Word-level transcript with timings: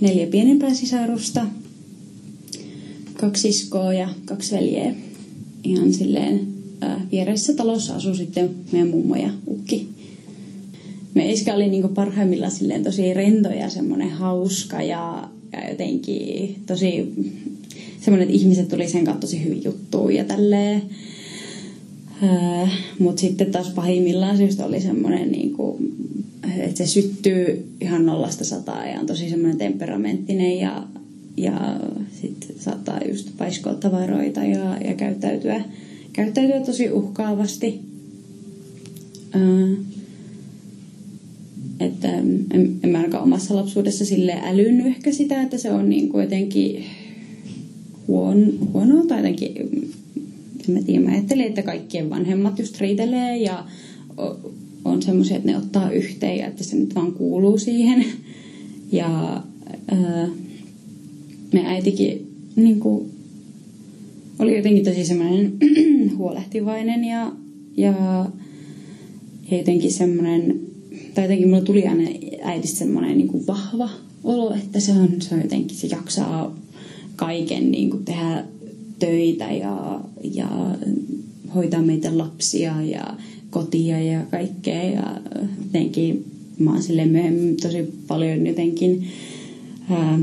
Neljä 0.00 0.26
pienempää 0.26 0.74
sisarusta, 0.74 1.46
kaksi 3.14 3.52
siskoa 3.52 3.94
ja 3.94 4.08
kaksi 4.24 4.54
veljeä. 4.56 4.94
Ihan 5.64 5.92
silleen 5.92 6.40
ää, 6.80 7.06
viereisessä 7.12 7.54
talossa 7.54 7.96
asuu 7.96 8.14
sitten 8.14 8.50
meidän 8.72 8.88
mummo 8.88 9.16
ja 9.16 9.30
ukki. 9.48 9.88
Me 11.14 11.32
iskä 11.32 11.54
oli 11.54 11.68
niinku 11.68 11.88
parhaimmillaan 11.88 12.52
silleen 12.52 12.84
tosi 12.84 13.14
rento 13.14 13.48
ja 13.48 13.70
semmoinen 13.70 14.10
hauska 14.10 14.82
ja, 14.82 15.28
ja 15.52 15.70
jotenkin 15.70 16.56
tosi 16.66 17.14
semmoinen, 18.00 18.28
että 18.28 18.40
ihmiset 18.40 18.68
tuli 18.68 18.88
sen 18.88 19.04
kautta 19.04 19.20
tosi 19.20 19.44
hyvin 19.44 19.64
juttuun 19.64 20.14
ja 20.14 20.24
tälleen. 20.24 20.82
Mutta 22.98 23.20
sitten 23.20 23.52
taas 23.52 23.70
pahimmillaan 23.70 24.36
syystä 24.36 24.64
oli 24.66 24.80
semmoinen, 24.80 25.32
niinku, 25.32 25.78
että 26.58 26.76
se 26.78 26.86
syttyy 26.86 27.66
ihan 27.80 28.06
nollasta 28.06 28.44
sataa 28.44 28.86
ja 28.86 29.00
on 29.00 29.06
tosi 29.06 29.30
semmoinen 29.30 29.58
temperamenttinen 29.58 30.58
ja, 30.58 30.86
ja 31.36 31.80
sitten 32.12 32.56
saattaa 32.58 33.00
just 33.08 33.28
paiskoa 33.38 33.74
tavaroita 33.74 34.44
ja, 34.44 34.76
ja 34.84 34.94
käyttäytyä, 34.94 35.64
käyttäytyä 36.12 36.60
tosi 36.60 36.90
uhkaavasti. 36.90 37.80
Ää, 39.32 39.68
että 41.80 42.12
en, 42.12 42.46
en 42.82 42.90
mä 42.90 42.98
ainakaan 42.98 43.22
omassa 43.24 43.56
lapsuudessa 43.56 44.04
sille 44.04 44.32
älynnyt 44.42 44.86
ehkä 44.86 45.12
sitä, 45.12 45.42
että 45.42 45.58
se 45.58 45.72
on 45.72 45.88
niin 45.88 46.08
kuin 46.08 46.22
jotenkin 46.22 46.84
huon, 48.08 48.52
huonoa 48.72 49.04
tai 49.06 49.18
jotenkin, 49.18 49.52
en 50.68 50.74
mä 50.74 50.82
tiedä, 50.82 51.04
mä 51.04 51.10
ajattelin, 51.10 51.46
että 51.46 51.62
kaikkien 51.62 52.10
vanhemmat 52.10 52.58
just 52.58 52.80
riitelee 52.80 53.36
ja 53.36 53.64
on 54.86 55.02
semmoisia, 55.02 55.36
että 55.36 55.50
ne 55.50 55.56
ottaa 55.56 55.90
yhteen 55.90 56.38
ja 56.38 56.46
että 56.46 56.64
se 56.64 56.76
nyt 56.76 56.94
vaan 56.94 57.12
kuuluu 57.12 57.58
siihen. 57.58 58.04
Ja 58.92 59.42
ää, 59.88 60.28
me 61.52 61.66
äitikin 61.66 62.32
niin 62.56 62.80
kuin, 62.80 63.10
oli 64.38 64.56
jotenkin 64.56 64.84
tosi 64.84 65.04
semmoinen 65.04 65.52
huolehtivainen 66.18 67.04
ja, 67.04 67.32
ja 67.76 68.26
jotenkin 69.50 69.92
semmoinen 69.92 70.60
tai 71.14 71.24
jotenkin 71.24 71.48
mulla 71.48 71.60
tuli 71.60 71.86
aina 71.86 72.10
äidistä 72.42 72.78
semmoinen 72.78 73.18
niin 73.18 73.28
kuin 73.28 73.46
vahva 73.46 73.90
olo, 74.24 74.54
että 74.54 74.80
se 74.80 74.92
on, 74.92 75.08
se 75.20 75.34
on 75.34 75.42
jotenkin, 75.42 75.76
se 75.76 75.86
jaksaa 75.86 76.58
kaiken 77.16 77.70
niin 77.70 77.90
kuin 77.90 78.04
tehdä 78.04 78.44
töitä 78.98 79.52
ja, 79.52 80.00
ja 80.34 80.76
hoitaa 81.54 81.82
meitä 81.82 82.18
lapsia 82.18 82.82
ja 82.82 83.16
kotia 83.56 84.02
ja 84.02 84.20
kaikkea. 84.30 84.82
Ja 84.82 85.20
jotenkin 85.64 86.24
mä 86.58 86.72
oon 86.72 86.82
silleen 86.82 87.08
myöhemmin 87.08 87.56
tosi 87.56 87.94
paljon 88.08 88.46
jotenkin 88.46 89.06
ää, 89.90 90.20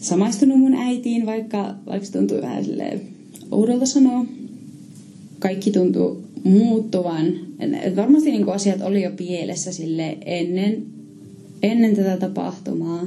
samaistunut 0.00 0.60
mun 0.60 0.74
äitiin, 0.74 1.26
vaikka, 1.26 1.74
vaikka 1.86 2.06
se 2.06 2.12
tuntuu 2.12 2.42
vähän 2.42 2.64
silleen 2.64 3.00
oudolta 3.50 3.86
sanoa. 3.86 4.26
Kaikki 5.38 5.70
tuntuu 5.70 6.22
muuttuvan. 6.44 7.26
Et 7.82 7.96
varmasti 7.96 8.30
niin 8.30 8.48
asiat 8.48 8.82
oli 8.82 9.02
jo 9.02 9.10
pielessä 9.16 9.72
sille 9.72 10.18
ennen, 10.24 10.82
ennen 11.62 11.96
tätä 11.96 12.16
tapahtumaa. 12.16 13.06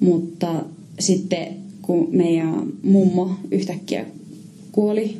Mutta 0.00 0.64
sitten 0.98 1.48
kun 1.82 2.08
meidän 2.12 2.66
mummo 2.82 3.30
yhtäkkiä 3.50 4.06
kuoli 4.72 5.16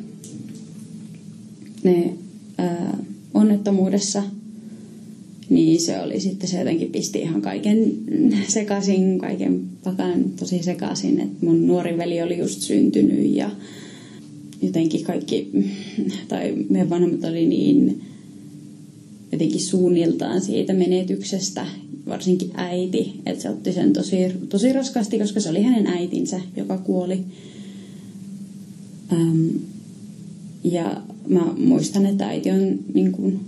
ne, 1.83 2.13
onnettomuudessa, 3.33 4.23
niin 5.49 5.81
se 5.81 5.99
oli 5.99 6.19
sitten, 6.19 6.49
se 6.49 6.59
jotenkin 6.59 6.91
pisti 6.91 7.19
ihan 7.19 7.41
kaiken 7.41 7.91
sekaisin, 8.47 9.19
kaiken 9.19 9.61
pakan 9.83 10.23
tosi 10.39 10.63
sekaisin, 10.63 11.19
että 11.19 11.45
mun 11.45 11.67
nuori 11.67 11.97
veli 11.97 12.21
oli 12.21 12.37
just 12.37 12.61
syntynyt 12.61 13.35
ja 13.35 13.51
jotenkin 14.61 15.03
kaikki, 15.03 15.51
tai 16.27 16.55
meidän 16.69 16.89
vanhemmat 16.89 17.23
oli 17.23 17.45
niin 17.45 18.01
jotenkin 19.31 19.61
suunniltaan 19.61 20.41
siitä 20.41 20.73
menetyksestä, 20.73 21.65
varsinkin 22.05 22.51
äiti, 22.53 23.13
että 23.25 23.41
se 23.41 23.49
otti 23.49 23.73
sen 23.73 23.93
tosi, 23.93 24.17
tosi 24.49 24.73
raskaasti, 24.73 25.19
koska 25.19 25.39
se 25.39 25.49
oli 25.49 25.63
hänen 25.63 25.87
äitinsä, 25.87 26.41
joka 26.57 26.77
kuoli. 26.77 27.19
Ja 30.63 31.01
mä 31.29 31.53
muistan, 31.57 32.05
että 32.05 32.27
äiti 32.27 32.51
on 32.51 32.79
niin 32.93 33.11
kuin, 33.11 33.39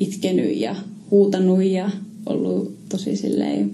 itkenyt 0.00 0.56
ja 0.56 0.76
huutanut 1.10 1.62
ja 1.62 1.90
ollut 2.26 2.88
tosi 2.88 3.16
silleen 3.16 3.70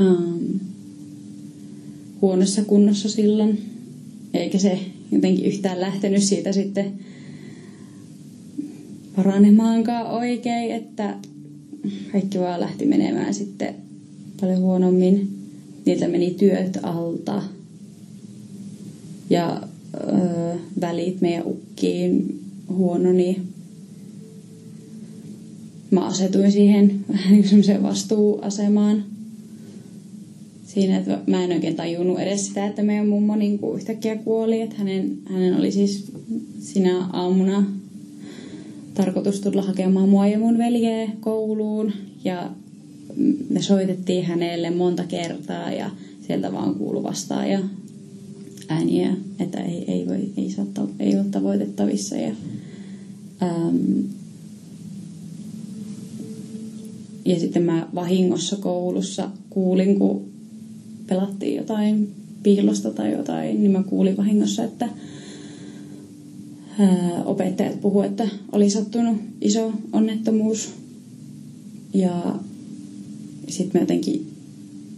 ähm, 0.00 0.56
huonossa 2.22 2.64
kunnossa 2.64 3.08
silloin. 3.08 3.62
Eikä 4.34 4.58
se 4.58 4.78
jotenkin 5.12 5.44
yhtään 5.44 5.80
lähtenyt 5.80 6.22
siitä 6.22 6.52
sitten 6.52 6.92
paranemaankaan 9.16 10.10
oikein, 10.10 10.74
että 10.74 11.14
kaikki 12.12 12.38
vaan 12.38 12.60
lähti 12.60 12.86
menemään 12.86 13.34
sitten 13.34 13.74
paljon 14.40 14.60
huonommin. 14.60 15.28
Niiltä 15.86 16.08
meni 16.08 16.30
työt 16.30 16.78
alta 16.82 17.42
ja 19.30 19.67
öö, 19.94 20.54
välit 20.80 21.20
meidän 21.20 21.46
ukkiin 21.46 22.40
huononi. 22.68 23.42
Mä 25.90 26.06
asetuin 26.06 26.52
siihen 26.52 27.04
vähän 27.12 27.32
niin 27.32 27.48
semmoiseen 27.48 27.82
vastuuasemaan– 27.82 29.04
siinä, 30.80 30.98
että 30.98 31.18
mä 31.26 31.44
en 31.44 31.52
oikein 31.52 31.76
tajunnut 31.76 32.18
edes 32.18 32.46
sitä, 32.46 32.66
että 32.66 32.82
meidän 32.82 33.08
mummo 33.08 33.36
niin 33.36 33.58
kuin 33.58 33.76
yhtäkkiä 33.76 34.16
kuoli. 34.16 34.60
Että 34.60 34.76
hänen, 34.78 35.18
hänen 35.24 35.56
oli 35.56 35.72
siis 35.72 36.12
sinä 36.60 37.06
aamuna 37.12 37.64
tarkoitus 38.94 39.40
tulla 39.40 39.62
hakemaan 39.62 40.08
mua 40.08 40.26
ja 40.26 40.38
mun 40.38 40.58
veljeä 40.58 41.10
kouluun. 41.20 41.92
Ja 42.24 42.50
me 43.50 43.62
soitettiin 43.62 44.24
hänelle 44.24 44.70
monta 44.70 45.04
kertaa 45.04 45.72
ja 45.72 45.90
sieltä 46.26 46.52
vaan 46.52 46.74
kuulu 46.74 47.02
vastaan 47.02 47.50
ja 47.50 47.60
ääniä, 48.68 49.16
että 49.40 49.60
ei, 49.60 49.84
ei, 49.92 50.06
voi, 50.06 50.32
ei, 50.36 50.50
saa, 50.50 50.66
ei 50.98 51.16
ole 51.16 51.24
tavoitettavissa. 51.24 52.16
Ja, 52.16 52.34
äm, 53.42 54.04
ja 57.24 57.40
sitten 57.40 57.62
mä 57.62 57.88
vahingossa 57.94 58.56
koulussa 58.56 59.30
kuulin, 59.50 59.98
kun 59.98 60.24
pelattiin 61.06 61.56
jotain 61.56 62.08
piilosta 62.42 62.90
tai 62.90 63.12
jotain, 63.12 63.62
niin 63.62 63.70
mä 63.70 63.82
kuulin 63.82 64.16
vahingossa, 64.16 64.64
että 64.64 64.88
ää, 66.78 67.22
opettajat 67.24 67.80
puhu, 67.80 68.00
että 68.00 68.28
oli 68.52 68.70
sattunut 68.70 69.16
iso 69.40 69.72
onnettomuus. 69.92 70.70
Ja 71.94 72.38
sitten 73.48 73.80
mä 73.80 73.82
jotenkin 73.82 74.27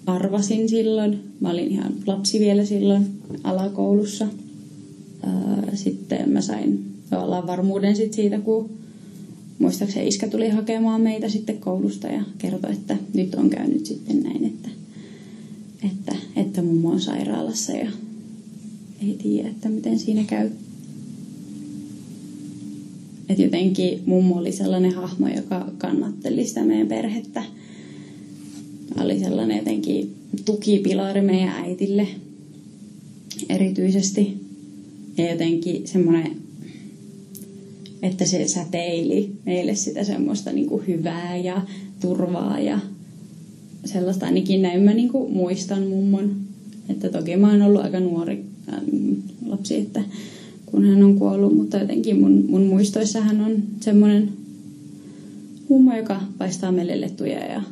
arvasin 0.06 0.68
silloin. 0.68 1.20
Mä 1.40 1.50
olin 1.50 1.68
ihan 1.68 1.92
lapsi 2.06 2.40
vielä 2.40 2.64
silloin 2.64 3.06
alakoulussa. 3.44 4.26
Sitten 5.74 6.30
mä 6.30 6.40
sain 6.40 6.84
tavallaan 7.10 7.46
varmuuden 7.46 7.96
sit 7.96 8.12
siitä, 8.12 8.38
kun 8.38 8.70
muistaakseni 9.58 10.08
iskä 10.08 10.28
tuli 10.28 10.48
hakemaan 10.48 11.00
meitä 11.00 11.28
sitten 11.28 11.58
koulusta 11.58 12.06
ja 12.06 12.22
kertoi, 12.38 12.72
että 12.72 12.96
nyt 13.14 13.34
on 13.34 13.50
käynyt 13.50 13.86
sitten 13.86 14.22
näin, 14.22 14.44
että 14.44 14.68
että, 15.84 16.16
että 16.36 16.62
mummo 16.62 16.90
on 16.90 17.00
sairaalassa 17.00 17.72
ja 17.72 17.90
ei 19.02 19.16
tiedä, 19.22 19.48
että 19.48 19.68
miten 19.68 19.98
siinä 19.98 20.24
käy. 20.24 20.50
Et 23.28 23.38
jotenkin 23.38 24.02
mummo 24.06 24.36
oli 24.36 24.52
sellainen 24.52 24.94
hahmo, 24.94 25.28
joka 25.28 25.68
kannatteli 25.78 26.46
sitä 26.46 26.64
meidän 26.64 26.86
perhettä. 26.86 27.44
Oli 29.00 29.18
sellainen 29.18 29.56
jotenkin 29.56 30.14
tukipilari 30.44 31.20
meidän 31.20 31.48
äitille 31.48 32.08
erityisesti. 33.48 34.36
Ja 35.18 35.30
jotenkin 35.30 35.88
semmoinen 35.88 36.36
että 38.02 38.24
se 38.24 38.48
säteili 38.48 39.32
meille 39.46 39.74
sitä 39.74 40.04
semmoista 40.04 40.52
niin 40.52 40.66
kuin 40.66 40.86
hyvää 40.86 41.36
ja 41.36 41.62
turvaa 42.00 42.60
ja 42.60 42.78
sellaista 43.84 44.26
ainakin 44.26 44.62
näin 44.62 44.82
mä 44.82 44.94
niin 44.94 45.08
kuin 45.08 45.32
muistan 45.32 45.82
mummon. 45.82 46.36
Että 46.88 47.08
toki 47.08 47.36
mä 47.36 47.50
oon 47.50 47.62
ollut 47.62 47.82
aika 47.82 48.00
nuori 48.00 48.44
ähm, 48.72 49.12
lapsi, 49.46 49.76
että 49.76 50.02
kun 50.66 50.84
hän 50.84 51.02
on 51.02 51.18
kuollut, 51.18 51.56
mutta 51.56 51.78
jotenkin 51.78 52.20
mun, 52.20 52.44
mun 52.48 52.62
muistoissa 52.62 53.20
hän 53.20 53.40
on 53.40 53.62
semmoinen 53.80 54.28
mummo, 55.68 55.96
joka 55.96 56.20
paistaa 56.38 56.72
meille 56.72 57.00
lettuja 57.00 57.38
ja 57.38 57.62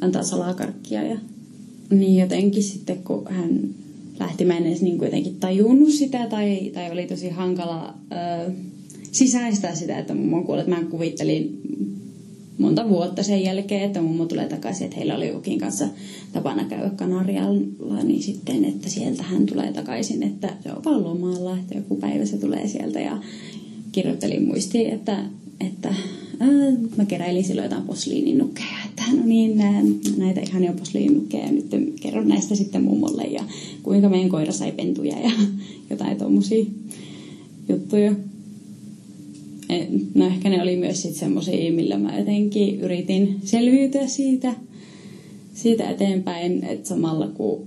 antaa 0.00 0.22
salakarkkia 0.22 1.02
ja 1.02 1.16
niin 1.90 2.20
jotenkin 2.20 2.62
sitten 2.62 2.98
kun 3.04 3.26
hän 3.30 3.60
lähti, 4.18 4.44
mä 4.44 4.56
en 4.56 4.66
edes 4.66 4.82
niin 4.82 4.98
jotenkin 5.02 5.36
tajunnut 5.40 5.90
sitä 5.90 6.26
tai, 6.26 6.70
tai 6.74 6.90
oli 6.90 7.06
tosi 7.06 7.28
hankala 7.28 7.94
ö, 8.46 8.52
sisäistää 9.12 9.74
sitä, 9.74 9.98
että 9.98 10.14
mummo 10.14 10.42
kuollut. 10.42 10.66
Mä 10.66 10.84
kuvittelin 10.90 11.60
monta 12.58 12.88
vuotta 12.88 13.22
sen 13.22 13.42
jälkeen, 13.42 13.82
että 13.82 14.02
mummo 14.02 14.24
tulee 14.24 14.48
takaisin, 14.48 14.84
että 14.84 14.96
heillä 14.96 15.16
oli 15.16 15.28
jokin 15.28 15.58
kanssa 15.58 15.88
tapana 16.32 16.64
käydä 16.64 16.90
Kanarialla, 16.90 18.02
niin 18.02 18.22
sitten, 18.22 18.64
että 18.64 18.88
sieltä 18.88 19.22
hän 19.22 19.46
tulee 19.46 19.72
takaisin, 19.72 20.22
että 20.22 20.52
vaan 20.84 21.04
lomalla, 21.04 21.58
että 21.58 21.74
joku 21.74 21.96
päivä 21.96 22.24
se 22.24 22.38
tulee 22.38 22.68
sieltä 22.68 23.00
ja 23.00 23.18
kirjoittelin 23.92 24.46
muistiin, 24.46 24.90
että, 24.90 25.24
että 25.60 25.94
ää, 26.40 26.48
mä 26.96 27.04
keräilin 27.04 27.44
silloin 27.44 27.64
jotain 27.64 27.86
posliininukkeja, 27.86 28.78
että 28.98 29.16
no 29.16 29.26
niin, 29.26 29.62
näitä 30.16 30.40
ihania 30.40 30.72
posliininukkeja 30.72 31.46
ja 31.46 31.52
nyt 31.52 31.66
kerron 32.00 32.28
näistä 32.28 32.54
sitten 32.54 32.84
mummolle 32.84 33.22
ja 33.22 33.44
kuinka 33.82 34.08
meidän 34.08 34.28
koira 34.28 34.52
sai 34.52 34.72
pentuja 34.72 35.18
ja 35.20 35.30
jotain 35.90 36.18
tommosia 36.18 36.64
juttuja. 37.68 38.12
No 40.14 40.26
ehkä 40.26 40.48
ne 40.48 40.62
oli 40.62 40.76
myös 40.76 41.02
sitten 41.02 41.18
semmoisia, 41.20 41.72
millä 41.72 41.98
mä 41.98 42.18
jotenkin 42.18 42.80
yritin 42.80 43.40
selviytyä 43.44 44.06
siitä, 44.06 44.54
siitä 45.54 45.90
eteenpäin, 45.90 46.64
että 46.64 46.88
samalla 46.88 47.26
kun 47.26 47.66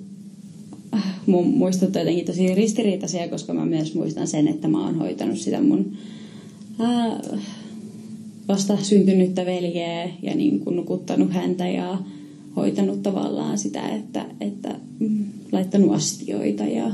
äh, 0.94 1.20
mun 1.26 1.48
muistut 1.48 1.96
jotenkin 1.96 2.26
tosi 2.26 2.56
ristiriitaisia, 2.56 3.28
koska 3.30 3.54
mä 3.54 3.66
myös 3.66 3.96
muistan 3.96 4.28
sen, 4.28 4.48
että 4.48 4.68
mä 4.68 4.86
oon 4.86 4.96
hoitanut 4.96 5.38
sitä 5.38 5.62
mun 5.62 5.98
äh, 6.82 7.40
vasta 8.50 8.78
syntynyttä 8.82 9.46
veljeä 9.46 10.10
ja 10.22 10.36
niin 10.36 10.60
kuin 10.60 10.76
nukuttanut 10.76 11.34
häntä 11.34 11.68
ja 11.68 11.98
hoitanut 12.56 13.04
tavallaan 13.04 13.58
sitä, 13.58 13.90
että, 13.90 14.26
että 14.42 14.76
mm, 15.00 15.26
laittanut 15.52 15.96
astioita 15.96 16.64
ja 16.64 16.92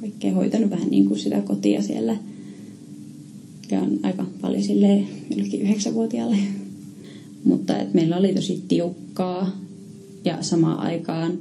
kaikkea 0.00 0.34
hoitanut 0.34 0.70
vähän 0.70 0.90
niin 0.90 1.06
kuin 1.06 1.18
sitä 1.18 1.40
kotia 1.40 1.82
siellä– 1.82 2.16
mikä 3.64 3.82
on 3.82 3.98
aika 4.02 4.24
paljon 4.40 4.62
silleen 4.62 5.08
jollekin 5.30 5.62
yhdeksänvuotiaalle. 5.62 6.36
Mutta 7.44 7.78
et 7.78 7.94
meillä 7.94 8.16
oli 8.16 8.34
tosi 8.34 8.64
tiukkaa 8.68 9.56
ja 10.24 10.42
samaan 10.42 10.78
aikaan 10.78 11.38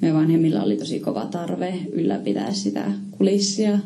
me 0.00 0.14
vanhemmilla 0.14 0.62
oli 0.62 0.76
tosi 0.76 1.00
kova 1.00 1.26
tarve 1.26 1.78
ylläpitää 1.92 2.52
sitä 2.52 2.92
kulissia, 3.10 3.78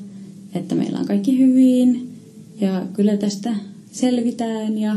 että 0.54 0.74
meillä 0.74 0.98
on 0.98 1.06
kaikki 1.06 1.38
hyvin 1.38 2.08
ja 2.60 2.86
kyllä 2.92 3.16
tästä 3.16 3.54
selvitään 3.92 4.78
ja, 4.78 4.96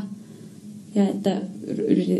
ja 0.95 1.07
että 1.07 1.41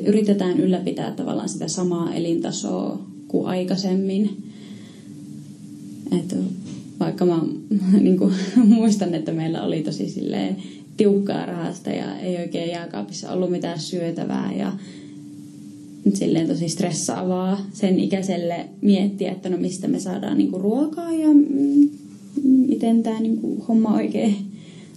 yritetään 0.06 0.59
ylläpitää 0.59 1.12
tavallaan 1.12 1.50
sitä 1.50 1.68
samaa 1.68 2.13
elintasoa 2.13 3.01
kuin 3.27 3.47
aikaisemmin. 3.47 4.44
Että 6.19 6.35
vaikka 7.00 7.25
mä 7.25 7.41
niin 8.00 8.18
kuin, 8.18 8.33
muistan, 8.56 9.13
että 9.13 9.31
meillä 9.31 9.63
oli 9.63 9.81
tosi 9.81 10.09
silleen 10.09 10.57
tiukkaa 10.97 11.45
rahasta 11.45 11.89
ja 11.89 12.19
ei 12.19 12.38
oikein 12.38 12.69
jääkaapissa 12.69 13.31
ollut 13.31 13.51
mitään 13.51 13.79
syötävää 13.79 14.53
ja 14.57 14.73
silleen 16.13 16.47
tosi 16.47 16.69
stressaavaa 16.69 17.65
sen 17.73 18.00
ikäiselle 18.00 18.65
miettiä, 18.81 19.31
että 19.31 19.50
no 19.50 19.57
mistä 19.57 19.88
me 19.88 20.00
saadaan 20.00 20.38
niinku 20.38 20.57
ruokaa 20.57 21.12
ja 21.12 21.27
miten 22.44 23.03
tämä 23.03 23.19
niinku 23.19 23.65
homma 23.68 23.94
oikein 23.94 24.35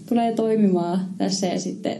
tulee 0.08 0.32
toimimaan 0.32 1.00
tässä. 1.18 1.46
Ja 1.46 1.60
sitten 1.60 1.96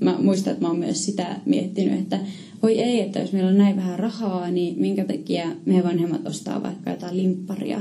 mä 0.00 0.16
muistan, 0.22 0.52
että 0.52 0.64
mä 0.64 0.68
oon 0.68 0.78
myös 0.78 1.04
sitä 1.04 1.36
miettinyt, 1.46 2.00
että 2.00 2.18
voi 2.62 2.80
ei, 2.80 3.00
että 3.00 3.18
jos 3.18 3.32
meillä 3.32 3.50
on 3.50 3.58
näin 3.58 3.76
vähän 3.76 3.98
rahaa, 3.98 4.50
niin 4.50 4.80
minkä 4.80 5.04
takia 5.04 5.46
meidän 5.66 5.84
vanhemmat 5.84 6.26
ostaa 6.26 6.62
vaikka 6.62 6.90
jotain 6.90 7.16
limpparia 7.16 7.80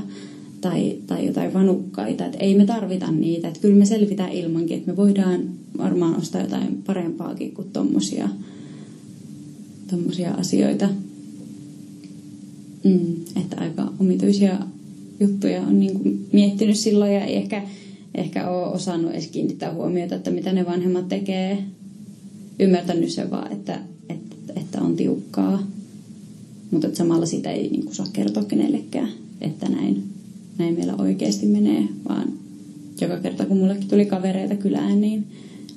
tai, 0.62 0.98
tai 1.08 1.26
jotain 1.26 1.54
vanukkaita. 1.54 2.26
Että 2.26 2.38
ei 2.38 2.56
me 2.56 2.66
tarvita 2.66 3.12
niitä. 3.12 3.48
Että 3.48 3.60
kyllä 3.60 3.76
me 3.76 3.86
selvitään 3.86 4.32
ilmankin. 4.32 4.78
Että 4.78 4.92
me 4.92 4.98
voidaan 4.98 5.42
varmaan 5.78 6.18
ostaa 6.18 6.42
jotain 6.42 6.84
parempaakin 6.86 7.54
kuin 7.54 7.70
tommosia, 7.74 8.30
tommosia 9.90 10.32
asioita. 10.32 10.90
Mm, 12.84 13.16
että 13.42 13.56
aika 13.60 13.94
omituisia 14.00 14.58
juttuja 15.20 15.62
on 15.62 15.80
niin 15.80 16.28
miettinyt 16.32 16.78
silloin 16.78 17.14
ja 17.14 17.26
ei 17.26 17.36
ehkä, 17.36 17.64
ehkä 18.16 18.50
ole 18.50 18.68
osannut 18.68 19.12
edes 19.12 19.28
kiinnittää 19.28 19.74
huomiota, 19.74 20.16
että 20.16 20.32
mitä 20.32 20.54
ne 20.54 20.66
vanhemmat 20.66 21.08
tekee. 21.08 21.64
Ymmärtänyt 22.60 23.10
sen 23.10 23.32
vaan, 23.32 23.52
että, 23.52 23.80
että, 24.10 24.36
että 24.56 24.82
on 24.82 24.96
tiukkaa. 24.96 25.68
Mutta 26.72 26.88
samalla 26.94 27.26
sitä 27.26 27.52
ei 27.52 27.70
niin 27.70 27.84
kuin 27.84 27.96
saa 27.96 28.08
kertoa 28.14 28.44
kenellekään, 28.44 29.10
että 29.42 29.70
näin 29.70 30.04
näin 30.58 30.76
meillä 30.76 30.96
oikeasti 30.98 31.46
menee, 31.46 31.88
vaan 32.10 32.34
joka 33.02 33.18
kerta 33.18 33.46
kun 33.46 33.58
mullekin 33.58 33.88
tuli 33.88 34.06
kavereita 34.06 34.56
kylään, 34.56 35.02
niin 35.02 35.28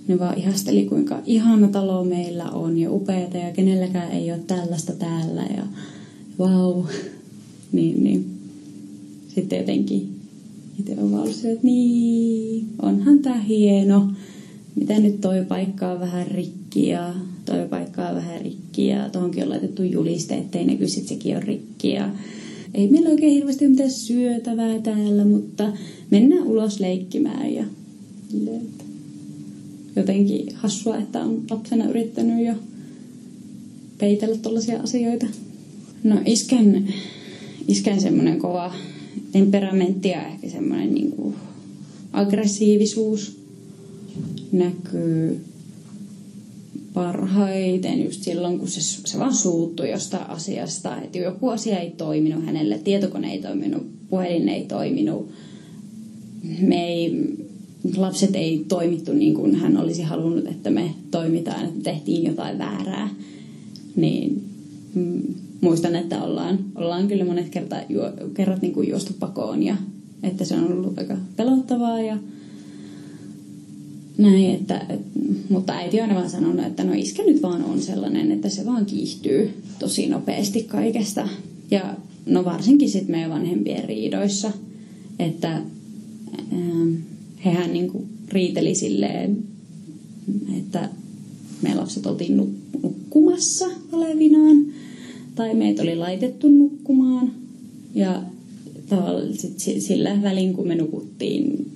ne 0.09 0.19
vaan 0.19 0.39
ihasteli, 0.39 0.85
kuinka 0.85 1.23
ihana 1.27 1.69
talo 1.69 2.05
meillä 2.05 2.51
on 2.51 2.79
ja 2.79 2.93
upeata 2.93 3.37
ja 3.37 3.53
kenelläkään 3.53 4.13
ei 4.13 4.33
ole 4.33 4.41
tällaista 4.47 4.93
täällä 4.93 5.43
ja 5.57 5.63
vau. 6.39 6.85
niin, 7.73 8.05
niin. 8.05 8.31
Sitten 9.35 9.59
jotenkin 9.59 10.14
itse 10.79 10.95
on 10.99 11.13
vaan 11.13 11.29
että 11.29 11.61
niin, 11.63 12.67
onhan 12.83 13.19
tää 13.19 13.41
hieno. 13.41 14.09
Mitä 14.75 15.01
nyt 15.01 15.21
toi 15.21 15.45
paikka 15.45 15.91
on 15.91 16.01
vähän 16.01 16.27
rikki 16.27 16.89
ja 16.89 17.15
toi 17.45 17.69
paikka 17.69 18.09
on 18.09 18.15
vähän 18.15 18.41
rikki 18.41 18.87
ja 18.87 19.09
tohonkin 19.09 19.43
on 19.43 19.51
laitettu 19.51 19.83
juliste, 19.83 20.35
ettei 20.35 20.65
näkyisi, 20.65 21.01
että 21.01 21.09
sekin 21.09 21.37
on 21.37 21.43
rikki 21.43 21.93
ja 21.93 22.11
ei 22.75 22.89
meillä 22.89 23.11
oikein 23.11 23.33
hirveästi 23.33 23.69
mitään 23.69 23.91
syötävää 23.91 24.79
täällä, 24.79 25.25
mutta 25.25 25.73
mennään 26.11 26.47
ulos 26.47 26.81
leikkimään 26.81 27.55
ja 27.55 27.65
jotenkin 29.97 30.47
hassua, 30.55 30.97
että 30.97 31.21
on 31.21 31.43
lapsena 31.51 31.89
yrittänyt 31.89 32.47
jo 32.47 32.55
peitellä 33.99 34.37
tällaisia 34.37 34.81
asioita. 34.81 35.27
No 36.05 36.21
iskän, 36.27 36.89
iskän 37.69 38.01
semmoinen 38.01 38.39
kova 38.39 38.75
temperamentti 39.33 40.09
ja 40.09 40.27
ehkä 40.27 40.49
semmoinen 40.51 40.95
niin 40.95 41.35
aggressiivisuus 42.13 43.39
näkyy 44.53 45.41
parhaiten 46.95 48.05
just 48.05 48.23
silloin, 48.23 48.59
kun 48.59 48.69
se, 48.69 48.81
se 48.81 49.19
vaan 49.19 49.35
suuttui 49.35 49.91
jostain 49.91 50.31
asiasta. 50.31 51.01
Että 51.03 51.19
joku 51.19 51.49
asia 51.49 51.79
ei 51.79 51.91
toiminut 51.91 52.47
hänelle, 52.47 52.79
tietokone 52.79 53.33
ei 53.33 53.43
toiminut, 53.43 53.87
puhelin 54.11 54.49
ei 54.49 54.65
toiminut. 54.65 55.31
Me 56.61 56.87
ei, 56.87 57.35
lapset 57.97 58.37
ei 58.37 58.65
toimittu 58.69 59.13
niin 59.13 59.35
kuin 59.35 59.55
hän 59.55 59.77
olisi 59.77 60.03
halunnut, 60.03 60.47
että 60.47 60.71
me 60.71 60.95
toimitaan, 61.11 61.65
että 61.65 61.81
tehtiin 61.83 62.25
jotain 62.25 62.59
väärää. 62.59 63.09
Niin 63.97 64.43
mm, 64.95 65.23
muistan, 65.65 65.97
että 65.97 66.23
ollaan, 66.23 66.59
ollaan 66.75 67.09
kyllä 67.09 67.25
monet 67.25 67.49
kerta, 67.49 67.77
juo, 67.89 68.11
kerrat 68.35 68.63
niin 68.63 68.73
kuin 68.73 68.89
juostu 68.89 69.13
pakoon 69.21 69.63
ja 69.63 69.77
että 70.23 70.45
se 70.45 70.55
on 70.55 70.73
ollut 70.73 70.99
aika 70.99 71.17
pelottavaa 71.37 72.01
ja 72.01 72.19
näin, 74.19 74.55
että, 74.55 74.87
et, 74.89 75.01
mutta 75.49 75.73
äiti 75.73 76.01
on 76.01 76.15
vaan 76.15 76.31
sanonut, 76.31 76.67
että 76.67 76.85
no 76.85 76.93
iskä 76.93 77.23
nyt 77.23 77.43
vaan 77.43 77.65
on 77.65 77.81
sellainen, 77.81 78.33
että 78.33 78.49
se 78.49 78.67
vaan 78.67 78.87
kiihtyy 78.87 79.51
tosi 79.79 80.09
nopeasti 80.09 80.63
kaikesta. 80.63 81.29
Ja 81.71 81.97
no 82.27 82.45
varsinkin 82.45 82.91
sitten 82.91 83.11
meidän 83.11 83.31
vanhempien 83.31 83.85
riidoissa, 83.85 84.53
että 85.19 85.63
ähm, 86.53 86.95
hehän 87.45 87.73
niinku 87.73 88.05
riiteli 88.29 88.75
silleen, 88.75 89.39
että 90.59 90.89
me 91.63 91.75
lapset 91.75 92.07
oltiin 92.07 92.37
nukkumassa 92.83 93.67
olevinaan 93.93 94.67
tai 95.35 95.55
meitä 95.55 95.83
oli 95.83 95.97
laitettu 95.97 96.49
nukkumaan 96.49 97.33
ja 97.95 98.23
sit 99.33 99.81
sillä 99.81 100.23
välin 100.23 100.55
kun 100.55 100.69
me 100.69 100.75
nukuttiin 100.75 101.71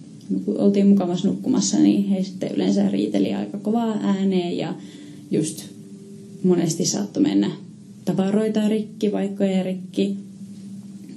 oltiin 0.46 0.86
mukavassa 0.86 1.28
nukkumassa, 1.28 1.78
niin 1.78 2.08
he 2.08 2.22
sitten 2.22 2.52
yleensä 2.54 2.88
riiteli 2.88 3.34
aika 3.34 3.58
kovaa 3.58 3.98
ääneen 4.02 4.56
ja 4.56 4.74
just 5.30 5.64
monesti 6.44 6.84
saattoi 6.84 7.22
mennä 7.22 7.50
tavaroita 8.04 8.68
rikki, 8.68 9.12
vaikkoja 9.12 9.62
rikki. 9.62 10.16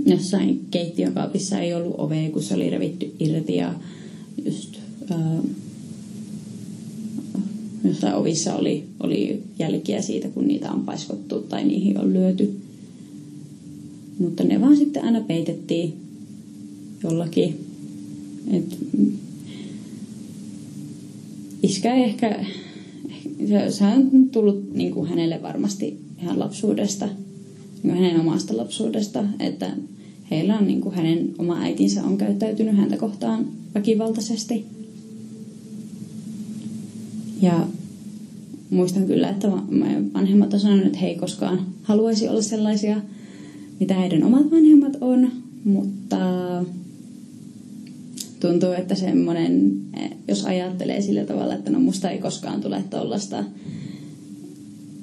Jossain 0.05 0.65
keittiökaapissa 0.71 1.59
ei 1.59 1.73
ollut 1.73 1.95
ovea, 1.97 2.29
kun 2.29 2.43
se 2.43 2.53
oli 2.53 2.69
revitty 2.69 3.11
irti 3.19 3.55
ja 3.55 3.73
just 4.45 4.77
ää, 5.09 5.41
jossain 7.83 8.15
ovissa 8.15 8.55
oli, 8.55 8.83
oli 8.99 9.43
jälkiä 9.59 10.01
siitä, 10.01 10.27
kun 10.27 10.47
niitä 10.47 10.71
on 10.71 10.85
paiskottu 10.85 11.39
tai 11.39 11.63
niihin 11.63 11.99
on 11.99 12.13
lyöty. 12.13 12.59
Mutta 14.19 14.43
ne 14.43 14.61
vaan 14.61 14.77
sitten 14.77 15.03
aina 15.03 15.21
peitettiin 15.21 15.93
jollakin. 17.03 17.65
Et, 18.51 18.77
iskä 21.63 21.93
ehkä, 21.93 22.45
se, 23.47 23.71
se 23.71 23.83
on 23.83 24.29
tullut 24.29 24.73
niin 24.73 24.91
kuin 24.91 25.09
hänelle 25.09 25.41
varmasti 25.41 25.97
ihan 26.21 26.39
lapsuudesta, 26.39 27.09
niin 27.83 27.95
hänen 27.95 28.19
omasta 28.19 28.57
lapsuudesta, 28.57 29.23
että 29.39 29.71
heillä 30.31 30.57
on 30.57 30.67
niin 30.67 30.81
kuin 30.81 30.95
hänen 30.95 31.33
oma 31.37 31.59
äitinsä 31.59 32.03
on 32.03 32.17
käyttäytynyt 32.17 32.77
häntä 32.77 32.97
kohtaan 32.97 33.47
väkivaltaisesti. 33.75 34.65
Ja 37.41 37.67
muistan 38.69 39.07
kyllä, 39.07 39.29
että 39.29 39.51
vanhemmat 40.13 40.53
on 40.53 40.59
sanonut, 40.59 40.85
että 40.85 40.97
he 40.97 41.07
ei 41.07 41.15
koskaan 41.15 41.65
haluaisi 41.83 42.27
olla 42.27 42.41
sellaisia, 42.41 43.01
mitä 43.79 43.93
heidän 43.93 44.23
omat 44.23 44.51
vanhemmat 44.51 44.97
on, 45.01 45.31
mutta 45.63 46.17
tuntuu, 48.39 48.71
että 48.71 48.95
semmoinen, 48.95 49.71
jos 50.27 50.45
ajattelee 50.45 51.01
sillä 51.01 51.25
tavalla, 51.25 51.53
että 51.53 51.71
no 51.71 51.79
musta 51.79 52.09
ei 52.09 52.17
koskaan 52.17 52.61
tule 52.61 52.83
tuollaista, 52.89 53.43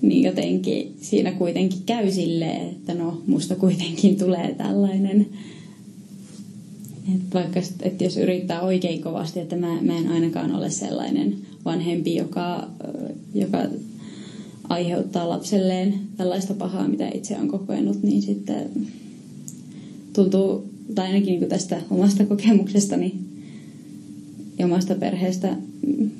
niin 0.03 0.23
jotenkin 0.23 0.95
siinä 1.01 1.33
kuitenkin 1.33 1.83
käy 1.87 2.13
silleen, 2.13 2.69
että 2.69 2.95
no 2.95 3.23
musta 3.27 3.57
kuitenkin 3.57 4.19
tulee 4.19 4.55
tällainen. 4.55 5.27
Et 7.15 7.35
vaikka 7.35 7.61
että 7.83 8.05
jos 8.05 8.17
yrittää 8.17 8.63
oikein 8.63 9.03
kovasti, 9.03 9.41
että 9.41 9.57
mä, 9.57 9.83
mä 9.83 9.99
en 9.99 10.09
ainakaan 10.09 10.55
ole 10.55 10.71
sellainen 10.71 11.48
vanhempi, 11.69 12.15
joka, 12.15 12.69
joka 13.35 13.59
aiheuttaa 14.69 15.29
lapselleen 15.29 15.95
tällaista 16.17 16.55
pahaa, 16.55 16.89
mitä 16.89 17.09
itse 17.15 17.37
on 17.37 17.49
kokenut, 17.49 18.03
niin 18.03 18.23
sitten 18.23 18.71
tuntuu, 20.13 20.69
tai 20.95 21.07
ainakin 21.07 21.41
niin 21.41 21.49
tästä 21.49 21.81
omasta 21.91 22.27
kokemuksestani 22.27 23.15
ja 24.59 24.67
omasta 24.67 24.95
perheestä, 24.95 25.57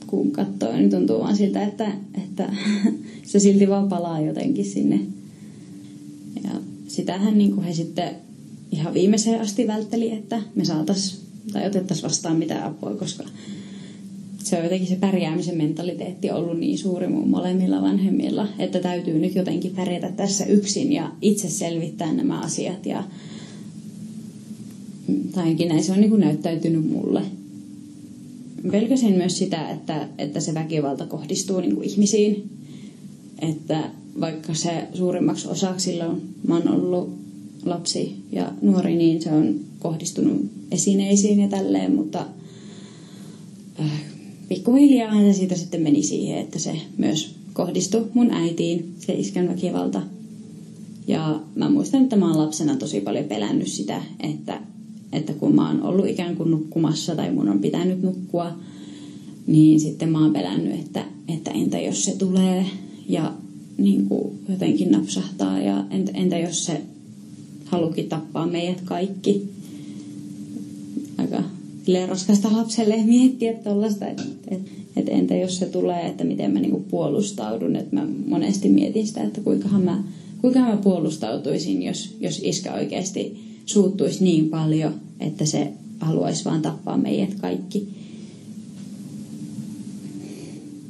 kun 0.07 0.31
katsoo, 0.31 0.73
niin 0.73 0.91
tuntuu 0.91 1.21
vaan 1.21 1.37
siltä, 1.37 1.63
että, 1.63 1.93
että 2.25 2.53
se 3.27 3.39
silti 3.39 3.69
vaan 3.69 3.89
palaa 3.89 4.21
jotenkin 4.21 4.65
sinne. 4.65 5.01
Ja 6.45 6.51
sitähän 6.89 7.39
niin 7.39 7.53
kuin 7.53 7.67
he 7.67 7.73
sitten 7.73 8.11
ihan 8.73 8.95
viimeiseen 8.95 9.41
asti 9.41 9.67
vältteli, 9.67 10.13
että 10.13 10.43
me 10.55 10.65
saatas 10.65 11.21
tai 11.53 11.67
otettaisiin 11.67 12.05
vastaan 12.05 12.37
mitään 12.37 12.65
apua, 12.65 12.95
koska 12.95 13.25
se 14.49 14.57
on 14.57 14.65
jotenkin 14.65 14.89
se 14.89 14.97
pärjäämisen 14.97 15.57
mentaliteetti 15.57 16.31
ollut 16.31 16.59
niin 16.59 16.79
suuri 16.79 17.09
mun 17.09 17.29
molemmilla 17.29 17.83
vanhemmilla, 17.83 18.49
että 18.59 18.81
täytyy 18.81 19.19
nyt 19.19 19.35
jotenkin 19.35 19.75
pärjätä 19.77 20.13
tässä 20.13 20.45
yksin 20.45 20.93
ja 20.93 21.13
itse 21.23 21.49
selvittää 21.49 22.13
nämä 22.13 22.41
asiat. 22.41 22.87
Ja, 22.87 23.05
tai 25.33 25.45
ainakin 25.45 25.69
näin 25.69 25.85
se 25.85 25.93
on 25.93 26.01
niin 26.01 26.11
kuin 26.11 26.21
näyttäytynyt 26.21 26.91
mulle. 26.91 27.23
Pelkäsin 28.71 29.15
myös 29.15 29.39
sitä, 29.39 29.71
että, 29.71 30.09
että 30.19 30.41
se 30.41 30.55
väkivalta 30.55 31.07
kohdistuu 31.07 31.61
niin 31.61 31.75
kuin 31.75 31.89
ihmisiin. 31.89 32.51
Että 33.43 33.91
vaikka 34.21 34.55
se 34.55 34.89
suurimmaksi 34.95 35.49
osaksi 35.49 35.91
silloin 35.91 36.23
mä 36.47 36.55
oon 36.57 36.69
ollut 36.69 37.19
lapsi 37.65 38.17
ja 38.33 38.53
nuori, 38.63 38.97
niin 38.97 39.23
se 39.23 39.33
on 39.33 39.61
kohdistunut 39.79 40.51
esineisiin 40.71 41.41
ja 41.41 41.49
tälleen, 41.49 41.95
mutta 41.95 42.27
äh, 43.81 44.08
pikkuhiljaa 44.49 45.13
se 45.13 45.33
siitä 45.33 45.55
sitten 45.57 45.83
meni 45.83 46.03
siihen, 46.03 46.39
että 46.39 46.59
se 46.59 46.73
myös 46.97 47.35
kohdistui 47.53 48.07
mun 48.15 48.31
äitiin, 48.31 48.95
se 48.99 49.13
iskän 49.13 49.49
väkivalta. 49.49 50.03
Ja 51.07 51.41
mä 51.55 51.71
muistan, 51.71 52.03
että 52.03 52.17
mä 52.17 52.31
oon 52.31 52.39
lapsena 52.39 52.77
tosi 52.77 53.01
paljon 53.01 53.25
pelännyt 53.25 53.69
sitä, 53.69 54.03
että, 54.21 54.61
että 55.13 55.33
kun 55.33 55.55
mä 55.55 55.69
oon 55.69 55.83
ollut 55.83 56.07
ikään 56.07 56.37
kuin 56.37 56.51
nukkumassa 56.51 57.17
tai 57.17 57.33
mun 57.33 57.49
on 57.49 57.59
pitänyt 57.59 58.03
nukkua, 58.03 58.53
niin 59.47 59.81
sitten 59.81 60.09
mä 60.09 60.23
oon 60.23 60.33
pelännyt, 60.33 60.81
että, 60.81 61.05
että 61.29 61.51
entä 61.51 61.79
jos 61.79 62.05
se 62.05 62.17
tulee 62.17 62.67
ja 63.09 63.35
niin 63.79 64.07
kuin 64.07 64.39
jotenkin 64.49 64.91
napsahtaa 64.91 65.59
ja 65.59 65.85
entä, 65.91 66.13
entä 66.15 66.39
jos 66.39 66.65
se 66.65 66.83
halukin 67.65 68.09
tappaa 68.09 68.47
meidät 68.47 68.81
kaikki. 68.81 69.49
Aika 71.19 71.43
raskasta 72.07 72.53
lapselle 72.53 72.97
miettiä 72.97 73.53
tuollaista, 73.53 74.07
että 74.07 74.23
et, 74.49 74.61
et 74.97 75.09
entä 75.09 75.37
jos 75.37 75.59
se 75.59 75.67
tulee, 75.67 76.07
että 76.07 76.25
miten 76.25 76.51
mä 76.51 76.61
niinku 76.61 76.85
puolustaudun. 76.91 77.77
Että 77.77 77.97
mä 77.97 78.07
monesti 78.27 78.69
mietin 78.69 79.07
sitä, 79.07 79.23
että 79.23 79.41
kuinka 79.41 79.69
mä, 79.69 80.05
kuinka 80.41 80.61
mä 80.61 80.77
puolustautuisin, 80.77 81.83
jos, 81.83 82.17
jos 82.21 82.41
iskä 82.45 82.75
oikeasti 82.75 83.37
suuttuisi 83.67 84.25
niin 84.25 84.49
paljon, 84.49 84.95
että 85.21 85.47
se 85.47 85.73
haluaisi 86.01 86.45
vaan 86.45 86.63
tappaa 86.63 86.97
meidät 86.97 87.35
kaikki. 87.35 87.89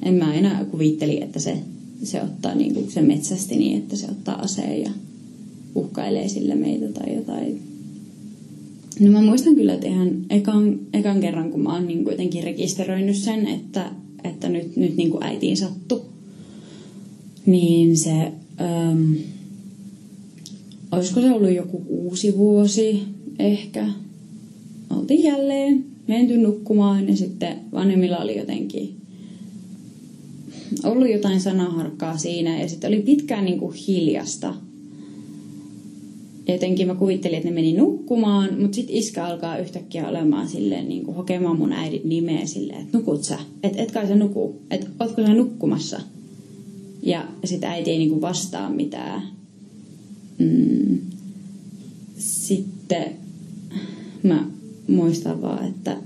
En 0.03 0.15
mä 0.15 0.35
enää 0.35 0.65
kuvitteli, 0.65 1.23
että 1.23 1.41
se, 1.41 1.59
se 2.03 2.23
ottaa 2.23 2.55
niin 2.55 2.75
kuin 2.75 2.91
se 2.91 3.03
metsästi 3.03 3.57
niin, 3.57 3.79
että 3.79 3.97
se 3.97 4.07
ottaa 4.11 4.43
aseen 4.43 4.83
ja 4.83 4.91
uhkailee 5.75 6.29
sillä 6.29 6.55
meitä 6.55 6.93
tai 6.93 7.15
jotain. 7.15 7.68
No 9.01 9.11
mä 9.11 9.23
muistan 9.23 9.55
kyllä, 9.55 9.75
että 9.75 9.87
ihan 9.87 10.11
ekan, 10.31 10.81
ekan 10.93 11.21
kerran, 11.21 11.51
kun 11.51 11.61
mä 11.61 11.73
oon 11.73 11.87
niin 11.87 12.05
kuitenkin 12.05 12.45
rekisteröinyt 12.45 13.17
sen, 13.17 13.47
että, 13.47 13.91
että 14.25 14.49
nyt, 14.49 14.77
nyt 14.77 14.97
niin 14.97 15.11
kuin 15.11 15.23
äitiin 15.23 15.57
sattu, 15.57 16.05
niin 17.47 17.97
se, 17.97 18.33
äm, 18.61 19.15
olisiko 20.93 21.21
se 21.21 21.31
ollut 21.31 21.55
joku 21.55 21.83
uusi 21.89 22.37
vuosi 22.37 23.03
ehkä, 23.39 23.89
oltiin 24.97 25.23
jälleen 25.23 25.85
menty 26.07 26.37
nukkumaan 26.37 27.09
ja 27.09 27.17
sitten 27.17 27.57
vanhemmilla 27.73 28.19
oli 28.19 28.39
jotenkin 28.39 28.97
ollut 30.85 31.11
jotain 31.11 31.41
sanaharkkaa 31.41 32.19
siinä 32.19 32.61
ja 32.61 32.69
sitten 32.69 32.89
oli 32.89 33.01
pitkään 33.01 33.45
niin 33.45 33.59
kuin 33.59 33.75
hiljasta– 33.75 34.55
jotenkin 36.49 36.87
mä 36.87 36.95
kuvittelin, 36.95 37.37
että 37.37 37.49
ne 37.49 37.55
meni 37.55 37.73
nukkumaan, 37.73 38.61
mutta 38.61 38.75
sitten 38.75 38.97
iskä 38.97 39.27
alkaa 39.27 39.59
yhtäkkiä 39.59 40.09
olemaan 40.09 40.49
silleen, 40.49 40.89
niin 40.89 41.05
kuin 41.05 41.17
hokemaan 41.17 41.59
mun 41.59 41.73
äidin 41.73 42.09
nimeä 42.09 42.47
silleen, 42.47 42.81
että 42.81 42.99
nukut 42.99 43.25
sä, 43.25 43.39
että 43.63 43.83
et 43.83 43.91
kai 43.91 44.09
sä 44.09 44.15
nuku, 44.15 44.63
että 44.71 44.87
ootko 45.01 45.23
sä 45.23 45.35
nukkumassa. 45.35 46.01
Ja 47.03 47.29
sitten 47.45 47.71
äiti 47.71 47.91
ei 47.91 47.99
niin 47.99 48.11
kuin 48.11 48.21
vastaa 48.21 48.71
mitään. 48.71 49.23
Mm. 50.39 50.99
Sitten 52.19 53.13
mä 54.23 54.47
muistan 54.89 55.43
vaan, 55.43 55.69
että 55.69 55.97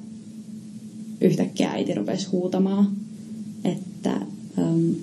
yhtäkkiä 1.21 1.71
äiti 1.71 1.95
rupesi 1.95 2.29
huutamaan, 2.29 2.89
että, 3.65 4.21
um, 4.59 4.95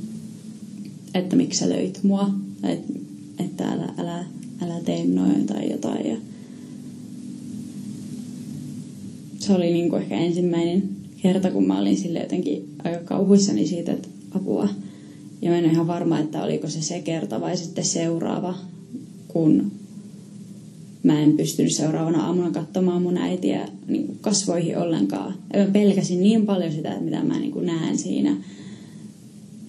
että 1.13 1.35
miksi 1.35 1.59
sä 1.59 1.69
löit 1.69 1.99
mua, 2.03 2.29
että, 2.63 2.93
että 3.39 3.71
älä, 3.71 3.93
älä 3.97 4.25
älä 4.61 4.81
tee 4.85 5.05
noin 5.05 5.45
tai 5.45 5.71
jotain. 5.71 6.09
Ja 6.09 6.17
se 9.39 9.53
oli 9.53 9.73
niin 9.73 9.89
kuin 9.89 10.01
ehkä 10.01 10.15
ensimmäinen 10.15 10.89
kerta, 11.21 11.51
kun 11.51 11.67
mä 11.67 11.79
olin 11.79 11.97
sille 11.97 12.19
jotenkin 12.19 12.69
aika 12.83 12.99
kauhuissani 12.99 13.67
siitä, 13.67 13.91
että 13.91 14.07
apua. 14.35 14.69
Ja 15.41 15.49
mä 15.49 15.57
en 15.57 15.65
ole 15.65 15.71
ihan 15.71 15.87
varma, 15.87 16.19
että 16.19 16.43
oliko 16.43 16.69
se 16.69 16.81
se 16.81 16.99
kerta 16.99 17.41
vai 17.41 17.57
sitten 17.57 17.85
seuraava, 17.85 18.55
kun 19.27 19.71
mä 21.03 21.19
en 21.19 21.37
pystynyt 21.37 21.73
seuraavana 21.73 22.25
aamuna 22.25 22.51
katsomaan 22.51 23.01
mun 23.01 23.17
äitiä 23.17 23.67
niin 23.87 24.17
kasvoihin 24.21 24.77
ollenkaan. 24.77 25.33
Ja 25.53 25.59
mä 25.59 25.71
pelkäsin 25.71 26.23
niin 26.23 26.45
paljon 26.45 26.71
sitä, 26.71 26.91
että 26.91 27.03
mitä 27.03 27.23
mä 27.23 27.39
niin 27.39 27.65
näen 27.65 27.97
siinä. 27.97 28.37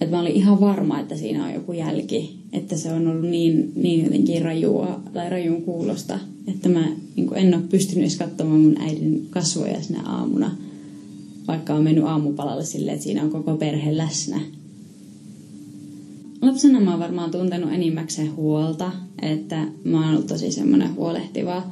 Että 0.01 0.15
mä 0.15 0.21
olin 0.21 0.31
ihan 0.31 0.61
varma, 0.61 0.99
että 0.99 1.15
siinä 1.15 1.45
on 1.45 1.53
joku 1.53 1.73
jälki 1.73 2.41
että 2.53 2.77
se 2.77 2.93
on 2.93 3.07
ollut 3.07 3.29
niin, 3.29 3.71
niin 3.75 4.03
jotenkin 4.03 4.41
rajua 4.41 4.99
tai 5.13 5.29
rajun 5.29 5.61
kuulosta, 5.61 6.19
että 6.47 6.69
mä 6.69 6.87
niin 7.15 7.33
en 7.35 7.55
ole 7.55 7.63
pystynyt 7.69 8.03
edes 8.03 8.17
katsomaan 8.17 8.59
mun 8.59 8.81
äidin 8.81 9.27
kasvoja 9.29 9.81
sinä 9.81 10.01
aamuna, 10.05 10.55
vaikka 11.47 11.73
on 11.73 11.83
mennyt 11.83 12.03
aamupalalle 12.03 12.65
silleen, 12.65 12.93
että 12.93 13.03
siinä 13.03 13.23
on 13.23 13.29
koko 13.29 13.57
perhe 13.57 13.97
läsnä. 13.97 14.41
Lapsena 16.41 16.79
mä 16.79 16.91
oon 16.91 16.99
varmaan 16.99 17.31
tuntenut 17.31 17.73
enimmäkseen 17.73 18.35
huolta, 18.35 18.91
että 19.21 19.67
mä 19.83 20.05
oon 20.05 20.09
ollut 20.09 20.27
tosi 20.27 20.51
semmoinen 20.51 20.95
huolehtiva, 20.95 21.63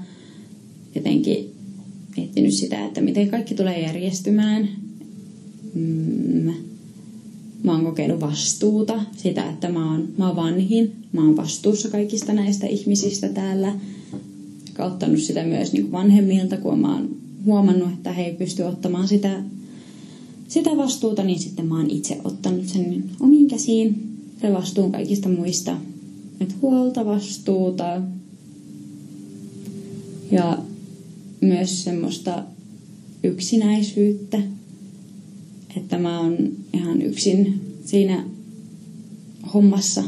jotenkin 0.96 1.54
miettinyt 2.18 2.54
sitä, 2.54 2.86
että 2.86 3.02
miten 3.02 3.30
kaikki 3.30 3.56
tulee 3.56 3.82
järjestymään. 3.82 4.70
Mm, 5.74 6.69
mä 7.64 7.72
oon 7.72 7.86
kokenut 7.86 8.22
vastuuta, 8.22 9.02
sitä, 9.18 9.50
että 9.50 9.70
mä 9.70 9.92
oon, 9.92 10.08
mä 10.18 10.28
oon 10.28 10.36
vanhin, 10.36 10.96
mä 11.12 11.22
oon 11.22 11.38
vastuussa 11.38 11.90
kaikista 11.90 12.34
näistä 12.34 12.68
ihmisistä 12.68 13.30
täällä. 13.30 13.74
Ja 14.78 14.86
ottanut 14.86 15.20
sitä 15.20 15.44
myös 15.44 15.74
niin 15.74 15.92
vanhemmilta, 15.92 16.58
kun 16.58 16.80
mä 16.80 16.96
oon 16.96 17.18
huomannut, 17.46 17.90
että 17.94 18.14
he 18.14 18.24
ei 18.24 18.34
pysty 18.34 18.64
ottamaan 18.64 19.08
sitä 19.08 19.44
sitä 20.50 20.78
vastuuta, 20.78 21.24
niin 21.24 21.40
sitten 21.40 21.66
mä 21.66 21.78
oon 21.78 21.90
itse 21.90 22.22
ottanut 22.24 22.68
sen 22.68 23.04
omiin 23.20 23.48
käsiin. 23.48 24.18
Se 24.42 24.54
vastuun 24.54 24.92
kaikista 24.92 25.30
muista. 25.30 25.78
Et 26.42 26.56
huolta, 26.62 27.06
vastuuta 27.06 28.02
ja 30.32 30.58
myös 31.42 31.84
semmoista 31.84 32.44
yksinäisyyttä. 33.24 34.42
Että 35.78 35.98
mä 35.98 36.20
oon 36.20 36.38
ihan 36.74 37.02
yksin 37.02 37.62
siinä 37.86 38.24
hommassa. 39.54 40.04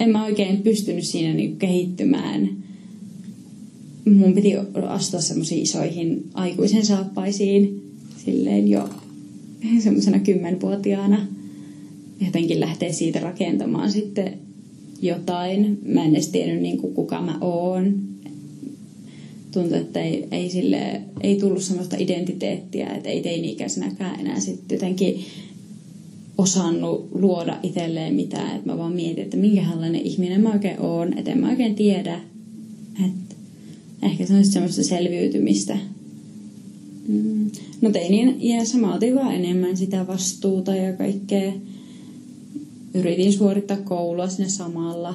En 0.00 0.10
mä 0.10 0.24
oikein 0.24 0.62
pystynyt 0.62 1.04
siinä 1.04 1.34
niin 1.34 1.56
kehittymään. 1.56 2.50
Mun 4.04 4.34
piti 4.34 4.52
astua 4.88 5.20
semmoisiin 5.20 5.62
isoihin 5.62 6.30
aikuisen 6.34 6.86
saappaisiin 6.86 7.82
silleen 8.24 8.68
jo 8.68 8.88
semmoisena 9.82 10.18
kymmenvuotiaana. 10.18 11.26
Jotenkin 12.24 12.60
lähtee 12.60 12.92
siitä 12.92 13.20
rakentamaan 13.20 13.92
sitten 13.92 14.38
jotain. 15.02 15.78
Mä 15.84 16.04
en 16.04 16.14
edes 16.14 16.28
tiennyt 16.28 16.62
niin 16.62 16.78
kuin 16.78 16.94
kuka 16.94 17.22
mä 17.22 17.38
oon. 17.40 17.94
Tuntui, 19.56 19.78
että 19.78 20.00
ei, 20.00 20.28
ei, 20.30 20.50
sille, 20.50 21.00
ei 21.20 21.36
tullut 21.36 21.62
semmoista 21.62 21.96
identiteettiä, 21.98 22.88
että 22.88 23.08
ei 23.08 23.22
teini-ikäisenäkään 23.22 24.20
enää 24.20 24.40
sitten 24.40 24.76
jotenkin 24.76 25.24
osannut 26.38 27.08
luoda 27.14 27.58
itselleen 27.62 28.14
mitään. 28.14 28.56
Että 28.56 28.70
mä 28.70 28.78
vaan 28.78 28.92
mietin, 28.92 29.24
että 29.24 29.36
minkälainen 29.36 30.00
ihminen 30.00 30.40
mä 30.40 30.52
oikein 30.52 30.80
oon. 30.80 31.18
Että 31.18 31.30
en 31.30 31.38
mä 31.38 31.48
oikein 31.48 31.74
tiedä. 31.74 32.20
Että 33.04 33.34
ehkä 34.02 34.26
se 34.26 34.34
on 34.34 34.44
semmoista 34.44 34.84
selviytymistä. 34.84 35.78
Mm. 37.08 37.50
No 37.80 37.90
teinin 37.90 38.36
iässä 38.40 38.78
mä 38.78 38.94
otin 38.94 39.14
vaan 39.14 39.34
enemmän 39.34 39.76
sitä 39.76 40.06
vastuuta 40.06 40.74
ja 40.74 40.92
kaikkea. 40.92 41.52
Yritin 42.94 43.32
suorittaa 43.32 43.76
koulua 43.76 44.28
sinne 44.28 44.48
samalla. 44.48 45.14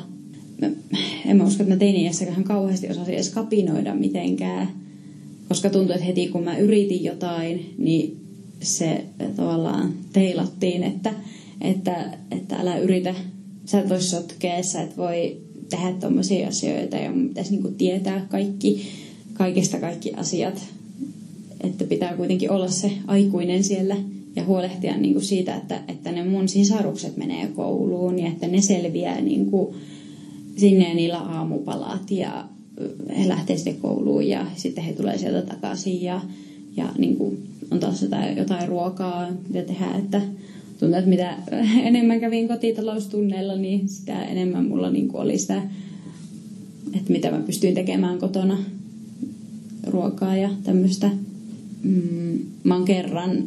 En 1.26 1.38
mä 1.38 1.44
usko, 1.44 1.64
että 1.64 1.74
mä 1.74 1.80
teinin 1.80 2.02
iässäkään 2.02 2.44
kauheasti 2.44 2.90
osasin 2.90 3.14
edes 3.14 3.30
kapinoida 3.30 3.96
mitenkään. 3.96 4.68
Koska 5.48 5.70
tuntui, 5.70 5.96
että 5.96 6.06
heti 6.06 6.28
kun 6.28 6.44
mä 6.44 6.58
yritin 6.58 7.04
jotain, 7.04 7.74
niin 7.78 8.18
se 8.62 9.04
tavallaan 9.36 9.94
teilattiin, 10.14 10.84
että, 10.84 11.14
että, 11.62 12.18
että 12.32 12.56
älä 12.56 12.78
yritä, 12.78 13.16
sä 13.66 13.80
et 13.80 13.90
voi 13.90 14.02
sotkea, 14.02 14.64
sä 14.64 14.82
et 14.82 14.98
voi 14.98 15.38
tehdä 15.70 15.94
tommosia 16.00 16.48
asioita 16.48 16.98
ja 16.98 17.12
mun 17.12 17.28
pitäisi 17.28 17.52
niinku 17.52 17.72
tietää 17.78 18.26
kaikki, 18.30 18.88
kaikista 19.34 19.80
kaikki 19.80 20.14
asiat. 20.14 20.62
Että 21.62 21.84
pitää 21.84 22.16
kuitenkin 22.18 22.52
olla 22.52 22.68
se 22.68 22.92
aikuinen 23.08 23.64
siellä 23.64 23.96
ja 24.36 24.46
huolehtia 24.46 24.98
niinku 24.98 25.22
siitä, 25.22 25.56
että, 25.56 25.82
että 25.88 26.12
ne 26.12 26.24
mun 26.24 26.50
sisarukset 26.50 27.18
menee 27.18 27.48
kouluun 27.48 28.20
ja 28.20 28.28
että 28.28 28.48
ne 28.48 28.62
selviää 28.62 29.22
niinku 29.22 29.76
sinne 30.58 30.90
ja 30.90 30.96
niillä 30.96 31.20
aamupalat 31.20 32.12
ja 32.12 32.46
he 33.18 33.28
lähtee 33.28 33.56
sitten 33.56 33.78
kouluun 33.78 34.28
ja 34.28 34.46
sitten 34.56 34.84
he 34.84 34.94
tulee 34.94 35.18
sieltä 35.18 35.42
takaisin 35.42 36.02
ja, 36.02 36.22
ja 36.78 36.90
niin 36.98 37.16
kuin 37.16 37.38
on 37.72 37.80
taas 37.80 38.02
jotain, 38.02 38.38
jotain 38.38 38.68
ruokaa, 38.68 39.28
mitä 39.48 39.62
tehdään, 39.62 40.00
että 40.00 40.22
tuntuu, 40.80 40.98
että 40.98 41.10
mitä 41.10 41.38
enemmän 41.90 42.20
kävin 42.20 42.48
kotitaloustunneilla, 42.48 43.56
niin 43.56 43.90
sitä 43.90 44.24
enemmän 44.24 44.66
mulla 44.66 44.90
niin 44.90 45.08
kuin 45.08 45.22
oli 45.22 45.38
sitä, 45.38 45.64
että 46.94 47.14
mitä 47.14 47.32
mä 47.32 47.40
pystyin 47.40 47.76
tekemään 47.76 48.20
kotona 48.20 48.58
ruokaa 49.88 50.36
ja 50.36 50.50
tämmöistä. 50.64 51.10
Mm, 51.84 52.40
mä 52.64 52.76
oon 52.76 52.86
kerran 52.86 53.44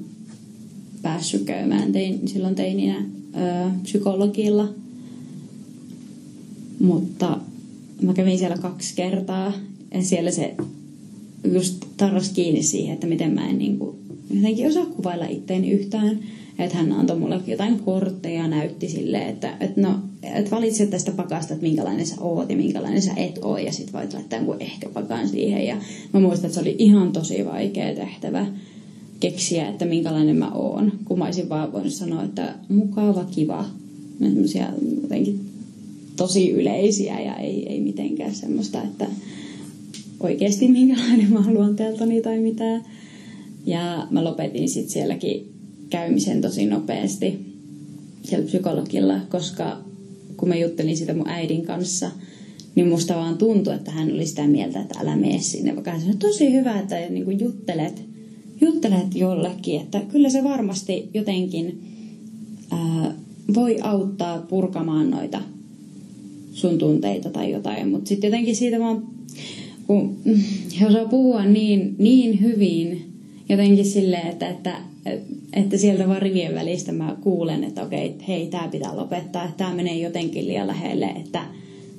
päässyt 1.03 1.43
käymään 1.43 1.93
tein, 1.93 2.29
silloin 2.29 2.55
teininä 2.55 2.97
ö, 2.99 3.71
psykologilla, 3.83 4.69
mutta 6.81 7.39
mä 8.03 8.15
kävin 8.15 8.39
siellä 8.39 8.57
kaksi 8.57 8.95
kertaa 8.97 9.53
ja 9.95 10.03
siellä 10.03 10.31
se 10.31 10.55
just 11.53 11.85
tarras 11.97 12.29
kiinni 12.29 12.63
siihen, 12.63 12.95
että 12.95 13.07
miten 13.07 13.35
mä 13.35 13.49
en 13.49 13.59
niin 13.59 13.79
kuin, 13.79 13.97
jotenkin 14.31 14.67
osaa 14.67 14.87
kuvailla 14.87 15.27
itteeni 15.27 15.71
yhtään. 15.71 16.19
Että 16.59 16.77
hän 16.77 16.93
antoi 16.93 17.19
mulle 17.19 17.41
jotain 17.47 17.79
kortteja 17.79 18.43
ja 18.43 18.49
näytti 18.49 18.89
silleen, 18.89 19.29
että, 19.29 19.57
että 19.61 19.81
no, 19.81 19.95
että 20.23 20.51
valitse 20.51 20.87
tästä 20.87 21.13
pakasta, 21.13 21.55
että 21.55 21.67
minkälainen 21.67 22.07
sä 22.07 22.15
oot 22.21 22.51
ja 22.51 22.57
minkälainen 22.57 23.03
sä 23.03 23.13
et 23.17 23.39
oo. 23.43 23.59
Ja 23.59 23.73
sit 23.73 23.93
voit 23.93 24.15
laittaa 24.15 24.39
jonkun 24.39 24.57
ehkä 24.61 24.89
pakan 24.89 25.29
siihen. 25.29 25.67
Ja 25.67 25.77
mä 26.13 26.21
muistan, 26.21 26.47
että 26.47 26.55
se 26.55 26.61
oli 26.61 26.77
ihan 26.79 27.13
tosi 27.13 27.45
vaikea 27.45 27.95
tehtävä 27.95 28.47
keksiä, 29.21 29.69
että 29.69 29.85
minkälainen 29.85 30.37
mä 30.37 30.51
oon. 30.51 30.93
Kun 31.05 31.19
mä 31.19 31.25
olisin 31.25 31.49
vaan 31.49 31.73
voinut 31.73 31.93
sanoa, 31.93 32.23
että 32.23 32.55
mukava, 32.69 33.25
kiva. 33.25 33.65
Semmoisia 34.19 34.69
jotenkin 35.03 35.41
tosi 36.17 36.51
yleisiä 36.51 37.21
ja 37.21 37.37
ei, 37.37 37.69
ei 37.69 37.81
mitenkään 37.81 38.35
semmoista, 38.35 38.83
että 38.83 39.07
oikeasti 40.21 40.69
minkälainen 40.69 41.33
mä 41.33 41.39
oon 41.39 41.55
luonteeltani 41.55 42.23
tai 42.23 42.39
mitään. 42.39 42.85
Ja 43.67 44.07
mä 44.11 44.25
lopetin 44.25 44.69
sitten 44.69 44.93
sielläkin 44.93 45.53
käymisen 45.91 46.41
tosi 46.41 46.67
nopeasti 46.67 47.39
siellä 48.23 48.47
psykologilla, 48.47 49.21
koska 49.31 49.79
kun 50.37 50.49
mä 50.49 50.57
juttelin 50.57 50.97
sitä 50.97 51.15
mun 51.15 51.29
äidin 51.29 51.67
kanssa, 51.67 52.11
niin 52.75 52.89
musta 52.89 53.15
vaan 53.15 53.39
tuntui, 53.39 53.75
että 53.75 53.91
hän 53.91 54.13
oli 54.13 54.27
sitä 54.27 54.47
mieltä, 54.47 54.81
että 54.81 54.99
älä 55.01 55.17
mene 55.17 55.39
sinne. 55.41 55.75
Vaikka 55.75 55.91
hän 55.91 56.01
sanoi, 56.01 56.17
tosi 56.17 56.53
hyvä, 56.53 56.81
että 56.81 56.97
niin 56.97 57.25
kuin 57.25 57.41
juttelet, 57.41 58.03
juttelet 58.61 59.15
jollekin, 59.15 59.81
että 59.81 60.01
kyllä 60.01 60.31
se 60.31 60.45
varmasti 60.45 61.09
jotenkin 61.15 61.83
ää, 62.71 63.15
voi 63.55 63.81
auttaa 63.81 64.39
purkamaan 64.39 65.11
noita 65.11 65.41
sun 66.55 66.79
tunteita 66.79 67.31
tai 67.31 67.53
jotain. 67.53 67.89
Mutta 67.89 68.09
sitten 68.09 68.29
jotenkin 68.29 68.57
siitä 68.57 68.81
vaan, 68.81 69.03
kun 69.87 70.17
he 70.81 70.87
osaa 70.87 71.09
puhua 71.09 71.45
niin, 71.45 71.95
niin 71.99 72.41
hyvin, 72.41 73.13
jotenkin 73.49 73.85
silleen, 73.85 74.27
että, 74.27 74.49
että, 74.49 74.81
että 75.53 75.79
sieltä 75.79 76.09
vaan 76.09 76.23
rivien 76.23 76.55
välistä 76.55 76.93
mä 76.93 77.17
kuulen, 77.21 77.65
että 77.65 77.83
okei, 77.83 78.15
hei, 78.29 78.47
tämä 78.47 78.69
pitää 78.69 78.97
lopettaa, 78.97 79.53
tämä 79.57 79.75
menee 79.75 79.99
jotenkin 79.99 80.49
liian 80.49 80.67
lähelle, 80.67 81.07
että 81.07 81.45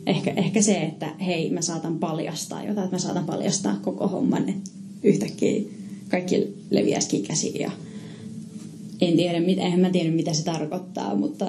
ehkä, 0.07 0.33
ehkä 0.35 0.61
se, 0.61 0.81
että 0.81 1.09
hei, 1.25 1.49
mä 1.49 1.61
saatan 1.61 1.99
paljastaa 1.99 2.63
jotain, 2.63 2.85
että 2.85 2.95
mä 2.95 2.99
saatan 2.99 3.25
paljastaa 3.25 3.79
koko 3.81 4.07
homman, 4.07 4.49
että 4.49 4.71
yhtäkkiä 5.03 5.61
kaikki 6.09 6.47
leviäisikin 6.69 7.23
käsiin 7.23 7.61
ja 7.61 7.71
en 9.01 9.17
tiedä, 9.17 9.37
en 9.57 9.79
mä 9.79 9.89
tiedä 9.89 10.11
mitä 10.11 10.33
se 10.33 10.43
tarkoittaa, 10.43 11.15
mutta, 11.15 11.45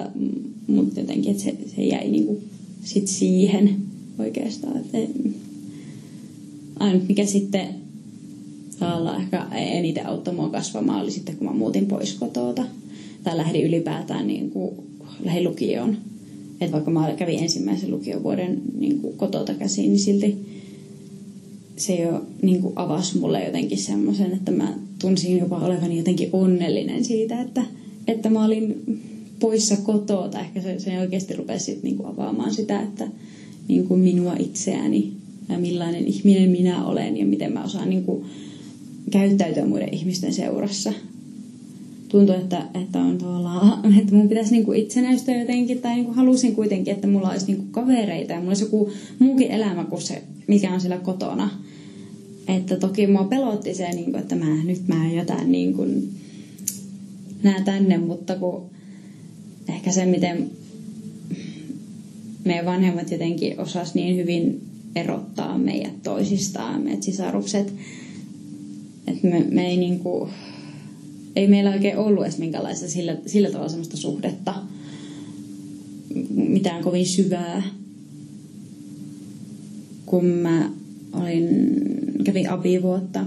mutta 0.67 0.99
jotenkin, 0.99 1.31
että 1.31 1.43
se, 1.43 1.57
se 1.75 1.83
jäi 1.83 2.09
niinku 2.09 2.41
sit 2.83 3.07
siihen 3.07 3.75
oikeastaan. 4.19 4.77
Että 4.77 4.97
ainut 6.79 7.07
mikä 7.07 7.25
sitten 7.25 7.67
olla 8.81 9.17
ehkä 9.17 9.45
eniten 9.51 10.07
auttoi 10.07 10.33
mua 10.33 10.49
kasvamaan 10.49 11.01
oli 11.01 11.11
sitten, 11.11 11.35
kun 11.37 11.47
mä 11.47 11.53
muutin 11.53 11.85
pois 11.85 12.13
kotoa. 12.13 12.53
Tai 13.23 13.37
lähdin 13.37 13.65
ylipäätään 13.65 14.27
niin 14.27 14.51
kuin, 14.51 14.75
lähdin 15.25 15.43
lukioon. 15.43 15.97
Että 16.61 16.71
vaikka 16.71 16.91
mä 16.91 17.13
kävin 17.17 17.39
ensimmäisen 17.39 17.91
lukiovuoden 17.91 18.61
niin 18.79 19.01
kuin 19.01 19.17
kotota 19.17 19.53
käsiin, 19.53 19.89
niin 19.89 19.99
silti 19.99 20.37
se 21.75 21.95
jo 21.95 22.25
niin 22.41 22.61
kuin 22.61 22.73
avasi 22.75 23.17
mulle 23.17 23.43
jotenkin 23.43 23.77
semmoisen, 23.77 24.33
että 24.33 24.51
mä 24.51 24.73
tunsin 25.01 25.37
jopa 25.37 25.57
olevani 25.57 25.97
jotenkin 25.97 26.29
onnellinen 26.33 27.05
siitä, 27.05 27.41
että, 27.41 27.63
että 28.07 28.29
mä 28.29 28.45
olin 28.45 28.83
poissa 29.39 29.77
kotoa. 29.77 30.39
Ehkä 30.39 30.61
se, 30.61 30.79
se 30.79 30.99
oikeasti 30.99 31.35
rupesi 31.35 31.65
sit 31.65 31.83
niin 31.83 31.97
kuin 31.97 32.09
avaamaan 32.09 32.53
sitä, 32.53 32.81
että 32.81 33.07
niin 33.67 33.87
kuin 33.87 33.99
minua 33.99 34.35
itseäni 34.39 35.13
ja 35.49 35.57
millainen 35.57 36.07
ihminen 36.07 36.49
minä 36.49 36.85
olen 36.85 37.17
ja 37.17 37.25
miten 37.25 37.53
mä 37.53 37.63
osaan 37.63 37.89
niin 37.89 38.03
kuin 38.03 38.25
käyttäytyä 39.11 39.65
muiden 39.65 39.93
ihmisten 39.93 40.33
seurassa. 40.33 40.93
Tuntuu, 42.09 42.35
että, 42.35 42.67
että 42.81 42.99
on 42.99 43.17
tavallaan, 43.17 43.85
että 43.99 44.15
mun 44.15 44.29
pitäisi 44.29 44.51
niinku 44.51 44.73
itsenäistyä 44.73 45.39
jotenkin, 45.39 45.81
tai 45.81 45.95
niinku 45.95 46.13
halusin 46.13 46.55
kuitenkin, 46.55 46.93
että 46.93 47.07
mulla 47.07 47.29
olisi 47.29 47.45
niinku 47.45 47.65
kavereita 47.71 48.33
ja 48.33 48.39
mulla 48.39 48.51
olisi 48.51 48.63
joku 48.63 48.91
muukin 49.19 49.51
elämä 49.51 49.83
kuin 49.83 50.01
se, 50.01 50.23
mikä 50.47 50.73
on 50.73 50.81
siellä 50.81 50.97
kotona. 50.97 51.49
Että 52.47 52.75
toki 52.75 53.07
mua 53.07 53.23
pelotti 53.23 53.73
se, 53.73 53.89
niinku, 53.89 54.17
että 54.17 54.35
mä, 54.35 54.63
nyt 54.63 54.87
mä 54.87 55.11
jotain 55.11 55.51
niinku, 55.51 55.85
nää 57.43 57.61
tänne, 57.61 57.97
mutta 57.97 58.35
kun 58.35 58.69
ehkä 59.69 59.91
se, 59.91 60.05
miten 60.05 60.51
meidän 62.45 62.65
vanhemmat 62.65 63.11
jotenkin 63.11 63.59
osas 63.59 63.95
niin 63.95 64.17
hyvin 64.17 64.61
erottaa 64.95 65.57
meidät 65.57 66.03
toisistaan, 66.03 66.81
meidät 66.81 67.03
sisarukset, 67.03 67.73
että 69.07 69.27
me, 69.27 69.45
me 69.51 69.67
ei 69.67 69.77
niinku, 69.77 70.29
ei 71.35 71.47
meillä 71.47 71.71
oikein 71.71 71.97
ollut 71.97 72.23
edes 72.23 72.37
minkälaista 72.37 72.89
sillä, 72.89 73.17
sillä 73.25 73.49
tavalla 73.49 73.69
semmoista 73.69 73.97
suhdetta, 73.97 74.53
mitään 76.35 76.83
kovin 76.83 77.05
syvää. 77.05 77.63
Kun 80.05 80.25
mä 80.25 80.71
olin, 81.13 81.71
kävin 82.23 82.49
abivuotta 82.49 83.25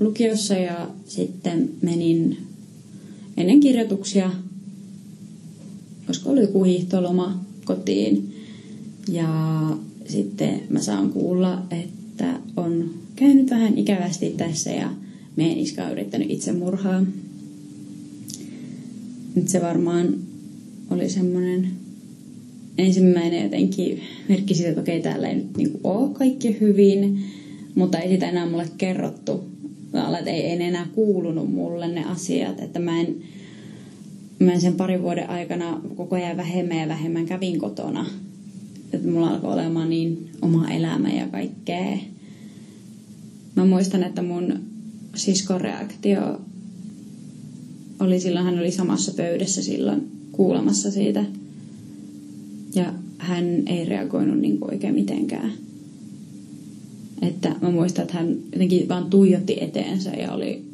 lukiossa 0.00 0.54
ja 0.54 0.90
sitten 1.06 1.70
menin 1.82 2.36
ennen 3.36 3.60
kirjoituksia, 3.60 4.30
koska 6.12 6.30
oli 6.30 6.40
joku 6.40 6.64
hiihtoloma 6.64 7.44
kotiin. 7.64 8.34
Ja 9.08 9.28
sitten 10.06 10.60
mä 10.68 10.80
saan 10.80 11.10
kuulla, 11.10 11.62
että 11.70 12.40
on 12.56 12.90
käynyt 13.16 13.50
vähän 13.50 13.78
ikävästi 13.78 14.30
tässä 14.30 14.70
ja 14.70 14.90
meidän 15.36 15.58
iskä 15.58 15.84
on 15.84 15.92
yrittänyt 15.92 16.30
itsemurhaa. 16.30 17.04
Nyt 19.34 19.48
se 19.48 19.62
varmaan 19.62 20.14
oli 20.90 21.08
semmoinen 21.08 21.68
ensimmäinen 22.78 23.42
jotenkin 23.42 24.00
merkki 24.28 24.54
siitä, 24.54 24.68
että 24.68 24.80
okei, 24.80 25.02
täällä 25.02 25.28
ei 25.28 25.34
nyt 25.34 25.56
niin 25.56 25.80
ole 25.84 26.14
kaikki 26.14 26.60
hyvin, 26.60 27.24
mutta 27.74 27.98
ei 27.98 28.10
sitä 28.10 28.28
enää 28.28 28.50
mulle 28.50 28.68
kerrottu. 28.78 29.44
Että 30.18 30.30
ei, 30.30 30.40
ei 30.42 30.62
enää 30.62 30.86
kuulunut 30.94 31.52
mulle 31.52 31.88
ne 31.88 32.04
asiat, 32.04 32.60
että 32.60 32.78
mä 32.78 33.00
en, 33.00 33.16
mä 34.44 34.52
en 34.52 34.60
sen 34.60 34.74
parin 34.74 35.02
vuoden 35.02 35.30
aikana 35.30 35.80
koko 35.96 36.16
ajan 36.16 36.36
vähemmän 36.36 36.78
ja 36.78 36.88
vähemmän 36.88 37.26
kävin 37.26 37.58
kotona. 37.58 38.06
Että 38.92 39.08
mulla 39.08 39.28
alkoi 39.28 39.52
olemaan 39.52 39.90
niin 39.90 40.30
oma 40.42 40.70
elämä 40.70 41.08
ja 41.08 41.26
kaikkea. 41.26 41.98
Mä 43.56 43.64
muistan, 43.64 44.02
että 44.02 44.22
mun 44.22 44.60
siskon 45.14 45.60
reaktio 45.60 46.40
oli 48.00 48.20
silloin, 48.20 48.44
hän 48.44 48.58
oli 48.58 48.70
samassa 48.70 49.12
pöydässä 49.16 49.62
silloin 49.62 50.10
kuulemassa 50.32 50.90
siitä. 50.90 51.24
Ja 52.74 52.92
hän 53.18 53.62
ei 53.66 53.84
reagoinut 53.84 54.38
niin 54.38 54.58
kuin 54.58 54.72
oikein 54.72 54.94
mitenkään. 54.94 55.52
Että 57.22 57.56
mä 57.60 57.70
muistan, 57.70 58.02
että 58.02 58.18
hän 58.18 58.36
jotenkin 58.52 58.88
vaan 58.88 59.10
tuijotti 59.10 59.56
eteensä 59.60 60.10
ja 60.10 60.32
oli 60.32 60.64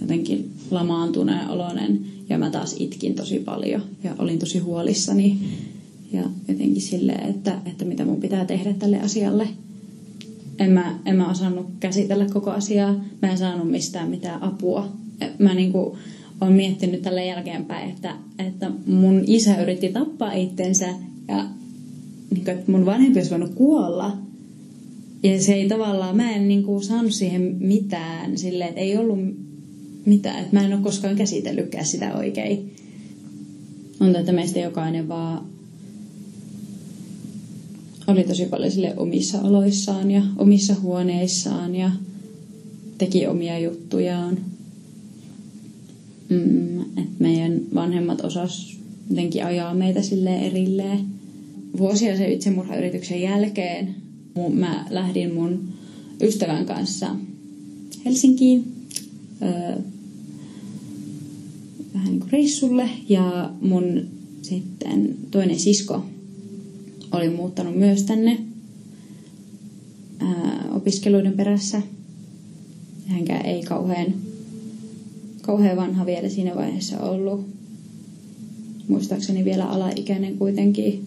jotenkin 0.00 0.50
lamaantuneen 0.70 1.48
oloinen. 1.48 2.09
Ja 2.30 2.38
mä 2.38 2.50
taas 2.50 2.76
itkin 2.78 3.14
tosi 3.14 3.38
paljon 3.38 3.82
ja 4.04 4.14
olin 4.18 4.38
tosi 4.38 4.58
huolissani. 4.58 5.38
Ja 6.12 6.22
jotenkin 6.48 6.82
silleen, 6.82 7.30
että, 7.30 7.58
että 7.66 7.84
mitä 7.84 8.04
mun 8.04 8.20
pitää 8.20 8.44
tehdä 8.44 8.72
tälle 8.72 9.00
asialle. 9.00 9.48
En 10.58 10.70
mä, 10.70 10.98
en 11.06 11.16
mä 11.16 11.30
osannut 11.30 11.66
käsitellä 11.80 12.26
koko 12.32 12.50
asiaa. 12.50 13.04
Mä 13.22 13.30
en 13.30 13.38
saanut 13.38 13.70
mistään 13.70 14.10
mitään 14.10 14.42
apua. 14.42 14.88
Mä 15.38 15.54
niinku, 15.54 15.98
olen 16.40 16.54
miettinyt 16.54 17.02
tälle 17.02 17.26
jälkeenpäin, 17.26 17.90
että, 17.90 18.16
että 18.38 18.70
mun 18.86 19.22
isä 19.26 19.62
yritti 19.62 19.88
tappaa 19.88 20.32
itsensä 20.32 20.88
ja 21.28 21.46
niin 22.30 22.44
kuin, 22.44 22.58
että 22.58 22.72
mun 22.72 22.86
vanhempi 22.86 23.18
olisi 23.18 23.30
voinut 23.30 23.54
kuolla. 23.54 24.16
Ja 25.22 25.42
se 25.42 25.54
ei 25.54 25.68
tavallaan, 25.68 26.16
mä 26.16 26.30
en 26.30 26.48
niin 26.48 26.62
kuin, 26.62 26.82
saanut 26.82 27.12
siihen 27.12 27.56
mitään, 27.58 28.38
silleen, 28.38 28.68
että 28.68 28.80
ei 28.80 28.96
ollut 28.96 29.18
mitään, 30.10 30.40
että 30.40 30.56
mä 30.56 30.66
en 30.66 30.72
ole 30.72 30.82
koskaan 30.82 31.16
käsitellytkään 31.16 31.86
sitä 31.86 32.14
oikein. 32.14 32.74
On 34.00 34.16
että 34.16 34.32
meistä 34.32 34.58
jokainen 34.58 35.08
vaan 35.08 35.44
oli 38.06 38.24
tosi 38.24 38.46
paljon 38.46 38.70
sille 38.70 38.94
omissa 38.96 39.40
oloissaan 39.40 40.10
ja 40.10 40.22
omissa 40.38 40.74
huoneissaan 40.82 41.74
ja 41.74 41.90
teki 42.98 43.26
omia 43.26 43.58
juttujaan. 43.58 44.38
Mm, 46.28 46.80
että 46.80 47.18
meidän 47.18 47.60
vanhemmat 47.74 48.20
osas 48.20 48.76
jotenkin 49.10 49.44
ajaa 49.44 49.74
meitä 49.74 50.02
sille 50.02 50.38
erilleen. 50.46 51.00
Vuosia 51.78 52.16
sen 52.16 52.32
itsemurhayrityksen 52.32 53.22
jälkeen 53.22 53.94
mä 54.52 54.86
lähdin 54.90 55.34
mun 55.34 55.68
ystävän 56.22 56.66
kanssa 56.66 57.16
Helsinkiin 58.04 58.72
öö, 59.42 59.76
vähän 61.94 62.08
niin 62.08 62.20
kuin 62.20 62.32
reissulle 62.32 62.88
ja 63.08 63.50
mun 63.60 64.08
sitten 64.42 65.16
toinen 65.30 65.58
sisko 65.58 66.04
oli 67.12 67.28
muuttanut 67.28 67.76
myös 67.76 68.02
tänne 68.02 68.38
ää, 70.18 70.68
opiskeluiden 70.70 71.32
perässä. 71.32 71.82
Hänkään 73.06 73.46
ei 73.46 73.62
kauhean, 73.62 74.14
kauhean 75.42 75.76
vanha 75.76 76.06
vielä 76.06 76.28
siinä 76.28 76.56
vaiheessa 76.56 77.00
ollut. 77.00 77.46
Muistaakseni 78.88 79.44
vielä 79.44 79.66
alaikäinen 79.66 80.38
kuitenkin. 80.38 81.06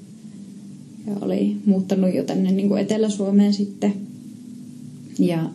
Ja 1.07 1.13
oli 1.21 1.57
muuttanut 1.65 2.15
jo 2.15 2.23
tänne 2.23 2.51
niin 2.51 2.67
kuin 2.67 2.81
Etelä-Suomeen 2.81 3.53
sitten. 3.53 3.93
Ja 5.19 5.49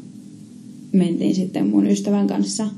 mentiin 0.92 1.34
sitten 1.34 1.66
mun 1.66 1.86
ystävän 1.86 2.26
kanssa 2.26 2.68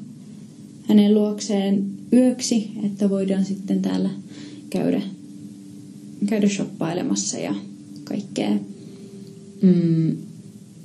hänen 0.89 1.15
luokseen 1.15 2.00
yöksi, 2.13 2.71
että 2.85 3.11
voidaan 3.11 3.45
sitten 3.45 3.83
täällä 3.83 4.11
käydä 4.71 5.03
käydä 6.27 6.49
shoppailemassa 6.49 7.39
ja 7.39 7.55
kaikkea. 8.05 8.51
Mm, 9.63 10.17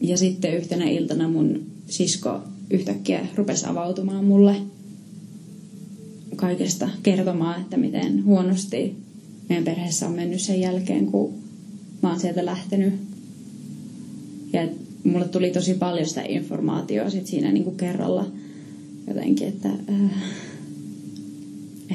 ja 0.01 0.17
sitten 0.17 0.57
yhtenä 0.57 0.85
iltana 0.85 1.27
mun 1.29 1.65
sisko 1.87 2.41
yhtäkkiä 2.69 3.27
rupesi 3.35 3.65
avautumaan 3.65 4.25
mulle 4.25 4.55
kaikesta 6.35 6.89
kertomaan, 7.03 7.61
että 7.61 7.77
miten 7.77 8.25
huonosti 8.25 8.95
meidän 9.49 9.65
perheessä 9.65 10.07
on 10.07 10.13
mennyt 10.15 10.41
sen 10.41 10.59
jälkeen, 10.59 11.05
kun 11.05 11.33
mä 12.03 12.09
oon 12.09 12.19
sieltä 12.19 12.45
lähtenyt. 12.45 12.93
Ja 14.53 14.67
mulle 15.03 15.27
tuli 15.27 15.51
tosi 15.51 15.73
paljon 15.73 16.07
sitä 16.07 16.23
informaatiota 16.27 17.09
sit 17.09 17.27
siinä 17.27 17.51
niin 17.51 17.63
kuin 17.63 17.77
kerralla 17.77 18.27
jotenkin, 19.07 19.47
että 19.47 19.69
äh, 19.69 20.11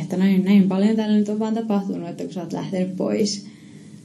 että 0.01 0.17
näin, 0.17 0.45
näin 0.45 0.69
paljon 0.69 0.97
täällä 0.97 1.17
nyt 1.17 1.29
on 1.29 1.39
vaan 1.39 1.55
tapahtunut, 1.55 2.09
että 2.09 2.25
kun 2.25 2.33
sä 2.33 2.41
oot 2.41 2.53
lähtenyt 2.53 2.97
pois. 2.97 3.47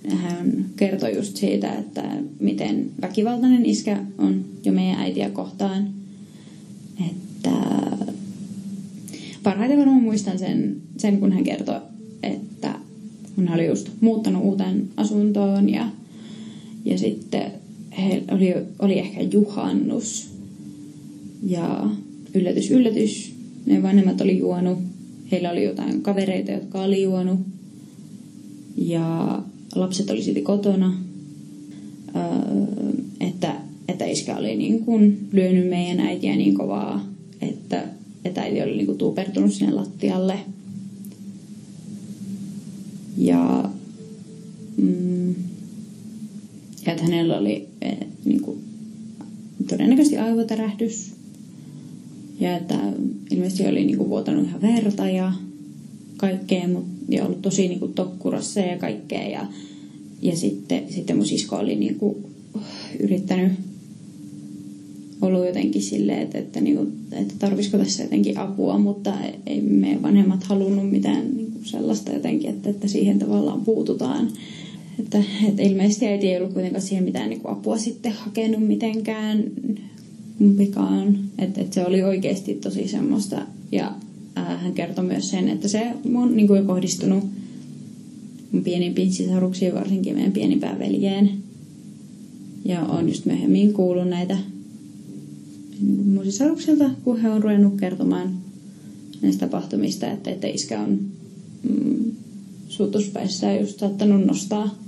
Hän 0.08 0.66
kertoi 0.76 1.16
just 1.16 1.38
siitä, 1.38 1.74
että 1.74 2.04
miten 2.40 2.92
väkivaltainen 3.02 3.66
iskä 3.66 4.00
on 4.18 4.46
jo 4.64 4.72
meidän 4.72 5.00
äitiä 5.00 5.30
kohtaan. 5.30 5.88
Että 7.10 7.52
parhaiten 9.44 9.80
varmaan 9.80 10.02
muistan 10.02 10.40
sen, 10.40 10.76
sen, 10.98 11.20
kun 11.20 11.32
hän 11.32 11.44
kertoi, 11.44 11.82
että 12.24 12.76
kun 13.36 13.48
hän 13.48 13.60
oli 13.60 13.68
just 13.68 13.90
muuttanut 14.02 14.44
uuteen 14.44 14.88
asuntoon 14.98 15.70
ja, 15.70 15.90
ja 16.86 16.98
sitten 16.98 17.52
he 17.98 18.24
oli, 18.32 18.54
oli 18.80 19.00
ehkä 19.00 19.22
juhannus. 19.22 20.30
Ja 21.44 21.90
yllätys, 22.34 22.72
yllätys, 22.72 23.36
ne 23.66 23.84
vanhemmat 23.84 24.22
oli 24.22 24.38
juonut 24.38 24.80
Heillä 25.32 25.52
oli 25.52 25.64
jotain 25.64 26.02
kavereita, 26.02 26.52
jotka 26.52 26.82
oli 26.82 27.02
juonut. 27.02 27.40
Ja 28.78 29.42
lapset 29.76 30.10
oli 30.10 30.22
sitten 30.22 30.44
kotona. 30.44 30.94
että, 33.20 33.56
että 33.88 34.06
iskä 34.06 34.38
oli 34.38 34.56
niin 34.56 34.86
kuin 34.86 35.28
lyönyt 35.32 35.70
meidän 35.70 36.00
äitiä 36.00 36.36
niin 36.36 36.56
kovaa, 36.56 37.08
että, 37.42 37.84
että 38.26 38.42
äiti 38.42 38.62
oli 38.62 38.76
niin 38.76 38.86
kuin 38.86 38.98
tuupertunut 38.98 39.54
sinne 39.54 39.74
lattialle. 39.74 40.40
Ja, 43.18 43.70
mm, 44.78 45.36
ja 46.86 46.92
että 46.92 47.04
hänellä 47.04 47.38
oli 47.38 47.68
eh, 47.82 47.98
niin 48.26 48.42
kuin, 48.42 48.60
todennäköisesti 49.70 50.18
aivotärähdys 50.18 51.15
ja 52.40 52.58
että 52.58 52.80
ilmeisesti 53.32 53.68
oli 53.68 53.86
niin 53.86 53.98
kuin 53.98 54.10
vuotanut 54.10 54.48
ihan 54.48 54.62
verta 54.62 55.10
ja 55.10 55.34
kaikkea, 56.18 56.68
mutta 56.68 56.96
ja 57.10 57.26
ollut 57.26 57.42
tosi 57.42 57.68
niin 57.68 57.80
kuin 57.80 57.94
tokkurassa 57.94 58.60
ja 58.60 58.78
kaikkea. 58.78 59.28
Ja, 59.28 59.46
ja 60.22 60.38
sitten, 60.38 60.84
sitten 60.90 61.16
mun 61.16 61.26
sisko 61.26 61.56
oli 61.56 61.76
niin 61.76 61.96
kuin 61.96 62.16
yrittänyt 63.00 63.52
ollut 65.22 65.46
jotenkin 65.46 65.82
silleen, 65.82 66.22
että, 66.22 66.38
että, 66.38 66.62
niin 66.62 66.76
kuin, 66.76 66.94
että 67.12 67.34
tarvisiko 67.40 67.78
tässä 67.78 68.04
jotenkin 68.04 68.38
apua, 68.38 68.78
mutta 68.78 69.14
ei 69.46 69.62
meidän 69.62 70.02
vanhemmat 70.02 70.44
halunnut 70.44 70.92
mitään 70.92 71.38
niin 71.38 71.52
kuin 71.52 71.66
sellaista 71.66 72.12
jotenkin, 72.12 72.50
että, 72.50 72.70
että 72.70 72.88
siihen 72.88 73.20
tavallaan 73.20 73.62
puututaan. 73.62 74.28
Että, 75.00 75.24
että 75.48 75.62
ilmeisesti 75.62 76.08
äiti 76.08 76.28
ei 76.28 76.38
ollut 76.38 76.54
kuitenkaan 76.54 76.82
siihen 76.82 77.04
mitään 77.04 77.30
niin 77.30 77.42
kuin 77.42 77.52
apua 77.52 77.78
sitten 77.78 78.12
hakenut 78.12 78.68
mitenkään 78.68 79.44
kumpikaan. 80.38 81.18
Että 81.38 81.62
et 81.62 81.74
se 81.74 81.86
oli 81.86 82.04
oikeasti 82.04 82.54
tosi 82.54 82.88
semmoista. 82.88 83.42
Ja 83.72 83.96
ää, 84.36 84.58
hän 84.58 84.74
kertoi 84.74 85.06
myös 85.06 85.30
sen, 85.30 85.50
että 85.50 85.68
se 85.68 85.92
on 86.16 86.36
niin 86.36 86.48
kuin 86.48 86.66
kohdistunut 86.66 87.24
mun 88.52 88.64
pienimpiin 88.64 89.14
sisaruksiin, 89.14 89.76
varsinkin 89.76 90.16
meidän 90.16 90.32
pienimpään 90.32 90.80
veljeen. 90.80 91.32
Ja 92.66 92.82
on 92.82 93.10
just 93.10 93.26
myöhemmin 93.26 93.74
kuullut 93.74 94.08
näitä 94.10 94.38
mun 95.82 96.26
sisaruksilta, 96.26 96.90
kun 97.04 97.22
he 97.22 97.30
on 97.30 97.44
ruvennut 97.44 97.80
kertomaan 97.80 98.38
näistä 99.22 99.48
tapahtumista, 99.48 100.12
että, 100.12 100.32
että 100.32 100.48
iskä 100.48 100.82
on 100.82 101.00
mm, 101.70 102.12
suutuspäissä 102.68 103.56
just 103.56 103.80
saattanut 103.80 104.26
nostaa 104.26 104.85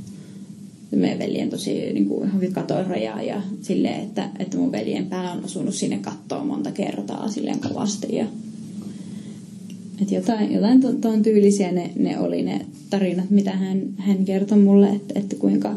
meidän 0.96 1.20
veljen 1.20 1.50
tosi 1.50 1.74
niin 1.74 2.06
kuin, 2.06 2.34
hyvin 2.34 2.54
rajaa 2.88 3.22
ja 3.22 3.42
silleen, 3.62 4.02
että, 4.02 4.30
että 4.40 4.58
mun 4.58 4.72
veljen 4.72 5.06
pää 5.06 5.32
on 5.32 5.46
osunut 5.46 5.76
sinne 5.76 5.98
kattoon 5.98 6.48
monta 6.48 6.72
kertaa 6.72 7.28
silleen 7.28 7.60
kovasti. 7.60 8.16
Ja, 8.16 8.26
että 10.02 10.16
jotain, 10.16 10.54
jotain 10.54 10.82
tuon 11.02 11.24
tyylisiä 11.24 11.72
ne, 11.72 11.92
ne 11.96 12.20
oli 12.20 12.42
ne 12.42 12.66
tarinat, 12.90 13.30
mitä 13.30 13.52
hän, 13.52 13.82
hän 13.98 14.26
kertoi 14.26 14.58
mulle, 14.58 14.90
että, 14.90 15.20
että 15.20 15.36
kuinka 15.36 15.76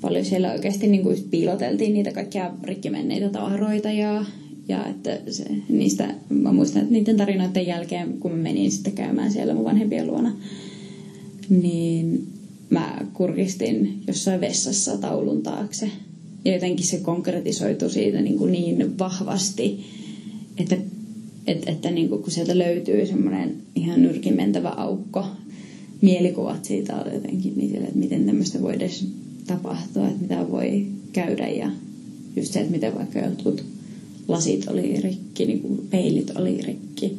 paljon 0.00 0.24
siellä 0.24 0.52
oikeasti 0.52 0.86
niin 0.86 1.02
kuin 1.02 1.24
piiloteltiin 1.30 1.94
niitä 1.94 2.12
kaikkia 2.12 2.50
rikkimenneitä 2.62 3.28
tavaroita 3.28 3.90
ja, 3.90 4.24
ja 4.68 4.86
että 4.86 5.18
se, 5.30 5.44
niistä, 5.68 6.14
mä 6.28 6.52
muistan, 6.52 6.82
että 6.82 6.92
niiden 6.92 7.16
tarinoiden 7.16 7.66
jälkeen, 7.66 8.18
kun 8.20 8.30
mä 8.30 8.36
menin 8.36 8.72
sitten 8.72 8.92
käymään 8.92 9.32
siellä 9.32 9.54
mun 9.54 9.64
vanhempien 9.64 10.06
luona, 10.06 10.32
niin 11.48 12.26
mä 12.74 13.06
kurkistin 13.12 14.02
jossain 14.06 14.40
vessassa 14.40 14.98
taulun 14.98 15.42
taakse. 15.42 15.90
Ja 16.44 16.52
jotenkin 16.52 16.86
se 16.86 16.98
konkretisoitu 16.98 17.88
siitä 17.88 18.20
niin, 18.20 18.38
kuin 18.38 18.52
niin 18.52 18.98
vahvasti, 18.98 19.84
että, 20.58 20.76
että, 21.46 21.70
että 21.72 21.90
niin 21.90 22.08
kuin 22.08 22.22
kun 22.22 22.30
sieltä 22.32 22.58
löytyy 22.58 23.06
semmoinen 23.06 23.56
ihan 23.74 24.02
nyrkimentävä 24.02 24.68
aukko, 24.68 25.26
mielikuvat 26.00 26.64
siitä 26.64 26.96
oli 26.96 27.14
jotenkin 27.14 27.52
niin 27.56 27.76
että 27.76 27.98
miten 27.98 28.26
tämmöistä 28.26 28.62
voi 28.62 28.74
edes 28.74 29.06
tapahtua, 29.46 30.08
että 30.08 30.22
mitä 30.22 30.50
voi 30.50 30.86
käydä 31.12 31.48
ja 31.48 31.70
just 32.36 32.52
se, 32.52 32.60
että 32.60 32.72
miten 32.72 32.94
vaikka 32.94 33.18
jotkut 33.18 33.64
lasit 34.28 34.68
oli 34.68 35.00
rikki, 35.00 35.46
niin 35.46 35.60
kuin 35.60 35.80
peilit 35.90 36.30
oli 36.36 36.62
rikki. 36.62 37.18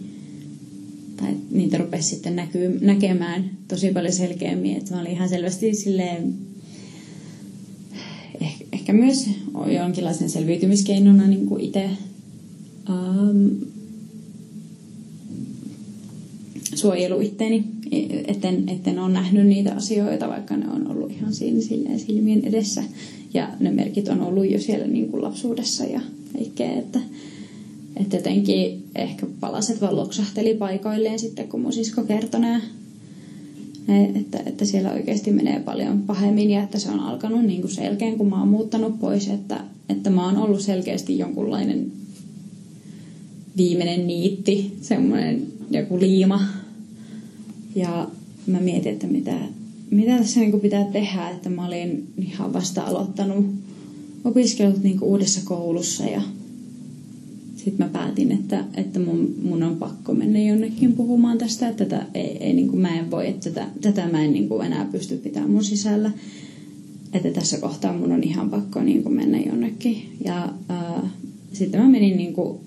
Tai 1.18 1.36
niitä 1.52 1.78
rupesi 1.78 2.10
sitten 2.10 2.36
näkyy, 2.36 2.80
näkemään 2.82 3.50
tosi 3.68 3.92
paljon 3.92 4.14
selkeämmin, 4.14 4.78
että 4.78 4.96
mä 4.96 5.02
olin 5.02 5.12
ihan 5.12 5.30
selvästi 5.30 5.74
silleen, 5.74 6.34
ehkä, 8.42 8.66
ehkä 8.74 8.94
myös 8.94 9.30
jonkinlaisen 9.80 10.30
selviytymiskeinona 10.30 11.28
niin 11.28 11.46
kuin 11.46 11.64
itse 11.64 11.90
um, 12.90 13.50
suojelu 16.76 17.22
itteeni, 17.22 17.64
etten, 18.28 18.70
etten 18.70 19.00
ole 19.00 19.14
nähnyt 19.14 19.48
niitä 19.48 19.74
asioita, 19.76 20.28
vaikka 20.30 20.58
ne 20.58 20.68
on 20.68 20.88
ollut 20.88 21.12
ihan 21.12 21.34
siinä 21.34 21.62
silleen 21.62 22.00
silmien 22.00 22.46
edessä. 22.46 22.84
Ja 23.34 23.50
ne 23.60 23.72
merkit 23.72 24.08
on 24.08 24.22
ollut 24.22 24.52
jo 24.52 24.60
siellä 24.60 24.88
niin 24.88 25.10
kuin 25.10 25.24
lapsuudessa 25.24 25.84
ja 25.84 26.02
kaikkea, 26.34 26.80
että, 26.80 27.00
että 27.96 28.16
jotenkin 28.16 28.84
ehkä 28.96 29.26
palaset 29.40 29.82
vaan 29.82 29.96
loksahteli 29.96 30.54
paikoilleen 30.54 31.20
sitten, 31.20 31.48
kun 31.48 31.62
mun 31.62 31.74
sisko 31.74 32.04
kertoi 32.04 32.42
nämä, 32.42 32.62
että, 34.16 34.40
että 34.46 34.66
siellä 34.66 34.92
oikeasti 34.92 35.32
menee 35.32 35.60
paljon 35.60 36.02
pahemmin 36.02 36.50
ja 36.50 36.64
että 36.64 36.80
se 36.80 36.90
on 36.90 37.00
alkanut 37.00 37.46
niin 37.46 37.62
kuin 37.62 37.72
selkeän, 37.72 38.18
kun 38.18 38.30
mä 38.30 38.40
oon 38.40 38.48
muuttanut 38.48 39.00
pois, 39.00 39.28
että, 39.28 39.64
että 39.90 40.10
mä 40.10 40.26
oon 40.26 40.38
ollut 40.38 40.62
selkeästi 40.62 41.18
jonkunlainen 41.18 41.92
viimeinen 43.58 44.08
niitti, 44.08 44.78
semmoinen 44.82 45.48
joku 45.72 46.00
liima. 46.00 46.42
Ja 47.76 48.08
mä 48.48 48.60
mietin, 48.60 48.94
että 48.94 49.08
mitä, 49.08 49.34
mitä 49.92 50.18
tässä 50.18 50.40
niin 50.40 50.60
pitää 50.60 50.84
tehdä, 50.84 51.30
että 51.30 51.50
mä 51.50 51.68
olin 51.68 52.08
ihan 52.18 52.54
vasta 52.54 52.82
aloittanut 52.82 53.46
opiskelut 54.24 54.84
niin 54.84 55.04
uudessa 55.04 55.42
koulussa 55.46 56.04
ja 56.06 56.22
sitten 57.66 57.86
mä 57.86 57.94
päätin, 57.94 58.32
että, 58.32 58.66
että 58.74 59.00
mun, 59.00 59.36
mun 59.44 59.64
on 59.64 59.76
pakko 59.76 60.14
mennä 60.14 60.40
jonnekin 60.40 60.94
puhumaan 60.94 61.38
tästä, 61.38 61.68
että 61.68 61.86
tätä 61.86 62.06
ei, 62.14 62.38
ei 62.40 62.54
niin 62.54 62.68
kuin 62.68 62.82
mä 62.82 63.00
en 63.00 63.12
voi, 63.12 63.28
että 63.28 63.50
tätä, 63.50 63.68
tätä 63.82 64.08
mä 64.08 64.24
en 64.24 64.34
niin 64.34 64.48
kuin 64.48 64.66
enää 64.66 64.86
pysty 64.92 65.18
pitämään 65.18 65.52
mun 65.52 65.64
sisällä. 65.64 66.12
Että 67.14 67.32
tässä 67.32 67.58
kohtaa 67.58 67.98
mun 67.98 68.12
on 68.12 68.24
ihan 68.24 68.50
pakko 68.50 68.84
niin 68.84 69.04
kuin 69.04 69.16
mennä 69.16 69.40
jonnekin. 69.40 69.98
Ja 70.26 70.54
ää, 70.70 71.10
sitten 71.54 71.82
mä 71.82 71.90
menin 71.90 72.18
niin 72.18 72.34
kuin 72.34 72.60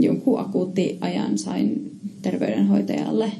jonkun 0.00 0.40
akuutti 0.40 0.98
ajan 1.00 1.38
sain 1.38 1.90
terveydenhoitajalle. 2.22 3.32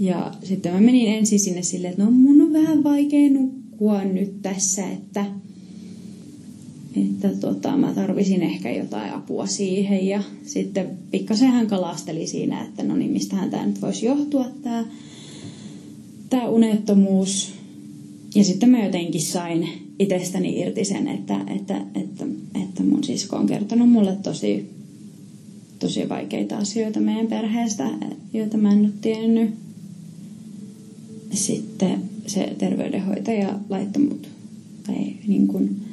Ja 0.00 0.34
sitten 0.42 0.72
mä 0.72 0.80
menin 0.80 1.08
ensin 1.08 1.40
sinne 1.40 1.62
silleen, 1.62 1.90
että 1.90 2.04
no 2.04 2.10
mun 2.10 2.40
on 2.40 2.52
vähän 2.52 2.84
vaikea 2.84 3.30
nukkua 3.30 4.04
nyt 4.04 4.42
tässä, 4.42 4.90
että, 4.90 5.26
että 6.96 7.28
tota, 7.28 7.76
mä 7.76 7.92
tarvisin 7.94 8.42
ehkä 8.42 8.70
jotain 8.70 9.12
apua 9.12 9.46
siihen. 9.46 10.06
Ja 10.06 10.22
sitten 10.46 10.90
pikkasen 11.10 11.48
hän 11.48 11.66
kalasteli 11.66 12.26
siinä, 12.26 12.64
että 12.64 12.82
no 12.82 12.96
niin, 12.96 13.10
mistähän 13.10 13.50
tämä 13.50 13.66
nyt 13.66 13.82
voisi 13.82 14.06
johtua, 14.06 14.46
tämä, 14.62 14.84
tämä 16.30 16.48
unettomuus. 16.48 17.54
Ja 18.34 18.44
sitten 18.44 18.70
mä 18.70 18.84
jotenkin 18.84 19.22
sain 19.22 19.68
itsestäni 19.98 20.60
irti 20.60 20.84
sen, 20.84 21.08
että, 21.08 21.40
että, 21.56 21.80
että, 21.94 22.26
että 22.62 22.82
mun 22.82 23.04
sisko 23.04 23.36
on 23.36 23.46
kertonut 23.46 23.90
mulle 23.90 24.16
tosi 24.22 24.74
tosi 25.78 26.08
vaikeita 26.08 26.56
asioita 26.56 27.00
meidän 27.00 27.26
perheestä, 27.26 27.90
joita 28.32 28.56
mä 28.56 28.72
en 28.72 28.80
ole 28.80 28.88
tiennyt. 29.00 29.50
Sitten 31.32 32.02
se 32.26 32.54
terveydenhoitaja 32.58 33.58
laittoi 33.68 34.02
mut, 34.02 34.28
tai 34.86 34.96
niin 35.26 35.48
kuin 35.48 35.83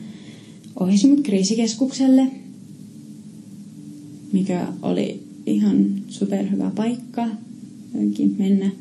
ohjasi 0.80 1.08
mut 1.08 1.22
kriisikeskukselle, 1.22 2.28
mikä 4.32 4.68
oli 4.82 5.24
ihan 5.46 5.86
superhyvä 6.08 6.72
paikka 6.76 7.28
mennä 8.38 8.72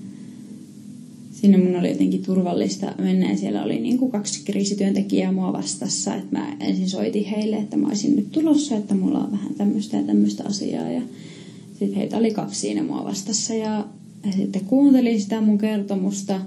sinne 1.40 1.58
mun 1.58 1.76
oli 1.76 1.90
jotenkin 1.90 2.22
turvallista 2.22 2.94
mennä 2.98 3.30
ja 3.30 3.36
siellä 3.36 3.62
oli 3.62 3.80
niin 3.80 3.98
kuin 3.98 4.10
kaksi 4.10 4.42
kriisityöntekijää 4.44 5.32
mua 5.32 5.52
vastassa. 5.52 6.14
Että 6.14 6.38
mä 6.38 6.56
ensin 6.60 6.90
soitin 6.90 7.24
heille, 7.24 7.56
että 7.56 7.76
mä 7.76 7.86
olisin 7.88 8.16
nyt 8.16 8.32
tulossa, 8.32 8.76
että 8.76 8.94
mulla 8.94 9.18
on 9.18 9.32
vähän 9.32 9.54
tämmöistä 9.54 9.96
ja 9.96 10.02
tämmöistä 10.02 10.44
asiaa. 10.46 10.90
Ja 10.90 11.02
sitten 11.78 11.94
heitä 11.94 12.16
oli 12.16 12.34
kaksi 12.34 12.60
siinä 12.60 12.82
mua 12.82 13.04
vastassa 13.04 13.54
ja 13.54 13.86
he 14.26 14.32
sitten 14.32 14.64
kuuntelin 14.64 15.20
sitä 15.20 15.40
mun 15.40 15.58
kertomusta, 15.58 16.40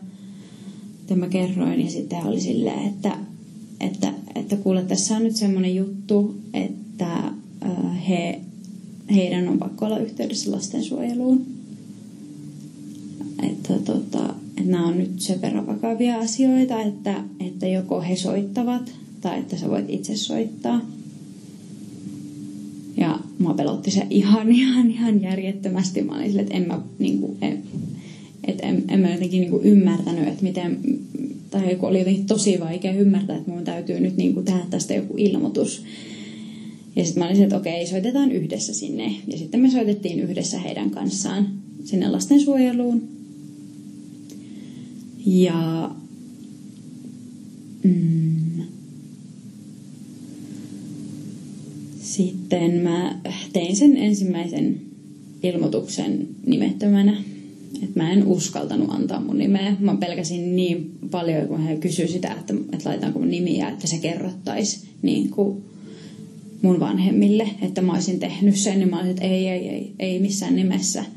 mitä 1.01 1.15
mä 1.15 1.27
kerroin. 1.27 1.81
Ja 1.81 1.89
sitten 1.89 2.25
oli 2.25 2.41
silleen, 2.41 2.87
että, 2.87 3.17
että, 3.85 4.13
että 4.35 4.55
kuule, 4.55 4.83
tässä 4.83 5.15
on 5.15 5.23
nyt 5.23 5.35
semmoinen 5.35 5.75
juttu, 5.75 6.35
että 6.53 7.31
he, 8.09 8.39
heidän 9.15 9.47
on 9.47 9.57
pakko 9.57 9.85
olla 9.85 9.99
yhteydessä 9.99 10.51
lastensuojeluun. 10.51 11.45
Että 13.43 13.73
tota, 13.73 14.35
että 14.57 14.71
nämä 14.71 14.87
on 14.87 14.97
nyt 14.97 15.21
sen 15.21 15.41
verran 15.41 15.67
vakavia 15.67 16.19
asioita, 16.19 16.81
että, 16.81 17.23
että 17.39 17.67
joko 17.67 18.01
he 18.01 18.15
soittavat 18.15 18.91
tai 19.21 19.39
että 19.39 19.57
sä 19.57 19.69
voit 19.69 19.85
itse 19.89 20.17
soittaa. 20.17 20.81
Ja 22.97 23.19
mä 23.39 23.53
pelotti 23.53 23.91
se 23.91 24.07
ihan, 24.09 24.51
ihan, 24.61 24.91
ihan 24.91 25.21
järjettömästi. 25.21 26.01
Mä 26.01 26.15
olin 26.15 26.27
sille, 26.27 26.41
että 26.41 26.53
en 26.53 26.67
mä, 26.67 26.81
niin 26.99 27.19
kuin, 27.19 27.37
en, 27.41 27.63
että 28.47 28.67
en, 28.67 28.83
en 28.87 28.99
mä 28.99 29.11
jotenkin 29.11 29.41
niin 29.41 29.51
kuin 29.51 29.63
ymmärtänyt, 29.63 30.27
että 30.27 30.43
miten, 30.43 30.79
tai 31.53 31.77
oli 31.81 31.99
jotenkin 31.99 32.25
tosi 32.25 32.59
vaikea 32.59 32.93
ymmärtää, 32.93 33.37
että 33.37 33.51
mun 33.51 33.63
täytyy 33.63 33.99
nyt 33.99 34.17
niin 34.17 34.33
kuin 34.33 34.45
tehdä 34.45 34.65
tästä 34.69 34.93
joku 34.93 35.13
ilmoitus. 35.17 35.83
Ja 36.95 37.05
sitten 37.05 37.23
mä 37.23 37.29
olin 37.29 37.43
että 37.43 37.57
okei, 37.57 37.87
soitetaan 37.87 38.31
yhdessä 38.31 38.73
sinne. 38.73 39.15
Ja 39.27 39.37
sitten 39.37 39.59
me 39.59 39.71
soitettiin 39.71 40.19
yhdessä 40.19 40.59
heidän 40.59 40.91
kanssaan 40.91 41.47
sinne 41.83 42.09
lastensuojeluun. 42.09 43.01
Ja 45.25 45.91
mm, 47.83 48.63
sitten 52.01 52.73
mä 52.73 53.19
tein 53.53 53.75
sen 53.75 53.97
ensimmäisen 53.97 54.81
ilmoituksen 55.43 56.27
nimettömänä. 56.45 57.32
Että 57.83 57.99
mä 57.99 58.11
en 58.11 58.27
uskaltanut 58.27 58.89
antaa 58.91 59.21
mun 59.21 59.37
nimeä. 59.37 59.75
Mä 59.79 59.95
pelkäsin 59.95 60.55
niin 60.55 60.91
paljon, 61.11 61.47
kun 61.47 61.63
he 61.63 61.75
kysyivät 61.75 62.11
sitä, 62.11 62.33
että, 62.33 62.53
että 62.73 62.89
laitaanko 62.89 63.19
mun 63.19 63.29
nimiä, 63.29 63.69
että 63.69 63.87
se 63.87 63.97
kerrottaisi 63.97 64.87
niin 65.01 65.29
kuin 65.29 65.63
mun 66.61 66.79
vanhemmille, 66.79 67.49
että 67.61 67.81
mä 67.81 67.93
olisin 67.93 68.19
tehnyt 68.19 68.55
sen, 68.55 68.79
niin 68.79 68.89
mä 68.89 68.95
olisin, 68.95 69.11
että 69.11 69.23
ei, 69.23 69.47
ei, 69.47 69.69
ei, 69.69 69.93
ei 69.99 70.19
missään 70.19 70.55
nimessä– 70.55 71.05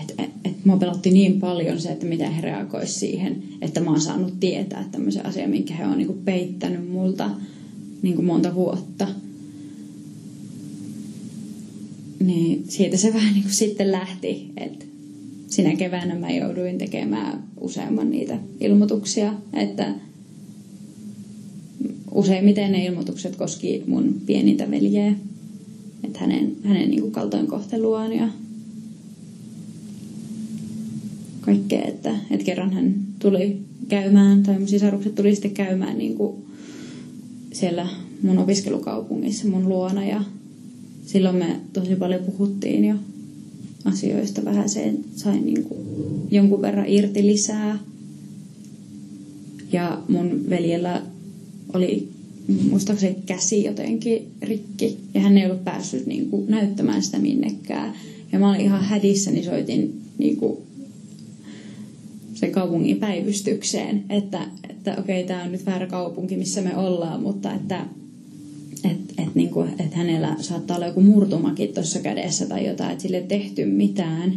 että 0.00 0.22
et, 0.22 0.30
et 0.44 0.64
mua 0.64 0.76
pelotti 0.76 1.10
niin 1.10 1.40
paljon 1.40 1.80
se, 1.80 1.88
että 1.88 2.06
miten 2.06 2.32
he 2.32 2.40
reagoisivat 2.40 2.98
siihen, 3.00 3.42
että 3.62 3.80
mä 3.80 3.90
oon 3.90 4.00
saanut 4.00 4.40
tietää 4.40 4.88
tämmöisen 4.92 5.26
asian, 5.26 5.50
minkä 5.50 5.74
he 5.74 5.86
on 5.86 5.98
niinku 5.98 6.18
peittänyt 6.24 6.90
multa 6.90 7.30
niinku 8.02 8.22
monta 8.22 8.54
vuotta. 8.54 9.08
Niin 12.20 12.64
siitä 12.68 12.96
se 12.96 13.12
vähän 13.12 13.34
niinku 13.34 13.50
sitten 13.50 13.92
lähti, 13.92 14.50
että 14.56 14.84
sinä 15.50 15.76
keväänä 15.76 16.14
mä 16.14 16.30
jouduin 16.30 16.78
tekemään 16.78 17.42
useamman 17.60 18.10
niitä 18.10 18.38
ilmoituksia, 18.60 19.34
että 19.52 19.94
useimmiten 22.10 22.72
ne 22.72 22.84
ilmoitukset 22.84 23.36
koski 23.36 23.82
mun 23.86 24.14
pienintä 24.26 24.70
veljeä, 24.70 25.12
että 26.04 26.18
hänen, 26.18 26.56
hänen 26.64 26.90
niin 26.90 27.00
kuin 27.00 27.12
kaltoinkohteluaan 27.12 28.12
ja 28.12 28.28
kaikkea, 31.40 31.82
että, 31.82 32.16
että 32.30 32.44
kerran 32.44 32.72
hän 32.72 32.94
tuli 33.18 33.60
käymään, 33.88 34.42
tai 34.42 34.58
mun 34.58 34.68
sisarukset 34.68 35.14
tuli 35.14 35.32
sitten 35.34 35.50
käymään 35.50 35.98
niin 35.98 36.14
kuin 36.14 36.44
siellä 37.52 37.88
mun 38.22 38.38
opiskelukaupungissa 38.38 39.48
mun 39.48 39.68
luona 39.68 40.04
ja 40.04 40.24
silloin 41.06 41.36
me 41.36 41.60
tosi 41.72 41.96
paljon 41.96 42.24
puhuttiin 42.24 42.84
jo 42.84 42.94
asioista 43.84 44.44
vähän 44.44 44.68
sen 44.68 44.98
sain 45.16 45.46
niin 45.46 45.64
kuin 45.64 45.80
jonkun 46.30 46.62
verran 46.62 46.88
irti 46.88 47.26
lisää. 47.26 47.78
Ja 49.72 50.02
mun 50.08 50.44
veljellä 50.50 51.02
oli 51.72 52.08
muistaakseni 52.70 53.16
käsi 53.26 53.64
jotenkin 53.64 54.26
rikki 54.42 54.98
ja 55.14 55.20
hän 55.20 55.38
ei 55.38 55.46
ollut 55.46 55.64
päässyt 55.64 56.06
niin 56.06 56.30
kuin 56.30 56.50
näyttämään 56.50 57.02
sitä 57.02 57.18
minnekään. 57.18 57.92
Ja 58.32 58.38
mä 58.38 58.50
olin 58.50 58.60
ihan 58.60 58.84
hädissä, 58.84 59.30
niin 59.30 59.44
soitin 59.44 60.00
niin 60.18 60.36
kuin 60.36 60.58
se 62.34 62.50
kaupungin 62.50 62.96
päivystykseen, 62.96 64.04
että, 64.10 64.46
että 64.70 64.96
okei, 64.98 65.24
tämä 65.24 65.42
on 65.42 65.52
nyt 65.52 65.66
väärä 65.66 65.86
kaupunki, 65.86 66.36
missä 66.36 66.62
me 66.62 66.76
ollaan, 66.76 67.22
mutta 67.22 67.54
että 67.54 67.86
et, 68.84 68.98
et 69.18 69.34
niinku, 69.34 69.60
et 69.78 69.94
hänellä 69.94 70.36
saattaa 70.40 70.76
olla 70.76 70.86
joku 70.86 71.00
murtumakin 71.00 71.74
tuossa 71.74 71.98
kädessä 71.98 72.46
tai 72.46 72.66
jotain, 72.66 72.90
että 72.90 73.02
sille 73.02 73.16
ei 73.16 73.26
tehty 73.26 73.64
mitään. 73.64 74.32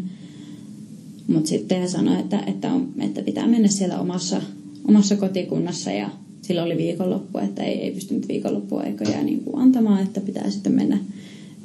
Mutta 1.27 1.49
sitten 1.49 1.79
hän 1.79 1.89
sanoi, 1.89 2.19
että, 2.19 2.43
että, 2.47 2.73
on, 2.73 2.93
että 2.99 3.21
pitää 3.21 3.47
mennä 3.47 3.67
siellä 3.67 3.99
omassa, 3.99 4.41
omassa 4.87 5.15
kotikunnassa 5.15 5.91
ja 5.91 6.09
sillä 6.41 6.63
oli 6.63 6.77
viikonloppu, 6.77 7.37
että 7.37 7.63
ei, 7.63 7.81
ei 7.81 7.91
pystynyt 7.91 8.27
viikonloppuaikoja 8.27 9.23
niin 9.23 9.43
kuin 9.43 9.61
antamaan, 9.61 10.03
että 10.03 10.21
pitää 10.21 10.49
sitten 10.49 10.73
mennä 10.73 10.97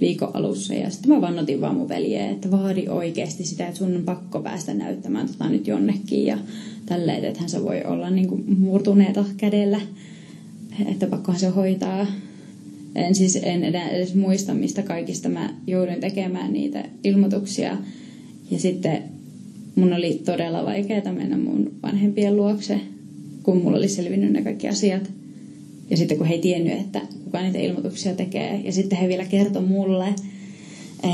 viikon 0.01 0.37
alussa. 0.37 0.75
Ja 0.75 0.91
sitten 0.91 1.11
mä 1.11 1.21
vannotin 1.21 1.61
vaan 1.61 1.77
mun 1.77 1.89
veljeä, 1.89 2.31
että 2.31 2.51
vaadi 2.51 2.89
oikeasti 2.89 3.45
sitä, 3.45 3.67
että 3.67 3.79
sun 3.79 3.97
on 3.97 4.03
pakko 4.03 4.41
päästä 4.41 4.75
näyttämään 4.75 5.27
tota 5.27 5.49
nyt 5.49 5.67
jonnekin 5.67 6.27
ja 6.27 6.39
tälleen, 6.87 7.25
että 7.25 7.41
hän 7.41 7.49
se 7.49 7.63
voi 7.63 7.85
olla 7.85 8.11
niin 8.11 8.29
kuin 8.29 8.59
murtuneeta 8.59 9.25
kädellä, 9.37 9.81
että 10.87 11.07
pakkohan 11.07 11.41
se 11.41 11.49
hoitaa. 11.49 12.07
En 12.95 13.15
siis 13.15 13.37
en 13.37 13.65
edes 13.65 14.15
muista, 14.15 14.55
mistä 14.55 14.83
kaikista 14.83 15.29
mä 15.29 15.55
jouduin 15.67 16.01
tekemään 16.01 16.53
niitä 16.53 16.85
ilmoituksia. 17.05 17.77
Ja 18.51 18.59
sitten 18.59 19.03
mun 19.77 19.93
oli 19.93 20.23
todella 20.25 20.65
vaikeaa 20.65 21.13
mennä 21.13 21.37
mun 21.37 21.73
vanhempien 21.83 22.37
luokse, 22.37 22.81
kun 23.43 23.63
mulla 23.63 23.77
oli 23.77 23.89
selvinnyt 23.89 24.33
ne 24.33 24.43
kaikki 24.43 24.69
asiat. 24.69 25.11
Ja 25.91 25.97
sitten 25.97 26.19
kun 26.19 26.27
he 26.27 26.35
ei 26.35 26.41
tiennyt, 26.41 26.73
että 26.73 27.01
kuka 27.25 27.43
niitä 27.43 27.59
ilmoituksia 27.59 28.15
tekee. 28.15 28.61
Ja 28.65 28.73
sitten 28.73 28.99
he 28.99 29.09
vielä 29.09 29.25
kertoi 29.25 29.63
mulle, 29.63 30.15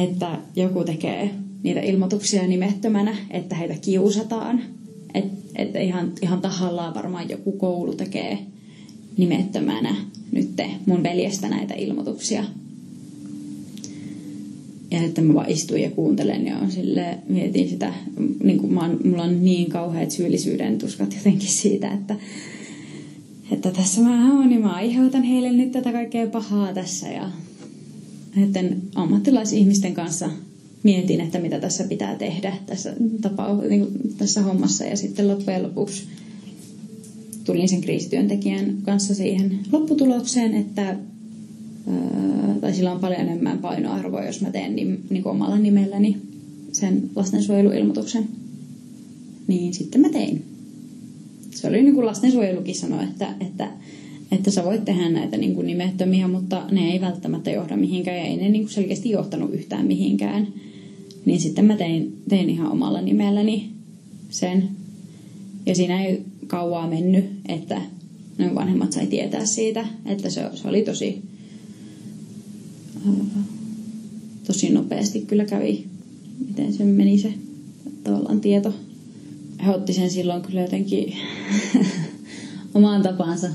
että 0.03 0.39
joku 0.57 0.85
tekee 0.85 1.31
niitä 1.63 1.81
ilmoituksia 1.81 2.47
nimettömänä, 2.47 3.17
että 3.31 3.55
heitä 3.55 3.75
kiusataan. 3.81 4.63
Että 5.15 5.37
et 5.57 5.75
ihan, 5.75 6.13
ihan 6.23 6.41
tahallaan 6.41 6.95
varmaan 6.95 7.29
joku 7.29 7.53
koulu 7.53 7.95
tekee 7.95 8.39
nimettömänä 9.17 9.97
nyt 10.35 10.49
mun 10.87 11.03
veljestä 11.03 11.49
näitä 11.49 11.75
ilmoituksia. 11.75 12.45
Ja 14.91 15.03
että 15.03 15.21
mä 15.23 15.35
vaan 15.35 15.51
istuin 15.51 15.83
ja 15.83 15.91
kuuntelen 15.91 16.47
ja 16.47 16.59
on 16.59 16.71
sille, 16.71 17.19
mietin 17.29 17.69
sitä, 17.69 17.95
niin 18.45 18.59
kuin 18.59 18.73
mä 18.73 18.81
oon, 18.81 19.01
mulla 19.05 19.23
on 19.23 19.45
niin 19.45 19.71
kauheat 19.71 20.11
syyllisyyden 20.11 20.79
tuskat 20.79 21.15
jotenkin 21.15 21.49
siitä, 21.49 21.91
että, 21.91 22.17
että 23.53 23.71
tässä 23.71 24.01
mä 24.01 24.35
oon, 24.35 24.49
niin 24.49 24.61
mä 24.61 24.73
aiheutan 24.73 25.23
heille 25.23 25.53
nyt 25.53 25.73
tätä 25.73 25.93
kaikkea 25.93 26.27
pahaa 26.27 26.75
tässä 26.75 27.09
ja 27.09 27.31
että 28.43 28.65
ammattilaisihmisten 28.95 29.95
kanssa 29.95 30.31
mietin, 30.83 31.21
että 31.21 31.39
mitä 31.39 31.61
tässä 31.61 31.85
pitää 31.85 32.17
tehdä 32.17 32.53
tässä, 32.67 32.93
tapa, 33.21 33.55
niin 33.69 33.87
tässä 34.19 34.43
hommassa 34.43 34.85
ja 34.85 34.97
sitten 34.97 35.29
loppujen 35.29 35.63
lopuksi 35.63 36.05
tulin 37.45 37.69
sen 37.69 37.81
kriisityöntekijän 37.81 38.77
kanssa 38.83 39.15
siihen 39.15 39.59
lopputulokseen, 39.73 40.55
että 40.55 40.97
tai 42.61 42.75
sillä 42.75 42.93
on 42.93 43.01
paljon 43.01 43.21
enemmän 43.21 43.59
painoarvoa, 43.59 44.25
jos 44.25 44.41
mä 44.41 44.51
teen 44.51 44.77
niin, 44.77 45.05
niin 45.11 45.23
kuin 45.23 45.31
omalla 45.31 45.59
nimelläni 45.59 46.17
sen 46.73 47.11
lastensuojeluilmoituksen. 47.17 48.29
Niin 49.47 49.75
sitten 49.75 50.01
mä 50.01 50.09
tein. 50.09 50.45
Se 51.51 51.69
oli 51.69 51.83
niin 51.83 51.95
kuin 51.95 52.07
lastensuojelukin 52.07 52.75
sanoi, 52.75 53.05
että, 53.05 53.35
että, 53.41 53.71
että 54.33 54.51
sä 54.51 54.65
voit 54.65 54.85
tehdä 54.85 55.09
näitä 55.09 55.37
niin 55.37 55.55
kuin 55.55 55.67
nimettömiä, 55.67 56.29
mutta 56.29 56.63
ne 56.71 56.93
ei 56.93 57.01
välttämättä 57.01 57.51
johda 57.51 57.77
mihinkään 57.77 58.17
ja 58.17 58.25
ei 58.25 58.37
ne 58.37 58.49
niin 58.49 58.63
kuin 58.63 58.73
selkeästi 58.73 59.11
johtanut 59.11 59.55
yhtään 59.55 59.87
mihinkään. 59.87 60.49
Niin 61.25 61.41
sitten 61.41 61.65
mä 61.65 61.77
tein, 61.77 62.23
tein 62.29 62.51
ihan 62.51 62.73
omalla 62.73 63.01
nimelläni 63.01 63.71
sen. 64.31 64.69
Ja 65.67 65.75
siinä 65.75 66.05
ei 66.05 66.23
kauaa 66.47 66.89
mennyt, 66.89 67.25
että 67.49 67.81
ne 68.39 68.55
vanhemmat 68.55 68.93
sai 68.93 69.07
tietää 69.07 69.47
siitä, 69.47 69.87
että 70.07 70.31
se, 70.31 70.43
se 70.55 70.69
oli 70.69 70.83
tosi, 70.83 71.23
tosi 74.47 74.71
nopeasti 74.71 75.21
kyllä 75.21 75.45
kävi, 75.45 75.85
miten 76.49 76.73
se 76.73 76.85
meni 76.85 77.19
se 77.19 77.33
tavallaan 78.05 78.41
tieto. 78.41 78.75
He 79.67 79.71
otti 79.71 79.93
sen 79.93 80.11
silloin 80.11 80.43
kyllä 80.43 80.61
jotenkin 80.61 81.13
omaan 82.75 83.03
tapansa. 83.03 83.49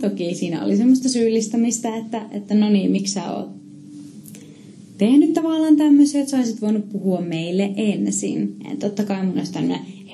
Toki 0.00 0.34
siinä 0.34 0.64
oli 0.64 0.76
semmoista 0.76 1.08
syyllistämistä, 1.08 1.96
että, 1.96 2.26
että 2.30 2.54
no 2.54 2.68
niin, 2.68 2.90
miksi 2.90 3.12
sä 3.14 3.32
oot 3.32 3.60
tehnyt 4.98 5.32
tavallaan 5.32 5.76
tämmöisiä, 5.76 6.20
että 6.20 6.44
sä 6.44 6.52
voinut 6.60 6.92
puhua 6.92 7.20
meille 7.20 7.72
ensin. 7.76 8.56
Ja 8.64 8.76
totta 8.76 9.04
kai 9.04 9.26
mun 9.26 9.38
olisi 9.38 9.52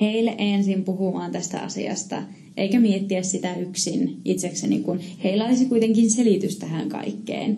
heille 0.01 0.35
ensin 0.37 0.83
puhumaan 0.83 1.31
tästä 1.31 1.59
asiasta, 1.59 2.23
eikä 2.57 2.79
miettiä 2.79 3.23
sitä 3.23 3.55
yksin 3.55 4.17
itsekseni, 4.25 4.79
kun 4.79 4.99
heillä 5.23 5.45
olisi 5.45 5.65
kuitenkin 5.65 6.11
selitys 6.11 6.55
tähän 6.55 6.89
kaikkeen. 6.89 7.57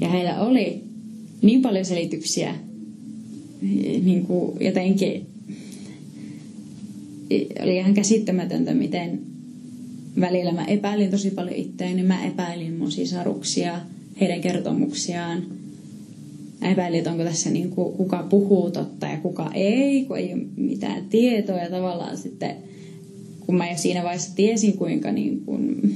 Ja 0.00 0.08
heillä 0.08 0.40
oli 0.40 0.82
niin 1.42 1.62
paljon 1.62 1.84
selityksiä, 1.84 2.54
niin 4.04 4.26
kuin 4.26 4.56
jotenkin 4.60 5.26
oli 7.62 7.76
ihan 7.76 7.94
käsittämätöntä, 7.94 8.74
miten 8.74 9.20
välillä 10.20 10.52
mä 10.52 10.64
epäilin 10.64 11.10
tosi 11.10 11.30
paljon 11.30 11.56
itseäni. 11.56 12.02
Mä 12.02 12.24
epäilin 12.26 12.78
mun 12.78 12.92
sisaruksia, 12.92 13.80
heidän 14.20 14.40
kertomuksiaan– 14.40 15.42
epäili, 16.64 16.98
että 16.98 17.10
onko 17.10 17.24
tässä 17.24 17.50
niin 17.50 17.70
kuin, 17.70 17.96
kuka 17.96 18.26
puhuu 18.30 18.70
totta 18.70 19.06
ja 19.06 19.16
kuka 19.16 19.50
ei, 19.54 20.04
kun 20.04 20.18
ei 20.18 20.32
ole 20.32 20.42
mitään 20.56 21.04
tietoa. 21.04 21.58
Ja 21.58 21.70
tavallaan 21.70 22.16
sitten, 22.18 22.56
kun 23.40 23.54
mä 23.54 23.70
jo 23.70 23.76
siinä 23.76 24.02
vaiheessa 24.02 24.36
tiesin, 24.36 24.78
kuinka 24.78 25.12
niin 25.12 25.40
kuin 25.40 25.94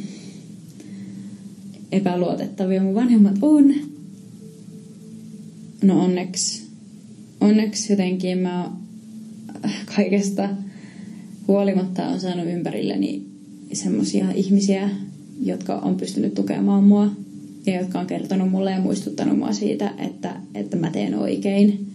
epäluotettavia 1.93 2.83
mun 2.83 2.95
vanhemmat 2.95 3.37
on. 3.43 3.75
No 5.83 6.05
onneksi, 6.05 6.63
onneksi 7.41 7.93
jotenkin 7.93 8.39
mä 8.39 8.71
kaikesta 9.97 10.49
huolimatta 11.49 12.07
on 12.07 12.21
saanut 12.21 12.47
ympärilleni 12.47 13.23
semmoisia 13.73 14.31
ihmisiä, 14.33 14.91
jotka 15.43 15.79
on 15.79 15.97
pystynyt 15.97 16.35
tukemaan 16.35 16.85
mua 16.85 17.11
ja 17.69 17.81
jotka 17.81 18.01
on 18.01 18.07
kertonut 18.07 18.51
mulle 18.51 18.71
ja 18.71 18.81
muistuttanut 18.81 19.39
mua 19.39 19.53
siitä, 19.53 19.95
että, 19.99 20.37
että 20.55 20.77
mä 20.77 20.91
teen 20.91 21.15
oikein 21.19 21.89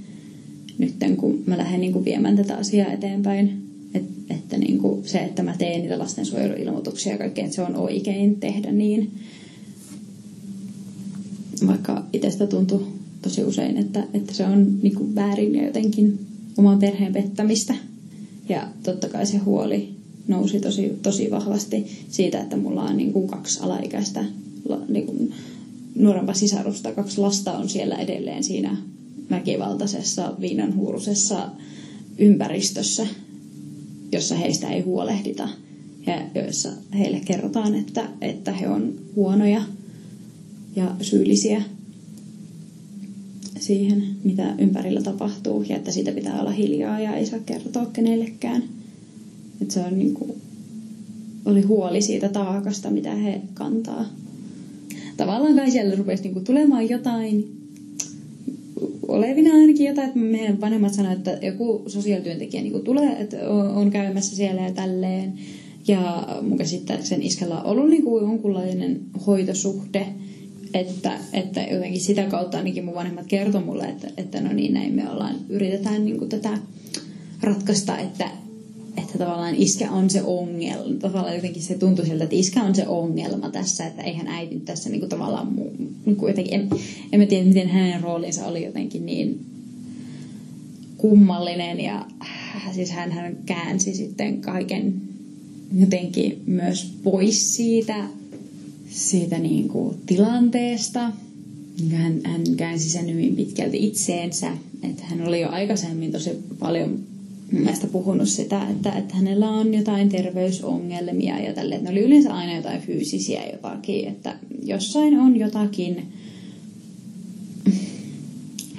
nyt 0.78 0.96
kun 1.18 1.44
mä 1.46 1.58
lähden 1.58 1.82
niin 1.82 1.94
kuin 1.94 2.06
viemään 2.06 2.36
tätä 2.36 2.56
asiaa 2.56 2.92
eteenpäin. 2.92 3.64
Et, 3.94 4.04
että 4.30 4.58
niin 4.58 4.78
kuin 4.78 5.08
se, 5.08 5.20
että 5.20 5.44
mä 5.44 5.56
teen 5.58 5.82
niitä 5.82 6.00
lastensuojeluilmoituksia 6.00 7.12
ja 7.12 7.18
kaikkea, 7.18 7.44
että 7.46 7.56
se 7.56 7.62
on 7.62 7.76
oikein 7.76 8.36
tehdä 8.36 8.72
niin. 8.72 9.12
Vaikka 11.68 12.06
itsestä 12.14 12.48
tuntuu 12.48 12.88
tosi 13.22 13.44
usein, 13.44 13.78
että, 13.78 14.08
että 14.14 14.34
se 14.34 14.46
on 14.46 14.80
niin 14.82 14.96
kuin 14.96 15.16
väärin 15.16 15.56
ja 15.56 15.66
jotenkin 15.66 16.20
oman 16.58 16.80
perheen 16.80 17.14
pettämistä. 17.14 17.76
Ja 18.50 18.68
totta 18.84 19.10
kai 19.10 19.26
se 19.26 19.38
huoli 19.38 19.90
nousi 20.28 20.60
tosi, 20.60 21.00
tosi 21.02 21.32
vahvasti 21.32 21.86
siitä, 22.10 22.40
että 22.40 22.58
mulla 22.58 22.84
on 22.84 22.98
niin 22.98 23.14
kuin 23.14 23.28
kaksi 23.28 23.60
alaikäistä 23.62 24.26
niin 24.88 25.06
kuin 25.06 25.34
nuorempaa 25.96 26.36
sisarusta, 26.36 26.92
kaksi 26.92 27.22
lasta 27.22 27.58
on 27.58 27.70
siellä 27.70 27.96
edelleen 27.96 28.44
siinä 28.44 28.78
väkivaltaisessa, 29.30 30.34
viinanhuurusessa 30.42 31.50
ympäristössä, 32.18 33.08
jossa 34.12 34.36
heistä 34.36 34.70
ei 34.70 34.82
huolehdita. 34.82 35.50
Ja 36.08 36.22
joissa 36.36 36.70
heille 36.98 37.22
kerrotaan, 37.26 37.76
että, 37.76 38.10
että 38.22 38.52
he 38.52 38.70
on 38.70 38.94
huonoja 39.16 39.62
ja 40.76 40.96
syyllisiä 41.02 41.62
siihen, 43.60 44.04
mitä 44.24 44.56
ympärillä 44.58 45.02
tapahtuu 45.02 45.64
ja 45.70 45.76
että 45.76 45.92
siitä 45.92 46.12
pitää 46.12 46.42
olla 46.42 46.52
hiljaa 46.52 47.00
ja 47.00 47.16
ei 47.16 47.26
saa 47.26 47.40
kertoa 47.40 47.86
kenellekään. 47.86 48.64
Että 49.62 49.74
se 49.74 49.80
on 49.80 50.00
niin 50.00 50.14
kuin, 50.14 50.32
oli 51.46 51.62
huoli 51.62 52.02
siitä 52.02 52.30
taakasta, 52.30 52.90
mitä 52.90 53.16
he 53.16 53.42
kantaa 53.54 54.06
tavallaan 55.18 55.56
kai 55.56 55.72
siellä 55.72 55.96
rupesi 55.96 56.24
niinku 56.24 56.40
tulemaan 56.40 56.90
jotain, 56.90 57.64
olevina 59.08 59.54
ainakin 59.54 59.88
jotain, 59.88 60.08
että 60.08 60.20
meidän 60.20 60.62
vanhemmat 60.62 60.94
sanoivat, 60.94 61.28
että 61.28 61.46
joku 61.46 61.84
sosiaalityöntekijä 61.88 62.64
niinku 62.64 62.80
tulee, 62.80 63.22
että 63.22 63.50
on, 63.50 63.92
käymässä 63.92 64.36
siellä 64.36 64.62
ja 64.62 64.72
tälleen. 64.72 65.34
Ja 65.88 66.28
mun 66.42 66.58
käsittääkseni 66.58 67.26
iskellä 67.26 67.62
on 67.62 67.66
ollut 67.66 67.90
niinku 67.90 68.20
jonkunlainen 68.20 69.02
hoitosuhde, 69.28 70.08
että, 70.74 71.12
että 71.34 71.62
jotenkin 71.62 72.02
sitä 72.02 72.24
kautta 72.24 72.58
ainakin 72.58 72.86
mun 72.86 72.96
vanhemmat 72.96 73.28
kertoi 73.28 73.64
mulle, 73.64 73.84
että, 73.84 74.08
että 74.18 74.42
no 74.42 74.54
niin 74.54 74.74
näin 74.74 74.94
me 74.94 75.10
ollaan, 75.10 75.36
yritetään 75.50 76.06
niin 76.06 76.18
kuin 76.18 76.30
tätä 76.30 76.58
ratkaista, 77.42 77.98
että, 77.98 78.30
että 78.98 79.18
tavallaan 79.18 79.56
iskä 79.56 79.92
on 79.92 80.10
se 80.10 80.24
ongelma. 80.24 81.00
Tavallaan 81.00 81.36
jotenkin 81.36 81.64
se 81.64 81.78
tuntui 81.78 82.06
siltä, 82.06 82.24
että 82.24 82.36
iskä 82.36 82.64
on 82.64 82.76
se 82.76 82.88
ongelma 82.88 83.50
tässä, 83.50 83.88
että 83.88 84.04
eihän 84.04 84.28
äiti 84.28 84.60
tässä 84.60 84.90
niin 84.90 85.00
kuin 85.00 85.10
tavallaan 85.10 85.54
muu, 85.54 85.74
niin 86.06 86.16
kuin 86.16 86.30
jotenkin, 86.32 86.54
en, 86.54 86.70
en 87.12 87.20
mä 87.20 87.26
tiedä, 87.26 87.46
miten 87.46 87.70
hänen 87.70 88.04
roolinsa 88.04 88.46
oli 88.46 88.66
jotenkin 88.66 89.06
niin 89.06 89.46
kummallinen 90.98 91.80
ja 91.80 92.06
siis 92.76 92.92
hän, 92.92 93.12
hän 93.12 93.38
käänsi 93.46 93.94
sitten 93.96 94.42
kaiken 94.42 94.94
jotenkin 95.80 96.42
myös 96.46 96.94
pois 97.04 97.56
siitä, 97.56 98.08
siitä 98.90 99.40
niin 99.40 99.68
kuin 99.68 99.96
tilanteesta. 100.06 101.12
Hän, 101.92 102.20
hän 102.24 102.42
käänsi 102.58 102.90
sen 102.90 103.10
hyvin 103.10 103.36
pitkälti 103.36 103.88
itseensä. 103.88 104.52
Että 104.84 105.04
hän 105.06 105.28
oli 105.28 105.42
jo 105.42 105.50
aikaisemmin 105.50 106.12
tosi 106.12 106.30
paljon 106.60 107.00
mielestä 107.52 107.88
puhunut 107.88 108.30
sitä, 108.30 108.68
että, 108.70 108.92
että 108.92 109.16
hänellä 109.16 109.50
on 109.50 109.74
jotain 109.74 110.10
terveysongelmia 110.10 111.40
ja 111.40 111.54
tälle. 111.54 111.76
Että 111.76 111.90
ne 111.90 111.92
oli 111.92 112.06
yleensä 112.06 112.34
aina 112.34 112.56
jotain 112.56 112.82
fyysisiä 112.82 113.46
jotakin, 113.52 114.08
että 114.08 114.36
jossain 114.64 115.20
on 115.20 115.40
jotakin, 115.40 116.06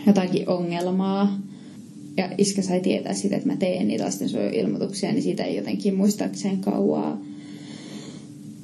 jotakin 0.07 0.49
ongelmaa. 0.49 1.39
Ja 2.17 2.31
iskä 2.39 2.62
sai 2.62 2.81
tietää 2.81 3.15
sitä, 3.15 3.37
että 3.37 3.49
mä 3.49 3.57
teen 3.57 3.89
niitä 3.89 4.05
lastensuojeluilmoituksia, 4.05 5.12
niin 5.12 5.23
siitä 5.23 5.45
ei 5.45 5.57
jotenkin 5.57 5.95
muistaakseen 5.95 6.59
kauaa, 6.59 7.21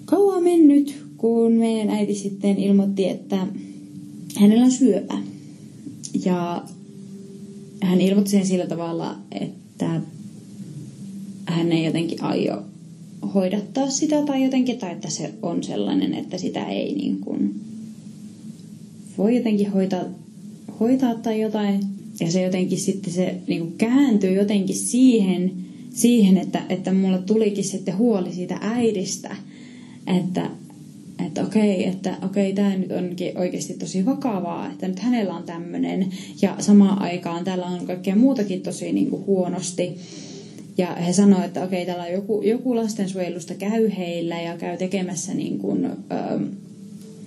kauaa 0.04 0.40
mennyt, 0.40 1.04
kun 1.16 1.52
meidän 1.52 1.90
äiti 1.90 2.14
sitten 2.14 2.58
ilmoitti, 2.58 3.08
että 3.08 3.46
hänellä 4.36 4.64
on 4.64 4.70
syöpä. 4.70 5.18
Ja 6.24 6.64
hän 7.82 8.00
ilmoitti 8.00 8.30
sen 8.30 8.46
sillä 8.46 8.66
tavalla, 8.66 9.16
että 9.40 9.59
hän 11.46 11.72
ei 11.72 11.84
jotenkin 11.84 12.22
aio 12.22 12.62
hoidattaa 13.34 13.90
sitä 13.90 14.22
tai 14.22 14.44
jotenkin, 14.44 14.78
tai 14.78 14.92
että 14.92 15.10
se 15.10 15.34
on 15.42 15.64
sellainen, 15.64 16.14
että 16.14 16.38
sitä 16.38 16.68
ei 16.68 16.94
niin 16.94 17.18
kuin 17.18 17.60
voi 19.18 19.36
jotenkin 19.36 19.72
hoitaa, 19.72 20.04
hoitaa 20.80 21.14
tai 21.14 21.40
jotain. 21.40 21.80
Ja 22.20 22.30
se 22.30 22.42
jotenkin 22.42 22.80
sitten 22.80 23.12
se 23.12 23.36
niin 23.46 23.60
kuin 23.60 23.74
kääntyy 23.78 24.34
jotenkin 24.34 24.76
siihen, 24.76 25.52
siihen 25.94 26.36
että, 26.36 26.62
että 26.68 26.92
mulle 26.92 27.18
tulikin 27.18 27.64
sitten 27.64 27.98
huoli 27.98 28.32
siitä 28.32 28.58
äidistä, 28.60 29.36
että, 30.06 30.50
että 31.26 31.42
okei, 31.42 31.86
että 31.86 32.16
okei, 32.22 32.52
tämä 32.52 32.76
nyt 32.76 32.92
onkin 32.92 33.38
oikeasti 33.38 33.74
tosi 33.74 34.06
vakavaa, 34.06 34.70
että 34.72 34.88
nyt 34.88 34.98
hänellä 34.98 35.34
on 35.34 35.42
tämmöinen 35.42 36.06
ja 36.42 36.56
samaan 36.58 37.02
aikaan 37.02 37.44
täällä 37.44 37.66
on 37.66 37.86
kaikkea 37.86 38.16
muutakin 38.16 38.62
tosi 38.62 38.92
niin 38.92 39.10
kuin 39.10 39.26
huonosti. 39.26 39.98
Ja 40.78 40.94
he 40.94 41.12
sanoivat, 41.12 41.46
että 41.46 41.64
okei, 41.64 41.86
täällä 41.86 42.04
on 42.04 42.12
joku, 42.12 42.42
joku 42.42 42.76
lastensuojelusta 42.76 43.54
käy 43.54 43.90
heillä 43.96 44.40
ja 44.40 44.56
käy 44.56 44.76
tekemässä 44.76 45.34
niin 45.34 45.58
kuin, 45.58 45.84
ö, 45.84 45.90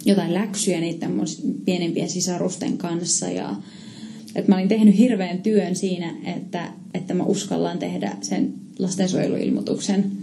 jotain 0.05 0.33
läksyjä 0.33 0.79
niiden 0.79 1.11
pienempien 1.65 2.09
sisarusten 2.09 2.77
kanssa. 2.77 3.29
Ja 3.29 3.55
että 4.35 4.51
mä 4.51 4.55
olin 4.55 4.67
tehnyt 4.67 4.97
hirveän 4.97 5.41
työn 5.41 5.75
siinä, 5.75 6.15
että, 6.25 6.67
että 6.93 7.13
mä 7.13 7.23
uskallan 7.23 7.79
tehdä 7.79 8.17
sen 8.21 8.53
lastensuojeluilmoituksen 8.79 10.22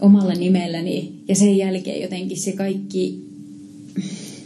omalla 0.00 0.32
nimelläni. 0.32 1.12
Ja 1.28 1.36
sen 1.36 1.56
jälkeen 1.56 2.02
jotenkin 2.02 2.40
se 2.40 2.52
kaikki, 2.52 3.24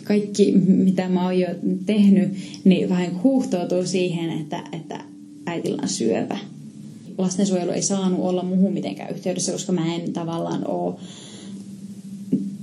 kaikki 0.05 0.53
mitä 0.67 1.09
mä 1.09 1.25
oon 1.25 1.39
jo 1.39 1.49
tehnyt, 1.87 2.29
niin 2.65 2.89
vähän 2.89 3.23
huuhtoutuu 3.23 3.87
siihen, 3.87 4.31
että, 4.31 4.65
että 4.73 5.05
äitillä 5.47 5.83
on 5.83 5.89
syöpä. 5.89 6.39
Lastensuojelu 7.19 7.71
ei 7.71 7.83
saanut 7.83 8.21
olla 8.21 8.43
muuhun 8.43 8.73
mitenkään 8.73 9.11
yhteydessä, 9.11 9.53
koska 9.53 9.73
mä 9.73 9.95
en 9.95 10.13
tavallaan 10.13 10.67
ole 10.67 10.95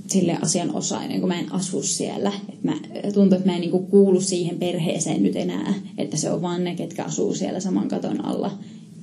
sille 0.06 0.38
asianosainen, 0.42 1.20
kun 1.20 1.28
mä 1.28 1.40
en 1.40 1.52
asu 1.52 1.82
siellä. 1.82 2.32
Et 2.52 2.64
mä, 2.64 2.72
tuntuu, 3.14 3.38
että 3.38 3.48
mä 3.48 3.54
en 3.54 3.60
niinku 3.60 3.78
kuulu 3.78 4.20
siihen 4.20 4.58
perheeseen 4.58 5.22
nyt 5.22 5.36
enää, 5.36 5.74
että 5.98 6.16
se 6.16 6.30
on 6.30 6.42
vaan 6.42 6.64
ne, 6.64 6.74
ketkä 6.74 7.04
asuu 7.04 7.34
siellä 7.34 7.60
saman 7.60 7.88
katon 7.88 8.24
alla. 8.24 8.58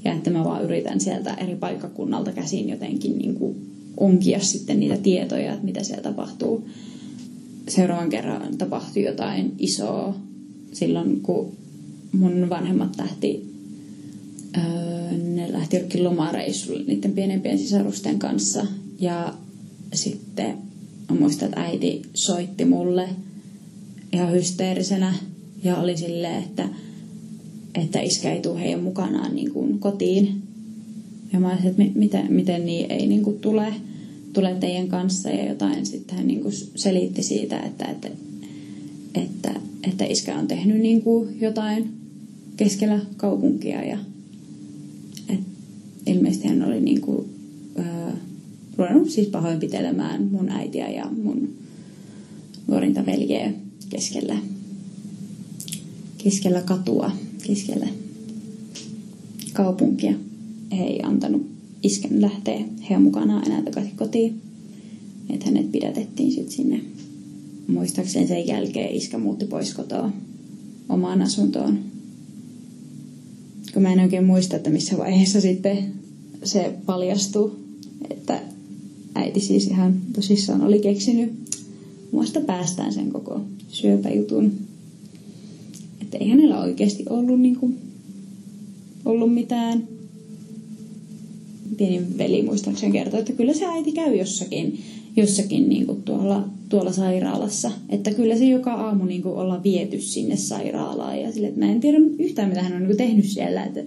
Ja 0.05 0.13
että 0.13 0.29
mä 0.29 0.43
vaan 0.43 0.63
yritän 0.63 0.99
sieltä 0.99 1.33
eri 1.33 1.55
paikkakunnalta 1.55 2.31
käsin 2.31 2.69
jotenkin 2.69 3.17
niinku 3.17 3.55
onkia 3.97 4.39
sitten 4.39 4.79
niitä 4.79 4.97
tietoja, 4.97 5.53
että 5.53 5.65
mitä 5.65 5.83
siellä 5.83 6.03
tapahtuu. 6.03 6.67
Seuraavan 7.67 8.09
kerran 8.09 8.57
tapahtui 8.57 9.03
jotain 9.03 9.53
isoa 9.59 10.15
silloin, 10.73 11.21
kun 11.21 11.51
mun 12.11 12.49
vanhemmat 12.49 12.97
lähti, 12.97 13.53
öö, 14.57 15.17
ne 15.17 15.51
lähti 15.53 15.77
jokin 15.77 16.03
lomareissulle 16.03 16.83
niiden 16.83 17.11
pienempien 17.11 17.57
sisarusten 17.57 18.19
kanssa. 18.19 18.65
Ja 18.99 19.33
sitten 19.93 20.57
mä 21.09 21.19
muistan, 21.19 21.49
että 21.49 21.61
äiti 21.61 22.01
soitti 22.13 22.65
mulle 22.65 23.09
ihan 24.13 24.31
hysteerisenä 24.31 25.13
ja 25.63 25.77
oli 25.77 25.97
silleen, 25.97 26.43
että, 26.43 26.69
että 27.75 28.01
iskä 28.01 28.33
ei 28.33 28.41
tule 28.41 28.59
heidän 28.59 28.83
mukanaan 28.83 29.35
niin 29.35 29.51
kuin 29.51 29.79
kotiin. 29.79 30.41
Ja 31.33 31.39
mä 31.39 31.47
ajattelin, 31.47 31.81
että 31.81 31.99
miten, 31.99 32.33
miten 32.33 32.65
niin 32.65 32.91
ei 32.91 33.07
niin 33.07 33.23
kuin 33.23 33.39
tule, 33.39 33.73
tule 34.33 34.55
teidän 34.59 34.87
kanssa 34.87 35.29
ja 35.29 35.49
jotain. 35.49 35.85
Sitten 35.85 36.17
hän 36.17 36.27
niin 36.27 36.41
kuin 36.41 36.53
selitti 36.75 37.23
siitä, 37.23 37.59
että, 37.59 37.85
että, 37.85 38.09
että, 39.15 39.53
että 39.83 40.05
iskä 40.05 40.37
on 40.37 40.47
tehnyt 40.47 40.81
niin 40.81 41.01
kuin 41.01 41.41
jotain 41.41 41.89
keskellä 42.57 42.99
kaupunkia 43.17 43.83
ja 43.83 43.97
että 45.29 45.45
ilmeisesti 46.05 46.47
hän 46.47 46.63
oli 46.63 46.81
niin 46.81 47.01
kuin, 47.01 47.29
ää, 47.77 48.17
ruvennut 48.77 49.09
siis 49.09 49.27
pahoinpitelemään 49.27 50.23
mun 50.23 50.49
äitiä 50.49 50.89
ja 50.89 51.05
mun 51.23 51.49
nuorinta 52.67 53.05
veljeä 53.05 53.53
keskellä, 53.89 54.37
keskellä 56.23 56.61
katua, 56.61 57.11
keskellä 57.47 57.87
kaupunkia. 59.53 60.13
He 60.71 60.83
ei 60.83 60.99
antanut 61.03 61.47
isken 61.83 62.21
lähteä 62.21 62.65
heidän 62.81 63.01
mukanaan 63.01 63.45
enää 63.45 63.61
takaisin 63.61 63.95
kotiin. 63.95 64.41
Että 65.29 65.45
hänet 65.45 65.71
pidätettiin 65.71 66.31
sitten 66.31 66.51
sinne. 66.51 66.81
Muistaakseni 67.67 68.27
sen 68.27 68.47
jälkeen 68.47 68.95
iskä 68.95 69.17
muutti 69.17 69.45
pois 69.45 69.73
kotoa 69.73 70.11
omaan 70.89 71.21
asuntoon. 71.21 71.79
Kun 73.73 73.81
mä 73.81 73.93
en 73.93 73.99
oikein 73.99 74.25
muista, 74.25 74.55
että 74.55 74.69
missä 74.69 74.97
vaiheessa 74.97 75.41
sitten 75.41 75.93
se 76.43 76.73
paljastui, 76.85 77.51
että 78.09 78.41
äiti 79.15 79.39
siis 79.39 79.67
ihan 79.67 80.01
tosissaan 80.15 80.61
oli 80.61 80.79
keksinyt 80.79 81.43
muista 82.11 82.41
päästään 82.41 82.93
sen 82.93 83.11
koko 83.11 83.41
syöpäjutun. 83.69 84.53
Että 86.13 86.25
ei 86.25 86.29
hänellä 86.29 86.61
oikeasti 86.61 87.05
ollut, 87.09 87.39
niin 87.39 87.55
kuin, 87.55 87.77
ollut 89.05 89.33
mitään. 89.33 89.87
Pieni 91.77 92.01
veli 92.17 92.41
muistaakseni 92.41 92.91
kertoi, 92.91 93.19
että 93.19 93.33
kyllä 93.33 93.53
se 93.53 93.65
äiti 93.65 93.91
käy 93.91 94.15
jossakin, 94.15 94.79
jossakin 95.15 95.69
niin 95.69 95.85
kuin 95.85 96.03
tuolla, 96.03 96.47
tuolla 96.69 96.91
sairaalassa. 96.91 97.71
Että 97.89 98.13
kyllä 98.13 98.37
se 98.37 98.45
joka 98.45 98.73
aamu 98.73 99.05
niin 99.05 99.21
kuin 99.21 99.35
ollaan 99.35 99.63
viety 99.63 100.01
sinne 100.01 100.35
sairaalaan. 100.35 101.21
Ja 101.21 101.31
sille, 101.31 101.47
että 101.47 101.59
mä 101.59 101.71
en 101.71 101.81
tiedä 101.81 101.97
yhtään, 102.19 102.49
mitä 102.49 102.63
hän 102.63 102.73
on 102.73 102.79
niin 102.79 102.87
kuin 102.87 102.97
tehnyt 102.97 103.25
siellä. 103.25 103.63
Että 103.63 103.79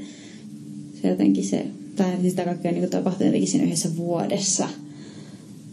se 1.03 1.09
jotenkin 1.09 1.45
se, 1.45 1.67
tai 1.97 2.13
sitä 2.23 2.45
kaikkea 2.45 2.73
niin 2.73 2.91
tapahtui 2.91 3.27
jotenkin 3.27 3.51
siinä 3.51 3.67
yhdessä 3.67 3.97
vuodessa– 3.97 4.69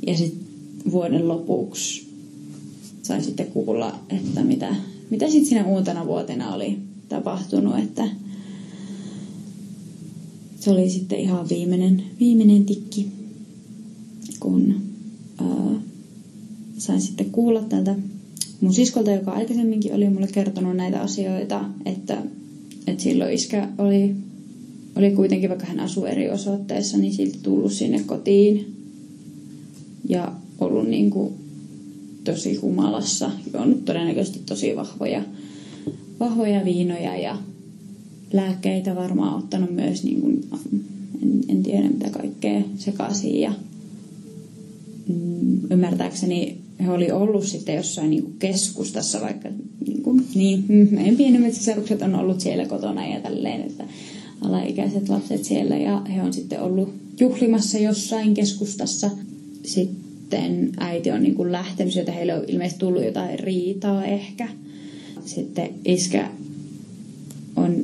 ja 0.07 0.17
sitten 0.17 0.43
vuoden 0.91 1.27
lopuksi 1.27 2.07
sai 3.03 3.23
sitten 3.23 3.47
kuulla, 3.47 3.99
että 4.09 4.43
mitä, 4.43 4.75
mitä 5.09 5.29
sitten 5.29 5.45
siinä 5.45 5.65
uutena 5.65 6.05
vuotena 6.05 6.53
oli 6.53 6.77
tapahtunut, 7.09 7.79
että 7.79 8.07
se 10.59 10.71
oli 10.71 10.89
sitten 10.89 11.19
ihan 11.19 11.49
viimeinen, 11.49 12.03
viimeinen 12.19 12.65
tikki, 12.65 13.07
kun 14.39 14.81
ää, 15.37 15.81
sain 16.77 17.01
sitten 17.01 17.29
kuulla 17.29 17.61
tältä 17.61 17.95
mun 18.61 18.73
siskolta, 18.73 19.11
joka 19.11 19.31
aikaisemminkin 19.31 19.93
oli 19.93 20.09
mulle 20.09 20.27
kertonut 20.27 20.75
näitä 20.75 21.01
asioita, 21.01 21.65
että, 21.85 22.21
että 22.87 23.03
silloin 23.03 23.33
iskä 23.33 23.69
oli, 23.77 24.15
oli 24.95 25.11
kuitenkin, 25.11 25.49
vaikka 25.49 25.65
hän 25.65 25.79
asuu 25.79 26.05
eri 26.05 26.29
osoitteessa, 26.29 26.97
niin 26.97 27.13
silti 27.13 27.39
tullut 27.43 27.71
sinne 27.73 28.03
kotiin 28.05 28.75
ja 30.09 30.33
ollut 30.59 30.87
niin 30.87 31.09
kuin 31.09 31.33
tosi 32.23 32.55
humalassa, 32.55 33.31
juonut 33.53 33.85
todennäköisesti 33.85 34.41
tosi 34.45 34.75
vahvoja, 34.75 35.23
vahvoja 36.19 36.65
viinoja 36.65 37.17
ja 37.17 37.37
lääkkeitä 38.33 38.95
varmaan 38.95 39.37
ottanut 39.37 39.71
myös, 39.71 40.03
niin 40.03 40.21
kuin, 40.21 40.43
en, 41.23 41.43
en 41.47 41.63
tiedä 41.63 41.89
mitä 41.89 42.09
kaikkea 42.09 42.61
sekaisin. 42.77 43.41
Ja 43.41 43.53
mm, 45.07 45.71
ymmärtääkseni 45.71 46.57
he 46.79 46.91
oli 46.91 47.11
ollut 47.11 47.45
sitten 47.45 47.75
jossain 47.75 48.09
niin 48.09 48.23
kuin 48.23 48.35
keskustassa, 48.39 49.21
vaikka 49.21 49.49
niin, 49.87 50.03
kuin, 50.03 50.27
niin 50.35 50.65
meidän 50.91 51.15
pienemmät 51.15 51.53
sisarukset 51.53 52.01
on 52.01 52.15
ollut 52.15 52.39
siellä 52.39 52.65
kotona 52.65 53.07
ja 53.07 53.19
tälleen, 53.19 53.61
että 53.61 53.83
alaikäiset 54.41 55.09
lapset 55.09 55.43
siellä. 55.43 55.77
Ja 55.77 56.01
he 56.15 56.21
on 56.21 56.33
sitten 56.33 56.61
ollut 56.61 56.93
juhlimassa 57.19 57.77
jossain 57.77 58.33
keskustassa. 58.33 59.09
Sitten 59.63 60.02
äiti 60.77 61.11
on 61.11 61.23
niin 61.23 61.35
kuin 61.35 61.51
lähtenyt, 61.51 61.93
sieltä 61.93 62.11
heille 62.11 62.33
on 62.33 62.43
ilmeisesti 62.47 62.79
tullut 62.79 63.05
jotain 63.05 63.39
riitaa 63.39 64.05
ehkä. 64.05 64.49
Sitten 65.25 65.69
iskä 65.85 66.29
on, 67.55 67.83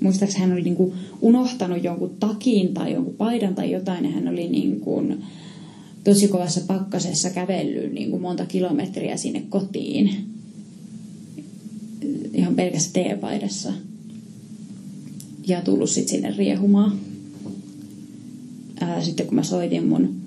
muistaakseni 0.00 0.44
hän 0.44 0.52
oli 0.52 0.62
niin 0.62 0.76
kuin 0.76 0.92
unohtanut 1.20 1.84
jonkun 1.84 2.16
takin 2.20 2.74
tai 2.74 2.92
jonkun 2.92 3.14
paidan 3.14 3.54
tai 3.54 3.70
jotain 3.70 4.04
ja 4.04 4.10
hän 4.10 4.28
oli 4.28 4.48
niin 4.48 4.80
kuin 4.80 5.22
tosi 6.04 6.28
kovassa 6.28 6.60
pakkasessa 6.66 7.30
kävellyt 7.30 7.92
niin 7.92 8.10
kuin 8.10 8.22
monta 8.22 8.46
kilometriä 8.46 9.16
sinne 9.16 9.42
kotiin 9.48 10.10
ihan 12.34 12.54
pelkässä 12.54 12.90
teepaidassa 12.92 13.72
ja 15.46 15.60
tullut 15.60 15.90
sitten 15.90 16.10
sinne 16.10 16.34
riehumaan. 16.36 16.98
Sitten 19.00 19.26
kun 19.26 19.34
mä 19.34 19.42
soitin 19.42 19.86
mun 19.86 20.25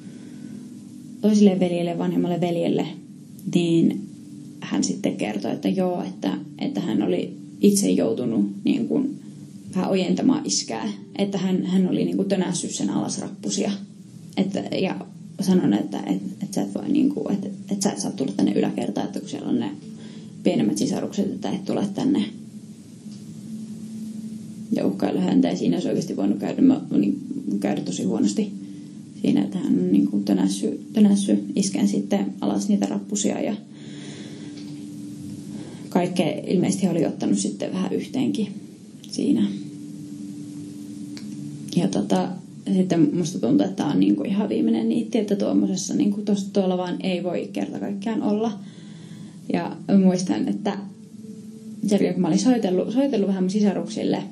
toiselle 1.22 1.60
veljelle, 1.60 1.98
vanhemmalle 1.98 2.42
veljelle, 2.42 2.88
niin 3.56 4.10
hän 4.60 4.84
sitten 4.84 5.16
kertoi, 5.16 5.52
että 5.52 5.70
joo, 5.70 6.04
että, 6.04 6.38
että 6.60 6.82
hän 6.82 7.02
oli 7.02 7.38
itse 7.62 7.90
joutunut 7.90 8.52
niin 8.64 8.88
kuin, 8.88 9.20
vähän 9.76 9.90
ojentamaan 9.90 10.46
iskää. 10.46 10.90
Että 11.18 11.38
hän, 11.38 11.66
hän 11.66 11.90
oli 11.90 12.06
niin 12.06 12.16
kuin 12.16 12.30
tönässyt 12.30 12.72
sen 12.72 12.90
alasrappusia. 12.90 13.72
Että, 14.38 14.60
ja 14.60 14.96
sanon, 15.42 15.74
että, 15.74 15.98
että, 15.98 16.36
että 16.44 16.56
sä 16.56 16.62
et 16.62 16.76
voi 16.76 16.90
niin 16.90 17.10
kuin, 17.10 17.34
että, 17.34 17.48
että 17.72 17.84
sä 17.84 17.92
et 17.92 18.00
saa 18.00 18.12
tulla 18.12 18.32
tänne 18.38 18.52
yläkertaan, 18.52 19.08
että 19.08 19.20
kun 19.20 19.30
siellä 19.30 19.50
on 19.50 19.60
ne 19.60 19.72
pienemmät 20.44 20.78
sisarukset, 20.78 21.32
että 21.34 21.50
et 21.50 21.66
tule 21.66 21.88
tänne 21.96 22.26
ja 24.72 24.86
uhkailla 24.86 25.22
häntä. 25.22 25.48
Ja 25.48 25.58
siinä 25.58 25.76
olisi 25.76 25.88
oikeasti 25.88 26.18
voinut 26.18 26.40
käydä, 26.40 26.62
niin, 26.98 27.20
käydä 27.60 27.82
tosi 27.82 28.04
huonosti 28.04 28.52
siinä, 29.22 29.42
että 29.42 29.58
hän 29.58 29.80
on 29.80 29.92
niin 29.92 30.08
kuin 30.08 30.24
tönässy, 30.24 30.86
tönässy 30.94 31.44
isken 31.56 31.88
sitten 31.88 32.34
alas 32.42 32.70
niitä 32.70 32.86
rappusia 32.86 33.42
ja 33.42 33.56
kaikkea 35.90 36.42
ilmeisesti 36.48 36.88
oli 36.88 37.06
ottanut 37.06 37.38
sitten 37.38 37.74
vähän 37.74 37.94
yhteenkin 37.94 38.48
siinä. 39.12 39.48
Ja 41.76 41.88
tota, 41.88 42.30
sitten 42.74 43.16
musta 43.16 43.40
tuntuu, 43.40 43.66
että 43.66 43.76
tämä 43.76 43.92
on 43.92 44.00
niin 44.00 44.16
kuin 44.16 44.30
ihan 44.30 44.50
viimeinen 44.50 44.90
niitti, 44.90 45.18
että 45.18 45.36
tuommoisessa 45.36 45.94
niin 45.94 46.12
kuin 46.12 46.26
tosta 46.26 46.50
tuolla 46.54 46.78
vaan 46.78 46.96
ei 47.04 47.24
voi 47.24 47.50
kerta 47.54 47.80
kaikkiaan 47.80 48.24
olla. 48.24 48.60
Ja 49.54 49.78
muistan, 50.04 50.48
että 50.48 50.78
sen 51.88 52.14
kun 52.14 52.22
mä 52.22 52.28
olin 52.28 52.40
soitellut, 52.40 52.94
soitellut 52.94 53.28
vähän 53.28 53.44
mun 53.44 53.50
sisaruksille, 53.50 54.24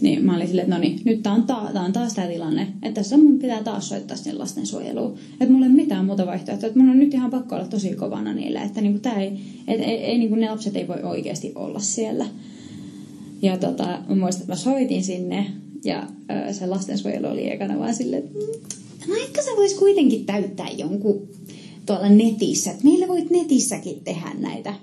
niin 0.00 0.24
mä 0.24 0.36
olin 0.36 0.46
silleen, 0.46 0.64
että 0.64 0.74
no 0.74 0.80
niin, 0.80 1.00
nyt 1.04 1.22
tää 1.22 1.32
on, 1.32 1.42
ta- 1.42 1.70
tää 1.72 1.82
on 1.82 1.92
taas 1.92 2.14
tämä 2.14 2.26
tilanne, 2.26 2.62
että 2.82 3.00
tässä 3.00 3.16
mun 3.16 3.38
pitää 3.38 3.62
taas 3.62 3.88
soittaa 3.88 4.16
sinne 4.16 4.38
lastensuojeluun. 4.38 5.14
Että 5.32 5.52
mulla 5.52 5.66
ei 5.66 5.72
mitään 5.72 6.04
muuta 6.04 6.26
vaihtoehtoa, 6.26 6.66
että 6.66 6.78
mun 6.78 6.90
on 6.90 6.98
nyt 6.98 7.14
ihan 7.14 7.30
pakko 7.30 7.54
olla 7.54 7.66
tosi 7.66 7.94
kovana 7.94 8.34
niille, 8.34 8.58
että 8.58 8.80
niinku 8.80 8.98
tää 8.98 9.20
ei, 9.20 9.40
et, 9.68 9.80
ei, 9.80 9.96
ei 9.96 10.18
niinku 10.18 10.36
ne 10.36 10.50
lapset 10.50 10.76
ei 10.76 10.88
voi 10.88 11.02
oikeasti 11.02 11.52
olla 11.54 11.80
siellä. 11.80 12.26
Ja 13.42 13.58
tota, 13.58 13.98
mä 14.08 14.14
muistan, 14.14 14.42
että 14.42 14.52
mä 14.52 14.56
soitin 14.56 15.04
sinne 15.04 15.46
ja 15.84 16.06
ö, 16.48 16.52
se 16.52 16.66
lastensuojelu 16.66 17.26
oli 17.26 17.50
ekana 17.52 17.78
vaan 17.78 17.94
silleen, 17.94 18.22
että 18.22 18.38
no 19.08 19.14
ehkä 19.14 19.42
sä 19.42 19.50
vois 19.56 19.74
kuitenkin 19.74 20.26
täyttää 20.26 20.68
jonkun 20.70 21.28
tuolla 21.86 22.08
netissä, 22.08 22.70
että 22.70 22.84
meillä 22.84 23.08
voit 23.08 23.30
netissäkin 23.30 24.00
tehdä 24.04 24.30
näitä, 24.38 24.74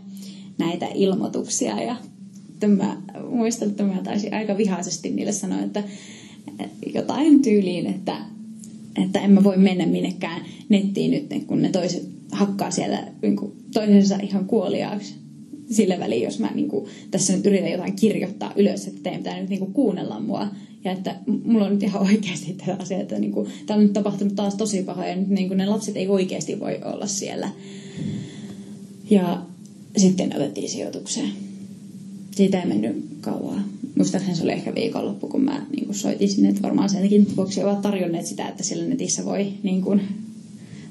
näitä 0.57 0.87
ilmoituksia 0.93 1.81
ja 1.81 1.95
mä 2.67 3.01
muistan, 3.29 3.69
että 3.69 3.83
mä 3.83 4.01
taisin 4.03 4.33
aika 4.33 4.57
vihaisesti 4.57 5.09
niille 5.09 5.31
sanoa, 5.31 5.61
että 5.61 5.83
jotain 6.93 7.41
tyyliin, 7.41 7.87
että, 7.87 8.17
että 9.03 9.21
en 9.21 9.31
mä 9.31 9.43
voi 9.43 9.57
mennä 9.57 9.85
minnekään 9.85 10.41
nettiin 10.69 11.11
nyt, 11.11 11.45
kun 11.47 11.61
ne 11.61 11.69
toiset 11.69 12.09
hakkaa 12.31 12.71
siellä 12.71 13.03
niin 13.21 13.37
toisensa 13.73 14.15
ihan 14.15 14.45
kuoliaaksi 14.45 15.15
sillä 15.71 15.99
väliin, 15.99 16.23
jos 16.23 16.39
mä 16.39 16.51
niin 16.55 16.69
kuin, 16.69 16.85
tässä 17.11 17.33
nyt 17.33 17.45
yritän 17.45 17.71
jotain 17.71 17.95
kirjoittaa 17.95 18.53
ylös, 18.55 18.87
että 18.87 19.03
teidän 19.03 19.19
pitää 19.19 19.39
nyt 19.39 19.49
niin 19.49 19.59
kuin, 19.59 19.73
kuunnella 19.73 20.19
mua. 20.19 20.47
Ja 20.83 20.91
että 20.91 21.15
mulla 21.43 21.65
on 21.65 21.71
nyt 21.71 21.83
ihan 21.83 22.01
oikeasti 22.01 22.53
tämä 22.53 22.77
asia, 22.79 22.99
että 22.99 23.19
niin 23.19 23.31
kuin, 23.31 23.49
täällä 23.65 23.81
on 23.81 23.85
nyt 23.85 23.93
tapahtunut 23.93 24.35
taas 24.35 24.55
tosi 24.55 24.83
paha 24.83 25.05
ja 25.05 25.15
nyt 25.15 25.27
niin 25.27 25.47
kuin, 25.47 25.57
ne 25.57 25.65
lapset 25.65 25.97
ei 25.97 26.07
oikeasti 26.07 26.59
voi 26.59 26.79
olla 26.85 27.07
siellä. 27.07 27.49
Ja 29.09 29.41
sitten 29.97 30.35
otettiin 30.35 30.69
sijoitukseen 30.69 31.46
siitä 32.37 32.61
ei 32.61 32.67
mennyt 32.67 33.05
kauaa. 33.21 33.63
Muistaakseni 33.95 34.35
se 34.35 34.43
oli 34.43 34.51
ehkä 34.51 34.75
viikonloppu, 34.75 35.27
kun 35.27 35.43
mä 35.43 35.65
niin 35.71 35.85
kuin 35.85 35.95
soitin 35.95 36.29
sinne, 36.29 36.49
että 36.49 36.61
varmaan 36.61 36.89
senkin 36.89 37.35
vuoksi 37.37 37.63
ovat 37.63 37.81
tarjonneet 37.81 38.25
sitä, 38.25 38.47
että 38.47 38.63
siellä 38.63 38.85
netissä 38.85 39.25
voi 39.25 39.53
niin 39.63 39.81
kuin, 39.81 40.01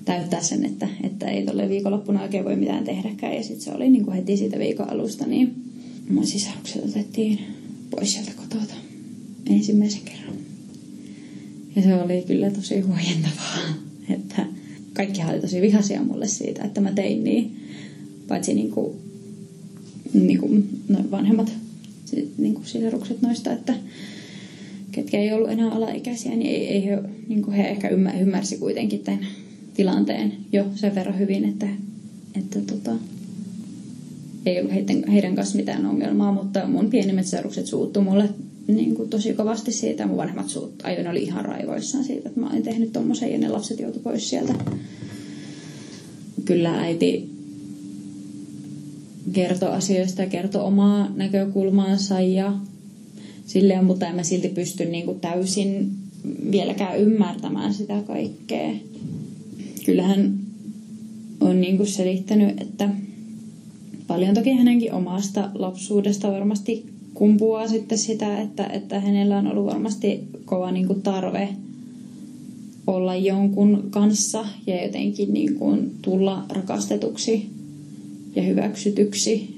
täyttää 0.07 0.43
sen, 0.43 0.65
että, 0.65 0.89
että 1.03 1.31
ei 1.31 1.45
tuolle 1.45 1.69
viikonloppuna 1.69 2.23
oikein 2.23 2.45
voi 2.45 2.57
mitään 2.57 2.85
tehdäkään. 2.85 3.35
Ja 3.35 3.43
sitten 3.43 3.65
se 3.65 3.73
oli 3.73 3.91
niin 3.91 4.13
heti 4.13 4.37
siitä 4.37 4.59
viikon 4.59 4.91
alusta, 4.91 5.27
niin 5.27 5.55
mun 6.11 6.27
sisarukset 6.27 6.85
otettiin 6.85 7.39
pois 7.91 8.13
sieltä 8.13 8.33
kotota 8.37 8.75
ensimmäisen 9.51 10.01
kerran. 10.05 10.37
Ja 11.77 11.83
se 11.83 11.95
oli 11.95 12.25
kyllä 12.27 12.51
tosi 12.51 12.81
huojentavaa, 12.81 13.59
että 14.11 14.47
kaikki 14.93 15.21
oli 15.31 15.41
tosi 15.41 15.61
vihaisia 15.61 16.03
mulle 16.03 16.29
siitä, 16.29 16.65
että 16.65 16.81
mä 16.81 16.93
tein 16.93 17.25
niin. 17.25 17.57
Paitsi 18.29 18.55
niin 18.55 18.71
kuin 18.71 19.06
niin 20.17 20.39
kuin, 20.39 20.69
no, 20.89 20.99
vanhemmat 21.11 21.53
niin 22.39 22.55
kuin 22.55 22.67
sisarukset 22.67 23.23
noista, 23.23 23.53
että 23.53 23.75
ketkä 24.93 25.19
ei 25.19 25.33
ollut 25.33 25.51
enää 25.51 25.71
alaikäisiä, 25.71 26.37
niin 26.37 26.51
ei, 26.51 26.67
ei 26.67 26.99
niin 27.29 27.43
kuin 27.43 27.57
he 27.57 27.69
ehkä 27.69 27.89
ymmär, 27.89 28.21
ymmärsi 28.21 28.59
kuitenkin 28.59 29.01
tämän 29.01 29.27
tilanteen 29.75 30.33
jo 30.53 30.65
sen 30.75 30.95
verran 30.95 31.19
hyvin, 31.19 31.45
että, 31.45 31.69
että 32.39 32.61
tota, 32.61 32.97
ei 34.47 34.59
ollut 34.59 34.73
heidän, 34.73 35.09
heidän 35.09 35.35
kanssa 35.35 35.57
mitään 35.57 35.87
ongelmaa, 35.87 36.33
mutta 36.33 36.67
mun 36.67 36.91
pienimmät 36.91 37.25
sisarukset 37.25 37.67
suuttu 37.67 38.03
mulle 38.03 38.29
niin 38.67 38.95
kuin 38.95 39.09
tosi 39.09 39.33
kovasti 39.33 39.73
siitä. 39.73 40.07
Mun 40.07 40.17
vanhemmat 40.17 40.49
suut, 40.49 40.75
aivan 40.83 41.07
oli 41.11 41.23
ihan 41.23 41.45
raivoissaan 41.45 42.05
siitä, 42.05 42.29
että 42.29 42.41
mä 42.41 42.51
olin 42.51 42.63
tehnyt 42.63 42.93
tommosen 42.93 43.33
ja 43.33 43.39
ne 43.39 43.49
lapset 43.49 43.81
joutu 43.81 44.01
pois 44.01 44.31
sieltä. 44.31 44.55
Kyllä 46.45 46.81
äiti 46.81 47.36
kertoi 49.33 49.69
asioista 49.69 50.23
ja 50.23 50.29
kertoi 50.29 50.63
omaa 50.63 51.09
näkökulmaansa 51.17 52.21
ja 52.21 52.53
silleen, 53.47 53.85
mutta 53.85 54.07
en 54.07 54.17
mä 54.17 54.23
silti 54.23 54.49
pysty 54.49 54.85
niin 54.85 55.05
kuin 55.05 55.21
täysin 55.21 55.91
vieläkään 56.51 56.99
ymmärtämään 56.99 57.75
sitä 57.75 58.03
kaikkea. 58.07 58.71
Kyllähän 59.85 60.39
on 61.41 61.61
niin 61.61 61.77
kuin 61.77 61.87
selittänyt, 61.87 62.61
että 62.61 62.89
paljon 64.07 64.35
toki 64.35 64.53
hänenkin 64.53 64.93
omasta 64.93 65.51
lapsuudesta 65.55 66.33
varmasti 66.33 66.87
kumpuaa 67.15 67.69
sitten 67.69 67.99
sitä, 67.99 68.41
että, 68.41 68.67
että 68.67 69.01
hänellä 69.01 69.39
on 69.39 69.47
ollut 69.47 69.67
varmasti 69.67 70.21
kova 70.45 70.71
niin 70.71 70.87
kuin 70.87 71.03
tarve 71.03 71.49
olla 72.87 73.17
jonkun 73.17 73.87
kanssa 73.91 74.47
ja 74.67 74.83
jotenkin 74.83 75.33
niin 75.35 75.55
kuin 75.55 75.91
tulla 76.03 76.45
rakastetuksi 76.49 77.51
ja 78.37 78.43
hyväksytyksi. 78.43 79.57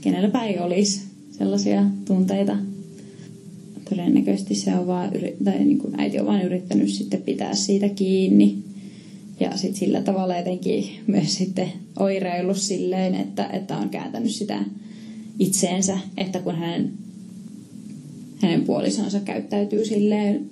Kenelläpä 0.00 0.44
ei 0.44 0.58
olisi 0.58 1.00
sellaisia 1.30 1.84
tunteita. 2.04 2.56
Todennäköisesti 3.90 4.54
se 4.54 4.74
on 4.74 4.86
vaan, 4.86 5.10
tai 5.44 5.58
niin 5.58 5.78
kuin 5.78 6.00
äiti 6.00 6.20
on 6.20 6.26
vain 6.26 6.42
yrittänyt 6.42 6.88
sitten 6.88 7.22
pitää 7.22 7.54
siitä 7.54 7.88
kiinni. 7.88 8.58
Ja 9.40 9.56
sitten 9.56 9.80
sillä 9.80 10.02
tavalla 10.02 10.36
jotenkin 10.36 10.90
myös 11.06 11.36
sitten 11.36 11.72
oireillut 11.98 12.56
silleen, 12.56 13.14
että, 13.14 13.46
että 13.46 13.76
on 13.76 13.88
kääntänyt 13.88 14.30
sitä 14.30 14.64
itseensä, 15.38 15.98
että 16.16 16.40
kun 16.40 16.54
hänen, 16.54 16.92
hänen 18.38 18.64
puolisonsa 18.64 19.20
käyttäytyy 19.20 19.84
silleen 19.84 20.50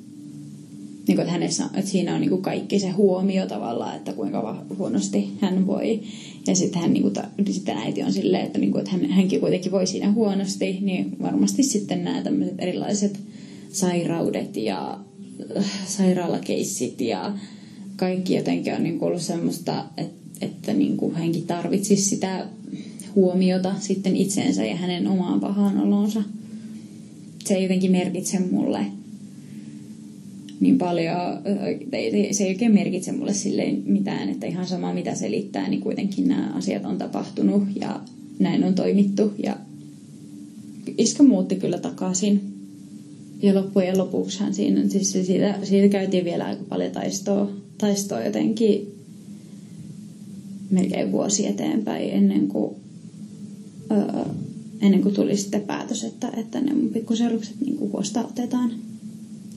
niin 1.09 1.17
kuin, 1.17 1.21
että, 1.21 1.33
hänessä, 1.33 1.65
että 1.75 1.91
siinä 1.91 2.15
on 2.15 2.21
niin 2.21 2.31
kuin 2.31 2.43
kaikki 2.43 2.79
se 2.79 2.91
huomio 2.91 3.47
tavallaan, 3.47 3.97
että 3.97 4.13
kuinka 4.13 4.65
huonosti 4.79 5.29
hän 5.41 5.67
voi. 5.67 6.01
Ja 6.49 6.55
sitten 6.55 6.83
hän, 6.83 6.93
niin 6.93 7.03
kuin, 7.03 7.15
sitten 7.51 7.77
äiti 7.77 8.03
on 8.03 8.13
silleen, 8.13 8.47
että, 8.47 8.59
niin 8.59 8.73
kuin, 8.73 8.81
että 8.81 8.91
hän, 8.91 9.11
hänkin 9.11 9.41
kuitenkin 9.41 9.73
voi 9.73 9.87
siinä 9.87 10.13
huonosti, 10.13 10.79
niin 10.81 11.17
varmasti 11.23 11.63
sitten 11.63 12.05
nämä 12.05 12.23
tämmöiset 12.23 12.55
erilaiset 12.59 13.21
sairaudet 13.73 14.57
ja 14.57 15.01
äh, 15.57 15.65
sairaalakeissit 15.87 17.01
ja 17.01 17.33
kaikki 17.97 18.35
jotenkin 18.35 18.75
on 18.75 18.83
niin 18.83 18.99
kuin 18.99 19.07
ollut 19.09 19.23
semmoista, 19.23 19.85
että, 19.97 20.47
että 20.47 20.73
niin 20.73 20.97
kuin 20.97 21.15
hänkin 21.15 21.47
tarvitsisi 21.47 22.03
sitä 22.03 22.47
huomiota 23.15 23.75
sitten 23.81 24.17
itseensä 24.17 24.65
ja 24.65 24.77
hänen 24.77 25.09
omaan 25.09 25.41
pahaan 25.41 25.81
olonsa. 25.81 26.23
Se 27.45 27.55
ei 27.55 27.63
jotenkin 27.63 27.91
merkitse 27.91 28.39
mulle 28.39 28.87
niin 30.61 30.79
paljon, 30.79 31.17
se 32.33 32.45
ei 32.45 32.51
oikein 32.51 32.75
merkitse 32.75 33.13
mulle 33.13 33.35
silleen 33.35 33.83
mitään, 33.87 34.29
että 34.29 34.47
ihan 34.47 34.67
sama 34.67 34.95
mitä 34.95 35.15
selittää, 35.15 35.69
niin 35.69 35.81
kuitenkin 35.81 36.29
nämä 36.29 36.53
asiat 36.55 36.85
on 36.85 36.99
tapahtunut 36.99 37.63
ja 37.81 38.01
näin 38.39 38.65
on 38.65 38.75
toimittu 38.75 39.33
ja 39.43 39.57
iskä 40.99 41.23
muutti 41.23 41.57
kyllä 41.57 41.79
takaisin. 41.79 42.41
Ja 43.43 43.55
loppujen 43.55 43.99
lopuksihan 43.99 44.55
siinä, 44.55 44.89
siis 44.89 45.13
siitä, 45.13 45.59
siitä 45.63 45.89
käytiin 45.89 46.25
vielä 46.25 46.45
aika 46.45 46.63
paljon 46.69 46.93
taistoa, 46.93 47.51
taistoa 47.79 48.25
jotenkin 48.25 48.95
melkein 50.71 51.13
vuosi 51.13 51.47
eteenpäin 51.47 52.11
ennen 52.11 52.49
kuin, 52.49 52.75
öö, 53.91 54.25
ennen 54.81 55.03
kuin 55.03 55.15
tuli 55.15 55.37
sitten 55.37 55.61
päätös, 55.61 56.05
että, 56.05 56.33
että 56.37 56.61
ne 56.61 56.75
mun 56.75 56.89
pikkuserukset 56.89 57.55
niin 57.61 57.79
huosta 57.81 58.21
otetaan. 58.21 58.71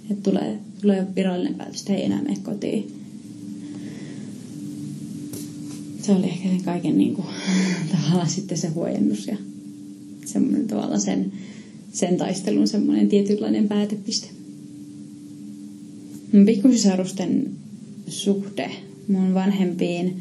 Että 0.10 0.30
tulee, 0.30 0.60
tulee 0.82 1.08
virallinen 1.16 1.56
päätös, 1.56 1.80
että 1.80 1.94
ei 1.94 2.06
enää 2.06 2.22
mene 2.22 2.38
kotiin. 2.44 2.92
Se 6.02 6.12
oli 6.12 6.26
ehkä 6.26 6.50
sen 6.50 6.64
kaiken 6.64 6.98
niin 6.98 7.16
kuin, 7.16 7.28
tavallaan 7.92 8.30
sitten 8.30 8.58
se 8.58 8.68
huojennus 8.68 9.28
ja 9.28 9.38
semmoinen 10.26 10.68
tavallaan 10.68 11.02
sen, 11.02 11.32
sen 11.94 12.18
taistelun 12.18 12.68
semmoinen 12.68 13.10
tietynlainen 13.10 13.68
päätepiste. 13.68 14.28
Mun 16.34 16.46
pikkusisarusten 16.46 17.50
suhde 18.08 18.72
mun 19.08 19.34
vanhempiin 19.34 20.18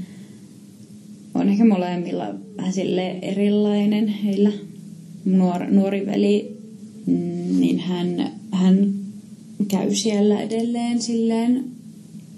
on 1.34 1.48
ehkä 1.48 1.64
molemmilla 1.64 2.34
vähän 2.56 2.72
sille 2.72 3.10
erilainen. 3.22 4.08
Heillä 4.08 4.52
nuor, 5.24 5.66
nuori 5.66 6.06
veli, 6.06 6.56
mm, 7.06 7.60
niin 7.60 7.78
hän, 7.78 8.32
hän 8.52 8.94
käy 9.68 9.94
siellä 9.94 10.42
edelleen 10.42 11.02
silleen 11.02 11.64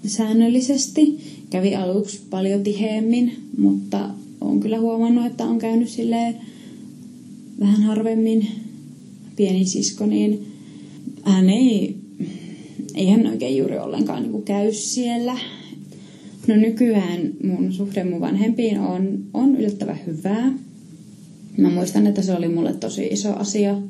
säännöllisesti. 0.07 1.19
Kävi 1.49 1.75
aluksi 1.75 2.21
paljon 2.29 2.63
tiheemmin, 2.63 3.33
mutta 3.57 4.09
on 4.41 4.59
kyllä 4.59 4.79
huomannut, 4.79 5.25
että 5.25 5.43
on 5.43 5.59
käynyt 5.59 5.89
silleen 5.89 6.35
vähän 7.59 7.83
harvemmin 7.83 8.47
pieni 9.35 9.65
sisko, 9.65 10.05
niin 10.05 10.47
hän 11.23 11.49
ei, 11.49 11.95
ei 12.95 13.09
hän 13.09 13.27
oikein 13.27 13.57
juuri 13.57 13.79
ollenkaan 13.79 14.21
niin 14.21 14.31
kuin 14.31 14.43
käy 14.43 14.73
siellä. 14.73 15.37
No 16.47 16.55
nykyään 16.55 17.33
mun 17.43 17.73
suhde 17.73 18.03
mun 18.03 18.21
vanhempiin 18.21 18.79
on, 18.79 19.23
on 19.33 19.55
yllättävän 19.55 19.99
hyvää. 20.07 20.53
Mä 21.57 21.69
muistan, 21.69 22.07
että 22.07 22.21
se 22.21 22.33
oli 22.33 22.47
mulle 22.47 22.73
tosi 22.73 23.05
iso 23.05 23.33
asia, 23.33 23.81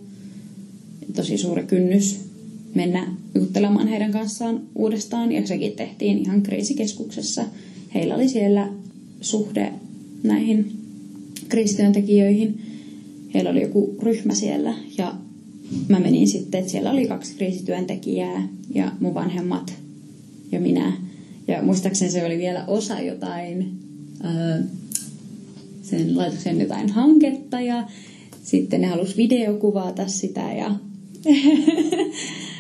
tosi 1.15 1.37
suuri 1.37 1.63
kynnys 1.63 2.32
mennä 2.75 3.07
juttelemaan 3.35 3.87
heidän 3.87 4.11
kanssaan 4.11 4.61
uudestaan. 4.75 5.31
Ja 5.31 5.47
sekin 5.47 5.71
tehtiin 5.71 6.17
ihan 6.17 6.41
kriisikeskuksessa. 6.41 7.45
Heillä 7.93 8.15
oli 8.15 8.29
siellä 8.29 8.69
suhde 9.21 9.73
näihin 10.23 10.71
kriisityöntekijöihin. 11.49 12.61
Heillä 13.33 13.49
oli 13.49 13.61
joku 13.61 13.95
ryhmä 14.01 14.33
siellä 14.33 14.73
ja 14.97 15.15
mä 15.87 15.99
menin 15.99 16.27
sitten, 16.27 16.59
että 16.59 16.71
siellä 16.71 16.91
oli 16.91 17.07
kaksi 17.07 17.35
kriisityöntekijää 17.35 18.47
ja 18.73 18.91
mun 18.99 19.13
vanhemmat 19.13 19.73
ja 20.51 20.59
minä. 20.59 20.93
Ja 21.47 21.61
muistaakseni 21.61 22.11
se 22.11 22.25
oli 22.25 22.37
vielä 22.37 22.65
osa 22.65 22.99
jotain, 22.99 23.71
sen 25.81 26.17
laitoksen 26.17 26.61
jotain 26.61 26.89
hanketta 26.89 27.61
ja 27.61 27.87
sitten 28.43 28.81
ne 28.81 28.87
halusi 28.87 29.17
videokuvata 29.17 30.07
sitä 30.07 30.53
ja 30.53 30.75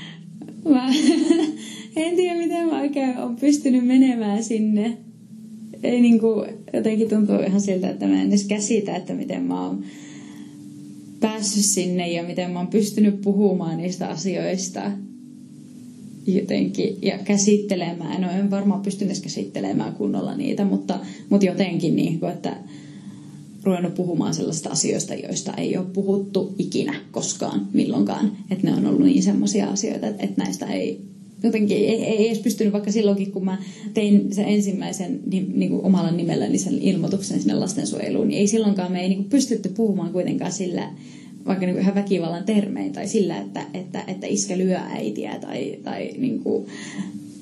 mä 0.69 0.93
en 1.95 2.15
tiedä 2.15 2.37
miten 2.37 2.67
mä 2.67 2.81
oikein 2.81 3.17
olen 3.17 3.35
pystynyt 3.35 3.87
menemään 3.87 4.43
sinne. 4.43 4.97
Ei 5.83 6.01
niinku, 6.01 6.45
jotenkin 6.73 7.09
tuntuu 7.09 7.35
ihan 7.47 7.61
siltä, 7.61 7.89
että 7.89 8.07
mä 8.07 8.21
en 8.21 8.27
edes 8.27 8.45
käsitä, 8.45 8.95
että 8.95 9.13
miten 9.13 9.43
mä 9.43 9.65
oon 9.67 9.83
päässyt 11.19 11.65
sinne 11.65 12.07
ja 12.09 12.23
miten 12.23 12.51
mä 12.51 12.59
oon 12.59 12.67
pystynyt 12.67 13.21
puhumaan 13.21 13.77
niistä 13.77 14.07
asioista 14.07 14.91
jotenkin 16.27 16.97
ja 17.01 17.17
käsittelemään. 17.17 18.21
No 18.21 18.31
en 18.31 18.51
varmaan 18.51 18.81
pysty 18.81 19.05
edes 19.05 19.21
käsittelemään 19.21 19.93
kunnolla 19.93 20.35
niitä, 20.37 20.65
mutta, 20.65 20.99
mutta 21.29 21.45
jotenkin 21.45 21.95
niin 21.95 22.19
kuin, 22.19 22.31
että 22.31 22.57
ruvennut 23.63 23.95
puhumaan 23.95 24.33
sellaista 24.33 24.69
asioista, 24.69 25.13
joista 25.13 25.53
ei 25.53 25.77
ole 25.77 25.85
puhuttu 25.93 26.55
ikinä 26.59 26.95
koskaan 27.11 27.67
milloinkaan. 27.73 28.37
Että 28.51 28.67
ne 28.67 28.73
on 28.73 28.87
ollut 28.87 29.05
niin 29.05 29.23
semmoisia 29.23 29.69
asioita, 29.69 30.07
että 30.07 30.43
näistä 30.43 30.65
ei 30.65 31.01
jotenkin 31.43 31.77
ei, 31.77 32.03
ei 32.03 32.27
edes 32.27 32.39
pystynyt, 32.39 32.73
vaikka 32.73 32.91
silloinkin 32.91 33.31
kun 33.31 33.45
mä 33.45 33.57
tein 33.93 34.33
sen 34.33 34.45
ensimmäisen 34.45 35.19
niin 35.25 35.69
kuin 35.69 35.85
omalla 35.85 36.11
nimelläni 36.11 36.57
sen 36.57 36.79
ilmoituksen 36.79 37.39
sinne 37.39 37.53
lastensuojeluun, 37.53 38.27
niin 38.27 38.39
ei 38.39 38.47
silloinkaan 38.47 38.91
me 38.91 39.01
ei 39.01 39.09
niin 39.09 39.17
kuin 39.17 39.29
pystytty 39.29 39.69
puhumaan 39.69 40.11
kuitenkaan 40.11 40.51
sillä, 40.51 40.89
vaikka 41.45 41.65
niin 41.65 41.75
kuin 41.75 41.83
ihan 41.83 41.95
väkivallan 41.95 42.43
termein 42.43 42.93
tai 42.93 43.07
sillä, 43.07 43.37
että, 43.37 43.65
että, 43.73 44.03
että 44.07 44.27
iskä 44.27 44.57
lyö 44.57 44.77
äitiä 44.77 45.39
tai, 45.39 45.79
tai, 45.83 46.11
niin 46.17 46.39
kuin, 46.39 46.65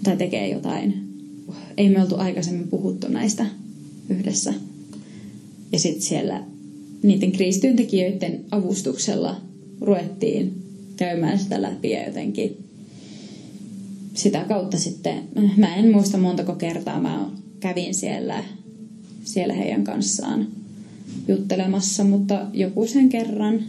tai 0.04 0.18
tekee 0.18 0.50
jotain. 0.50 0.94
Ei 1.78 1.90
me 1.90 2.02
oltu 2.02 2.16
aikaisemmin 2.18 2.68
puhuttu 2.68 3.08
näistä 3.08 3.46
yhdessä. 4.10 4.54
Ja 5.72 5.80
sitten 5.80 6.02
siellä 6.02 6.44
niiden 7.04 7.32
kriisityöntekijöiden 7.32 8.46
avustuksella 8.52 9.42
ruvettiin 9.82 10.54
käymään 10.98 11.40
sitä 11.40 11.62
läpi 11.62 11.90
ja 11.90 12.06
jotenkin 12.06 12.58
sitä 14.14 14.46
kautta 14.48 14.78
sitten, 14.78 15.24
mä 15.58 15.76
en 15.76 15.92
muista 15.92 16.18
montako 16.18 16.56
kertaa 16.56 17.02
mä 17.02 17.30
kävin 17.60 17.94
siellä, 17.94 18.44
siellä 19.24 19.54
heidän 19.54 19.84
kanssaan 19.84 20.48
juttelemassa, 21.28 22.04
mutta 22.04 22.48
joku 22.54 22.88
sen 22.88 23.10
kerran 23.10 23.64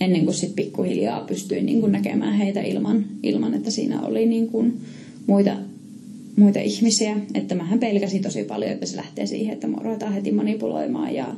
ennen 0.00 0.24
kuin 0.24 0.34
sitten 0.34 0.64
pikkuhiljaa 0.64 1.20
pystyin 1.20 1.66
niin 1.66 1.92
näkemään 1.92 2.34
heitä 2.34 2.60
ilman, 2.60 3.04
ilman, 3.22 3.54
että 3.54 3.70
siinä 3.70 4.02
oli 4.02 4.26
niin 4.26 4.48
kuin 4.48 4.80
muita, 5.26 5.56
muita 6.40 6.60
ihmisiä. 6.60 7.16
Että 7.34 7.54
mähän 7.54 7.78
pelkäsin 7.78 8.22
tosi 8.22 8.44
paljon, 8.44 8.70
että 8.70 8.86
se 8.86 8.96
lähtee 8.96 9.26
siihen, 9.26 9.54
että 9.54 9.68
ruvetaan 9.82 10.12
heti 10.12 10.32
manipuloimaan 10.32 11.14
ja 11.14 11.34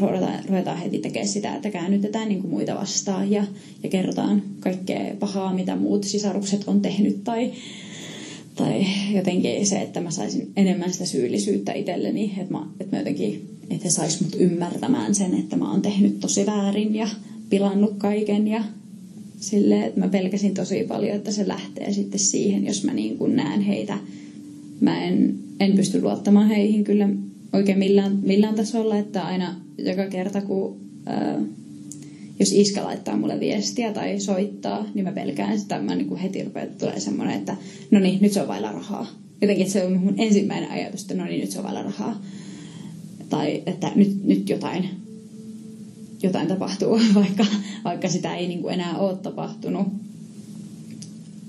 ruvetaan, 0.00 0.44
ruvetaan 0.48 0.78
heti 0.78 0.98
tekemään 0.98 1.28
sitä, 1.28 1.54
että 1.54 1.70
käännytetään 1.70 2.28
niin 2.28 2.40
kuin 2.40 2.50
muita 2.50 2.74
vastaan 2.74 3.30
ja, 3.30 3.44
ja 3.82 3.88
kerrotaan 3.88 4.42
kaikkea 4.60 5.14
pahaa, 5.20 5.54
mitä 5.54 5.76
muut 5.76 6.04
sisarukset 6.04 6.64
on 6.66 6.80
tehnyt 6.80 7.24
tai, 7.24 7.52
tai 8.54 8.86
jotenkin 9.14 9.66
se, 9.66 9.80
että 9.82 10.00
mä 10.00 10.10
saisin 10.10 10.52
enemmän 10.56 10.92
sitä 10.92 11.04
syyllisyyttä 11.04 11.72
itselleni, 11.72 12.34
että 12.38 12.52
mä, 12.52 12.66
että 12.80 12.96
mä 12.96 13.00
jotenkin, 13.00 13.48
että 13.70 13.84
he 13.84 13.90
sais 13.90 14.20
mut 14.20 14.36
ymmärtämään 14.38 15.14
sen, 15.14 15.34
että 15.34 15.56
mä 15.56 15.70
oon 15.70 15.82
tehnyt 15.82 16.20
tosi 16.20 16.46
väärin 16.46 16.94
ja 16.94 17.08
pilannut 17.50 17.94
kaiken 17.98 18.48
ja 18.48 18.64
silleen, 19.40 19.82
että 19.82 20.00
mä 20.00 20.08
pelkäsin 20.08 20.54
tosi 20.54 20.84
paljon, 20.88 21.16
että 21.16 21.32
se 21.32 21.48
lähtee 21.48 21.92
sitten 21.92 22.20
siihen, 22.20 22.66
jos 22.66 22.84
mä 22.84 22.94
niin 22.94 23.18
kuin 23.18 23.36
näen 23.36 23.60
heitä. 23.60 23.98
Mä 24.82 25.04
en, 25.04 25.38
en 25.60 25.72
pysty 25.72 26.02
luottamaan 26.02 26.48
heihin 26.48 26.84
kyllä 26.84 27.08
oikein 27.52 27.78
millään, 27.78 28.18
millään 28.22 28.54
tasolla, 28.54 28.98
että 28.98 29.22
aina 29.22 29.54
joka 29.78 30.06
kerta 30.06 30.40
kun 30.40 30.80
ää, 31.06 31.40
jos 32.40 32.52
iskä 32.52 32.84
laittaa 32.84 33.16
mulle 33.16 33.40
viestiä 33.40 33.92
tai 33.92 34.20
soittaa, 34.20 34.86
niin 34.94 35.04
mä 35.04 35.12
pelkään 35.12 35.58
sitä, 35.60 35.82
mä 35.82 35.94
niin 35.94 36.08
kuin 36.08 36.20
heti 36.20 36.44
rupeaa 36.44 36.66
tulee 36.78 37.00
semmoinen, 37.00 37.36
että 37.36 37.56
no 37.90 38.00
niin, 38.00 38.18
nyt 38.22 38.32
se 38.32 38.42
on 38.42 38.48
vailla 38.48 38.72
rahaa. 38.72 39.06
Jotenkin 39.40 39.70
se 39.70 39.84
on 39.84 39.92
mun 39.92 40.14
ensimmäinen 40.18 40.70
ajatus, 40.70 41.02
että 41.02 41.14
no 41.14 41.24
niin, 41.24 41.40
nyt 41.40 41.50
se 41.50 41.58
on 41.58 41.64
vailla 41.64 41.82
rahaa. 41.82 42.22
Tai 43.28 43.62
että 43.66 43.92
nyt, 43.94 44.24
nyt 44.24 44.48
jotain, 44.48 44.88
jotain 46.22 46.48
tapahtuu, 46.48 47.00
vaikka, 47.14 47.46
vaikka 47.84 48.08
sitä 48.08 48.36
ei 48.36 48.48
niin 48.48 48.62
kuin 48.62 48.74
enää 48.74 48.98
ole 48.98 49.16
tapahtunut. 49.16 50.01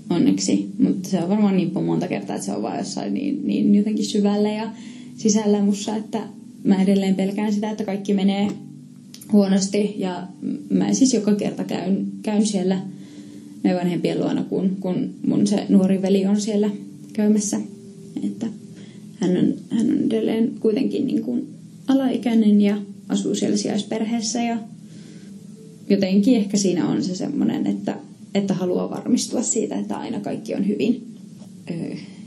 Onneksi. 0.10 0.70
Mutta 0.80 1.10
se 1.10 1.24
on 1.24 1.30
varmaan 1.30 1.58
niin 1.58 1.84
monta 1.84 2.08
kertaa, 2.08 2.36
että 2.36 2.46
se 2.46 2.52
on 2.52 2.62
vaan 2.62 2.78
jossain 2.78 3.14
niin, 3.14 3.48
niin 3.48 3.76
jotenkin 3.76 4.06
syvällä 4.06 4.50
ja 4.50 4.72
sisällä 5.18 5.62
mussa, 5.62 5.96
että 5.96 6.28
mä 6.64 6.82
edelleen 6.82 7.16
pelkään 7.16 7.54
sitä, 7.54 7.70
että 7.70 7.84
kaikki 7.84 8.14
menee 8.14 8.48
huonosti. 9.32 9.96
Ja 9.98 10.28
mä 10.70 10.94
siis 10.94 11.14
joka 11.14 11.36
kerta 11.36 11.64
käyn, 11.64 12.08
käyn 12.24 12.46
siellä 12.46 12.82
meidän 13.64 13.80
vanhempien 13.82 14.20
luona, 14.20 14.44
kun, 14.44 14.78
kun 14.80 15.10
mun 15.28 15.48
se 15.48 15.66
nuori 15.70 16.02
veli 16.02 16.26
on 16.26 16.42
siellä 16.42 16.70
käymässä. 17.14 17.60
Että 18.24 18.48
hän 19.20 19.38
on, 19.38 19.54
hän 19.70 19.90
on 19.90 20.04
edelleen 20.06 20.52
kuitenkin 20.60 21.08
niin 21.08 21.22
kuin 21.22 21.48
alaikäinen 21.88 22.62
ja 22.62 22.78
asuu 23.10 23.36
siellä 23.36 23.58
sijaisperheessä 23.58 24.42
ja 24.44 24.58
jotenkin 25.90 26.36
ehkä 26.36 26.58
siinä 26.58 26.88
on 26.88 27.04
se 27.04 27.16
semmoinen, 27.16 27.68
että, 27.68 27.96
että 28.34 28.54
haluaa 28.54 28.90
varmistua 28.90 29.42
siitä, 29.42 29.76
että 29.76 29.98
aina 29.98 30.20
kaikki 30.20 30.56
on 30.56 30.68
hyvin. 30.68 31.08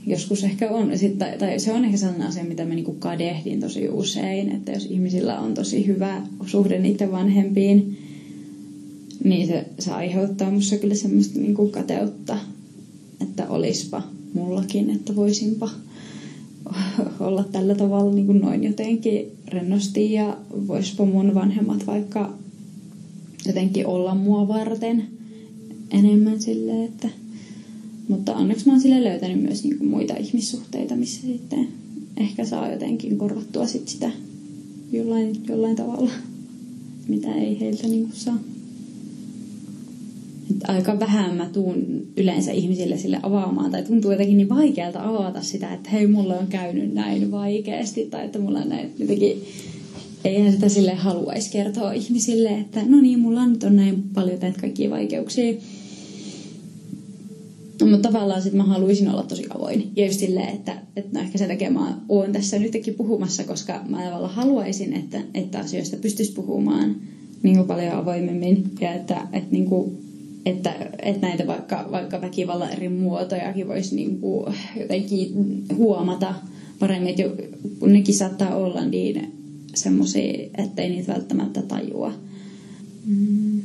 Joskus 0.07 0.45
ehkä 0.45 0.71
on, 0.71 0.99
sit, 0.99 1.19
tai, 1.19 1.39
tai 1.39 1.59
se 1.59 1.73
on 1.73 1.85
ehkä 1.85 1.97
sellainen 1.97 2.29
asia, 2.29 2.45
mitä 2.45 2.65
mä 2.65 2.75
niinku 2.75 2.97
kadehdin 2.99 3.61
tosi 3.61 3.89
usein, 3.89 4.53
että 4.53 4.73
jos 4.73 4.85
ihmisillä 4.85 5.41
on 5.41 5.55
tosi 5.55 5.87
hyvä 5.87 6.23
suhde 6.47 6.79
niiden 6.79 7.13
vanhempiin, 7.13 7.99
niin 9.25 9.47
se, 9.47 9.67
se 9.79 9.91
aiheuttaa 9.93 10.51
musta 10.51 10.77
kyllä 10.77 10.95
semmoista 10.95 11.39
niinku 11.39 11.69
kateutta 11.69 12.39
että 13.21 13.49
olispa 13.49 14.03
mullakin, 14.35 14.91
että 14.91 15.17
voisinpa 15.17 15.71
olla 17.21 17.45
tällä 17.45 17.75
tavalla 17.75 18.15
niin 18.15 18.27
kuin 18.27 18.41
noin 18.41 18.65
jotenkin 18.65 19.33
rennosti 19.49 20.13
ja 20.13 20.37
voispa 20.69 21.05
mun 21.05 21.35
vanhemmat 21.35 21.87
vaikka 21.87 22.33
jotenkin 23.47 23.87
olla 23.87 24.15
mua 24.15 24.49
varten 24.49 25.05
enemmän 25.91 26.41
silleen, 26.43 26.85
että 26.85 27.09
mutta 28.09 28.37
onneksi 28.37 28.67
mä 28.67 28.73
oon 28.73 28.81
sille 28.81 29.05
löytänyt 29.05 29.43
myös 29.43 29.65
niin 29.65 29.79
kuin 29.79 29.91
muita 29.91 30.15
ihmissuhteita, 30.17 30.97
missä 30.97 31.27
sitten 31.27 31.69
ehkä 32.17 32.45
saa 32.45 32.73
jotenkin 32.73 33.19
korvattua 33.19 33.67
sit 33.67 33.89
sitä 33.89 34.11
jollain, 34.93 35.43
jollain 35.49 35.77
tavalla, 35.77 36.11
mitä 37.09 37.35
ei 37.35 37.61
heiltä 37.61 37.87
niin 37.87 38.03
kuin 38.03 38.17
saa. 38.17 38.39
Et 40.51 40.69
aika 40.69 41.01
vähän 41.01 41.37
mä 41.37 41.49
tuun 41.53 42.07
yleensä 42.17 42.53
ihmisille 42.53 42.99
sille 42.99 43.21
avaamaan, 43.23 43.71
tai 43.71 43.83
tuntuu 43.83 44.11
jotenkin 44.11 44.37
niin 44.37 44.49
vaikealta 44.49 45.09
avata 45.09 45.43
sitä, 45.43 45.75
että 45.75 45.91
hei, 45.91 46.07
mulla 46.07 46.35
on 46.35 46.47
käynyt 46.47 46.95
näin 46.95 47.31
vaikeasti, 47.31 48.07
tai 48.07 48.25
että 48.25 48.39
mulla 48.39 48.59
on 48.59 48.69
näin 48.69 48.91
jotenkin 48.99 49.43
eihän 50.25 50.53
sitä 50.53 50.69
sille 50.69 50.95
haluaisi 50.95 51.51
kertoa 51.51 51.93
ihmisille, 51.93 52.49
että 52.49 52.81
no 52.87 53.01
niin, 53.01 53.19
mulla 53.19 53.47
nyt 53.47 53.65
on 53.65 53.77
näin 53.77 54.03
paljon 54.15 54.39
näitä 54.41 54.61
kaikkia 54.61 54.91
vaikeuksia. 54.91 55.55
No, 57.81 57.87
mutta 57.87 58.09
tavallaan 58.09 58.43
sitten 58.43 58.57
mä 58.57 58.65
haluaisin 58.65 59.09
olla 59.09 59.23
tosi 59.23 59.47
avoin. 59.51 59.93
Ja 59.97 60.07
just 60.07 60.21
silleen, 60.21 60.49
että, 60.49 60.77
että 60.97 61.19
no 61.19 61.25
ehkä 61.25 61.39
sen 61.39 61.49
takia 61.49 61.71
mä 61.71 62.01
oon 62.09 62.33
tässä 62.33 62.59
nytkin 62.59 62.95
puhumassa, 62.95 63.45
koska 63.45 63.81
mä 63.89 64.03
tavallaan 64.05 64.35
haluaisin, 64.35 64.93
että, 64.93 65.21
että 65.35 65.59
asioista 65.59 65.97
pystyisi 65.97 66.33
puhumaan 66.33 66.97
niin 67.43 67.57
kuin 67.57 67.67
paljon 67.67 67.93
avoimemmin. 67.93 68.65
Ja 68.81 68.95
että, 68.95 69.27
että, 69.33 69.51
niin 69.51 69.67
kuin, 69.67 69.99
että, 70.47 70.75
että 71.03 71.27
näitä 71.27 71.47
vaikka, 71.47 71.89
vaikka 71.91 72.21
väkivallan 72.21 72.73
eri 72.73 72.89
muotojakin 72.89 73.69
voisi 73.69 73.97
niin 73.97 74.21
kuin 74.21 74.55
jotenkin 74.81 75.33
huomata 75.77 76.35
paremmin, 76.79 77.09
että 77.09 77.45
kun 77.79 77.93
nekin 77.93 78.15
saattaa 78.15 78.57
olla 78.57 78.85
niin 78.85 79.36
semmoisia, 79.77 80.49
ettei 80.59 80.89
niitä 80.89 81.13
välttämättä 81.13 81.63
tajua. 81.63 82.13
Mm. 83.07 83.63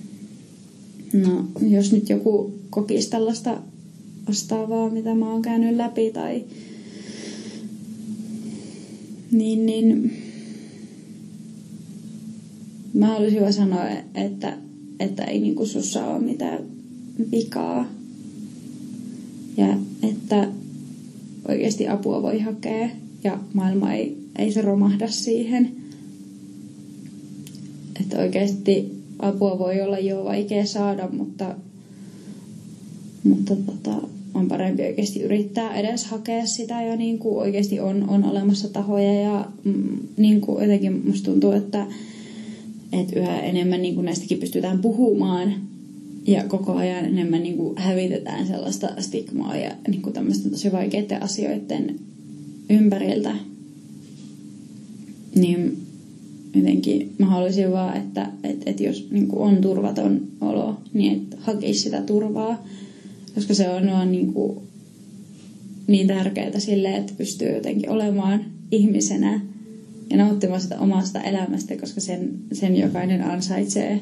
No, 1.13 1.45
jos 1.69 1.91
nyt 1.91 2.09
joku 2.09 2.53
kokisi 2.69 3.09
tällaista 3.09 3.61
vastaavaa, 4.27 4.89
mitä 4.89 5.15
mä 5.15 5.31
oon 5.31 5.41
käynyt 5.41 5.75
läpi 5.75 6.11
tai 6.11 6.43
niin, 9.31 9.65
niin 9.65 10.13
mä 12.93 13.07
haluaisin 13.07 13.41
vaan 13.41 13.53
sanoa, 13.53 13.89
että, 14.15 14.57
että 14.99 15.23
ei 15.23 15.39
niinku 15.39 15.65
sussa 15.65 16.05
ole 16.05 16.19
mitään 16.19 16.59
vikaa. 17.31 17.91
Ja 19.57 19.77
että 20.03 20.47
oikeasti 21.47 21.87
apua 21.87 22.21
voi 22.21 22.39
hakea 22.39 22.89
ja 23.23 23.39
maailma 23.53 23.93
ei, 23.93 24.17
ei 24.37 24.51
se 24.51 24.61
romahda 24.61 25.07
siihen. 25.07 25.80
Että 28.01 28.17
oikeasti 28.19 28.91
apua 29.19 29.59
voi 29.59 29.81
olla 29.81 29.99
jo 29.99 30.23
vaikea 30.23 30.65
saada, 30.65 31.09
mutta 31.11 31.55
mutta 33.23 33.55
tota, 33.55 34.07
on 34.33 34.47
parempi 34.47 34.83
oikeasti 34.83 35.21
yrittää 35.21 35.75
edes 35.75 36.05
hakea 36.05 36.45
sitä 36.45 36.83
ja 36.83 36.95
niin 36.95 37.19
kuin 37.19 37.37
oikeasti 37.37 37.79
on, 37.79 38.09
on 38.09 38.23
olemassa 38.23 38.69
tahoja 38.69 39.13
ja 39.13 39.51
mm, 39.63 39.97
niin 40.17 40.41
kuin 40.41 40.61
jotenkin 40.61 41.07
musta 41.07 41.31
tuntuu, 41.31 41.51
että, 41.51 41.87
että 42.91 43.19
yhä 43.19 43.41
enemmän 43.41 43.81
niin 43.81 43.95
kuin 43.95 44.05
näistäkin 44.05 44.37
pystytään 44.37 44.79
puhumaan 44.79 45.53
ja 46.27 46.43
koko 46.43 46.73
ajan 46.73 47.05
enemmän 47.05 47.43
niin 47.43 47.57
kuin 47.57 47.77
hävitetään 47.77 48.47
sellaista 48.47 48.89
stigmaa 48.99 49.57
ja 49.57 49.71
niin 49.87 50.01
kuin 50.01 50.13
tämmöistä 50.13 50.49
tosi 50.49 50.71
vaikeiden 50.71 51.23
asioiden 51.23 51.95
ympäriltä. 52.69 53.35
Niin 55.35 55.77
jotenkin 56.55 57.15
mä 57.17 57.25
haluaisin 57.25 57.71
vaan, 57.71 57.97
että, 57.97 58.27
että, 58.43 58.69
että 58.69 58.83
jos 58.83 59.07
niin 59.11 59.27
kuin 59.27 59.41
on 59.41 59.61
turvaton 59.61 60.21
olo, 60.41 60.77
niin 60.93 61.13
että 61.13 61.37
hakisi 61.39 61.79
sitä 61.79 62.01
turvaa 62.01 62.63
koska 63.35 63.53
se 63.53 63.69
on 63.69 63.87
vaan 63.87 64.11
niin, 64.11 64.33
kuin 64.33 64.57
niin 65.87 66.07
tärkeää 66.07 66.59
sille, 66.59 66.95
että 66.95 67.13
pystyy 67.17 67.55
jotenkin 67.55 67.89
olemaan 67.89 68.45
ihmisenä 68.71 69.41
ja 70.09 70.17
nauttimaan 70.17 70.61
sitä 70.61 70.79
omasta 70.79 71.21
elämästä, 71.21 71.77
koska 71.77 72.01
sen, 72.01 72.31
sen 72.53 72.77
jokainen 72.77 73.23
ansaitsee. 73.23 74.01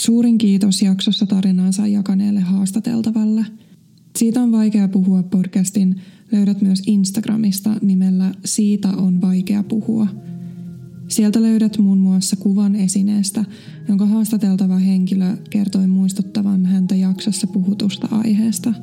Suurin 0.00 0.38
kiitos 0.38 0.82
jaksossa 0.82 1.26
tarinansa 1.26 1.86
jakaneelle 1.86 2.40
haastateltavalle. 2.40 3.46
Siitä 4.18 4.42
on 4.42 4.52
vaikea 4.52 4.88
puhua 4.88 5.22
podcastin 5.22 5.96
löydät 6.32 6.60
myös 6.60 6.82
Instagramista 6.86 7.76
nimellä 7.82 8.34
Siitä 8.44 8.88
on 8.88 9.20
vaikea 9.20 9.62
puhua. 9.62 10.06
Sieltä 11.08 11.42
löydät 11.42 11.78
muun 11.78 11.98
muassa 11.98 12.36
kuvan 12.36 12.76
esineestä, 12.76 13.44
jonka 13.88 14.06
haastateltava 14.06 14.78
henkilö 14.78 15.36
kertoi 15.50 15.86
muistuttavan 15.86 16.66
häntä 16.66 16.94
jaksossa 16.94 17.46
puhutusta 17.46 18.08
aiheesta. 18.10 18.74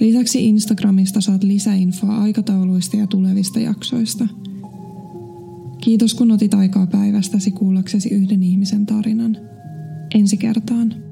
Lisäksi 0.00 0.46
Instagramista 0.46 1.20
saat 1.20 1.44
lisäinfoa 1.44 2.18
aikatauluista 2.18 2.96
ja 2.96 3.06
tulevista 3.06 3.60
jaksoista. 3.60 4.28
Kiitos 5.80 6.14
kun 6.14 6.30
otit 6.30 6.54
aikaa 6.54 6.86
päivästäsi 6.86 7.50
kuullaksesi 7.50 8.08
yhden 8.08 8.42
ihmisen 8.42 8.86
tarinan. 8.86 9.36
Ensi 10.14 10.36
kertaan. 10.36 11.07